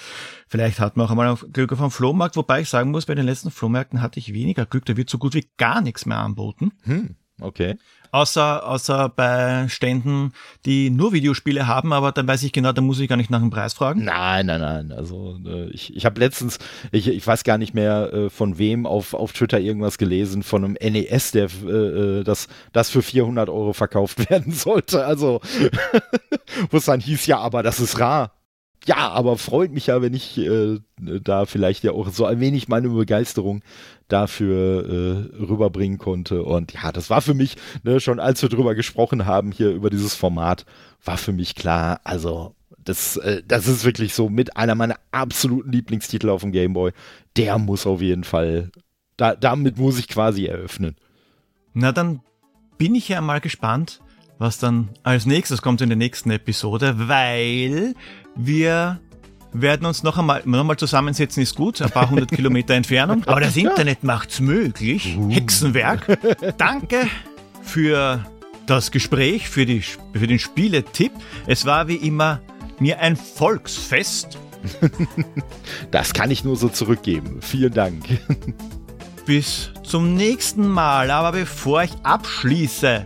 Vielleicht 0.47 0.79
hat 0.79 0.95
man 0.95 1.07
auch 1.07 1.11
einmal 1.11 1.35
Glück 1.51 1.71
auf 1.71 1.79
dem 1.79 1.89
Flohmarkt, 1.89 2.35
wobei 2.35 2.61
ich 2.61 2.69
sagen 2.69 2.91
muss, 2.91 3.07
bei 3.07 3.15
den 3.15 3.25
letzten 3.25 3.49
Flohmärkten 3.49 4.01
hatte 4.01 4.19
ich 4.19 4.33
weniger 4.33 4.67
Glück, 4.67 4.85
da 4.85 4.95
wird 4.95 5.09
so 5.09 5.17
gut 5.17 5.33
wie 5.33 5.47
gar 5.57 5.81
nichts 5.81 6.05
mehr 6.05 6.19
anboten. 6.19 6.73
Hm, 6.83 7.15
okay. 7.41 7.77
Außer, 8.11 8.65
außer 8.65 9.09
bei 9.09 9.67
Ständen, 9.67 10.31
die 10.65 10.89
nur 10.89 11.11
Videospiele 11.11 11.67
haben, 11.67 11.91
aber 11.91 12.11
dann 12.11 12.27
weiß 12.27 12.43
ich 12.43 12.53
genau, 12.53 12.71
da 12.71 12.81
muss 12.81 12.99
ich 12.99 13.09
gar 13.09 13.17
nicht 13.17 13.29
nach 13.29 13.41
dem 13.41 13.49
Preis 13.49 13.73
fragen. 13.73 14.05
Nein, 14.05 14.45
nein, 14.45 14.61
nein. 14.61 14.91
Also 14.91 15.37
äh, 15.45 15.69
ich, 15.71 15.95
ich 15.95 16.05
habe 16.05 16.19
letztens, 16.19 16.57
ich, 16.91 17.07
ich 17.09 17.27
weiß 17.27 17.43
gar 17.43 17.57
nicht 17.57 17.73
mehr 17.73 18.13
äh, 18.13 18.29
von 18.29 18.57
wem 18.57 18.85
auf, 18.85 19.13
auf 19.13 19.33
Twitter 19.33 19.59
irgendwas 19.59 19.97
gelesen, 19.97 20.43
von 20.43 20.63
einem 20.63 20.77
NES, 20.81 21.31
der 21.31 21.49
äh, 21.65 21.69
äh 21.69 22.23
das, 22.23 22.47
das 22.71 22.89
für 22.89 23.01
400 23.01 23.49
Euro 23.49 23.73
verkauft 23.73 24.29
werden 24.29 24.53
sollte. 24.53 25.05
Also, 25.05 25.41
wo 26.69 26.77
es 26.77 26.85
dann 26.85 27.01
hieß, 27.01 27.25
ja, 27.25 27.39
aber 27.39 27.61
das 27.61 27.79
ist 27.79 27.99
rar. 27.99 28.36
Ja, 28.87 29.09
aber 29.09 29.37
freut 29.37 29.73
mich 29.73 29.87
ja, 29.87 30.01
wenn 30.01 30.13
ich 30.13 30.37
äh, 30.37 30.79
da 30.97 31.45
vielleicht 31.45 31.83
ja 31.83 31.91
auch 31.91 32.07
so 32.07 32.25
ein 32.25 32.39
wenig 32.39 32.69
meine 32.69 32.87
Begeisterung 32.87 33.61
dafür 34.07 34.85
äh, 34.85 35.43
rüberbringen 35.43 35.97
konnte. 35.97 36.43
Und 36.43 36.71
ja, 36.71 36.93
das 36.93 37.09
war 37.09 37.21
für 37.21 37.33
mich, 37.33 37.57
ne, 37.83 37.99
schon 37.99 38.21
als 38.21 38.41
wir 38.41 38.47
drüber 38.47 38.75
gesprochen 38.75 39.25
haben, 39.25 39.51
hier 39.51 39.71
über 39.71 39.89
dieses 39.89 40.15
Format, 40.15 40.65
war 41.03 41.17
für 41.17 41.33
mich 41.33 41.53
klar, 41.53 41.99
also 42.05 42.55
das, 42.77 43.17
äh, 43.17 43.43
das 43.45 43.67
ist 43.67 43.83
wirklich 43.83 44.13
so 44.13 44.29
mit 44.29 44.55
einer 44.55 44.75
meiner 44.75 44.95
absoluten 45.11 45.73
Lieblingstitel 45.73 46.29
auf 46.29 46.41
dem 46.41 46.53
Gameboy. 46.53 46.93
Der 47.35 47.57
muss 47.57 47.85
auf 47.85 48.01
jeden 48.01 48.23
Fall, 48.23 48.71
da, 49.17 49.35
damit 49.35 49.77
muss 49.77 49.99
ich 49.99 50.07
quasi 50.07 50.45
eröffnen. 50.45 50.95
Na, 51.73 51.91
dann 51.91 52.21
bin 52.77 52.95
ich 52.95 53.09
ja 53.09 53.19
mal 53.19 53.41
gespannt, 53.41 53.99
was 54.37 54.59
dann 54.59 54.89
als 55.03 55.25
nächstes 55.25 55.61
kommt 55.61 55.81
in 55.81 55.89
der 55.89 55.97
nächsten 55.97 56.31
Episode, 56.31 57.09
weil 57.09 57.95
wir 58.37 58.99
werden 59.53 59.85
uns 59.85 60.03
noch 60.03 60.17
einmal, 60.17 60.41
noch 60.45 60.59
einmal 60.59 60.77
zusammensetzen, 60.77 61.41
ist 61.43 61.55
gut, 61.55 61.81
ein 61.81 61.89
paar 61.89 62.09
hundert 62.09 62.31
Kilometer 62.31 62.73
Entfernung. 62.73 63.23
Aber 63.25 63.41
das 63.41 63.55
Internet 63.55 64.03
macht's 64.03 64.39
möglich. 64.39 65.17
Uh. 65.17 65.31
Hexenwerk. 65.31 66.19
Danke 66.57 67.07
für 67.61 68.23
das 68.65 68.91
Gespräch, 68.91 69.49
für, 69.49 69.65
die, 69.65 69.81
für 69.81 70.27
den 70.27 70.39
Spieletipp. 70.39 71.11
Es 71.47 71.65
war 71.65 71.87
wie 71.87 71.95
immer 71.95 72.41
mir 72.79 72.99
ein 72.99 73.15
Volksfest. 73.15 74.37
Das 75.91 76.13
kann 76.13 76.31
ich 76.31 76.43
nur 76.43 76.57
so 76.57 76.67
zurückgeben. 76.67 77.41
Vielen 77.41 77.73
Dank. 77.73 78.03
Bis 79.25 79.71
zum 79.83 80.15
nächsten 80.15 80.67
Mal. 80.67 81.11
Aber 81.11 81.31
bevor 81.31 81.83
ich 81.83 81.91
abschließe, 82.03 83.05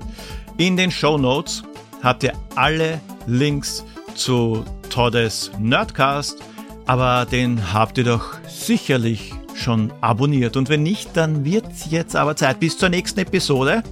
in 0.57 0.77
den 0.77 0.91
Show 0.91 1.18
Notes 1.18 1.61
habt 2.01 2.23
ihr 2.23 2.34
alle 2.55 2.99
Links 3.27 3.85
zu 4.15 4.65
Todes 4.91 5.51
Nerdcast, 5.57 6.39
aber 6.85 7.26
den 7.26 7.73
habt 7.73 7.97
ihr 7.97 8.03
doch 8.03 8.34
sicherlich 8.45 9.34
schon 9.55 9.93
abonniert. 10.01 10.57
Und 10.57 10.68
wenn 10.68 10.84
nicht, 10.84 11.15
dann 11.15 11.45
wird's 11.45 11.89
jetzt 11.89 12.15
aber 12.15 12.35
Zeit. 12.35 12.59
Bis 12.59 12.77
zur 12.77 12.89
nächsten 12.89 13.22
Episode. 13.22 13.84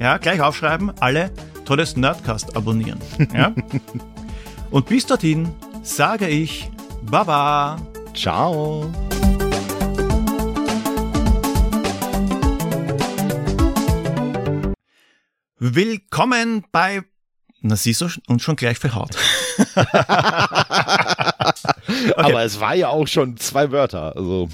Ja, 0.00 0.18
gleich 0.18 0.40
aufschreiben, 0.40 0.92
alle 0.98 1.30
Todes 1.64 1.96
Nerdcast 1.96 2.56
abonnieren. 2.56 2.98
Ja? 3.32 3.54
Und 4.70 4.86
bis 4.86 5.06
dorthin 5.06 5.48
sage 5.82 6.26
ich 6.26 6.68
Baba. 7.02 7.80
Ciao. 8.14 8.92
Willkommen 15.58 16.64
bei. 16.72 17.02
Na, 17.60 17.76
siehst 17.76 18.00
du, 18.00 18.08
und 18.26 18.42
schon 18.42 18.56
gleich 18.56 18.78
verhaut. 18.78 19.16
okay. 21.98 22.12
Aber 22.16 22.42
es 22.44 22.60
war 22.60 22.74
ja 22.74 22.88
auch 22.88 23.06
schon 23.06 23.36
zwei 23.36 23.70
Wörter. 23.70 24.16
Also. 24.16 24.48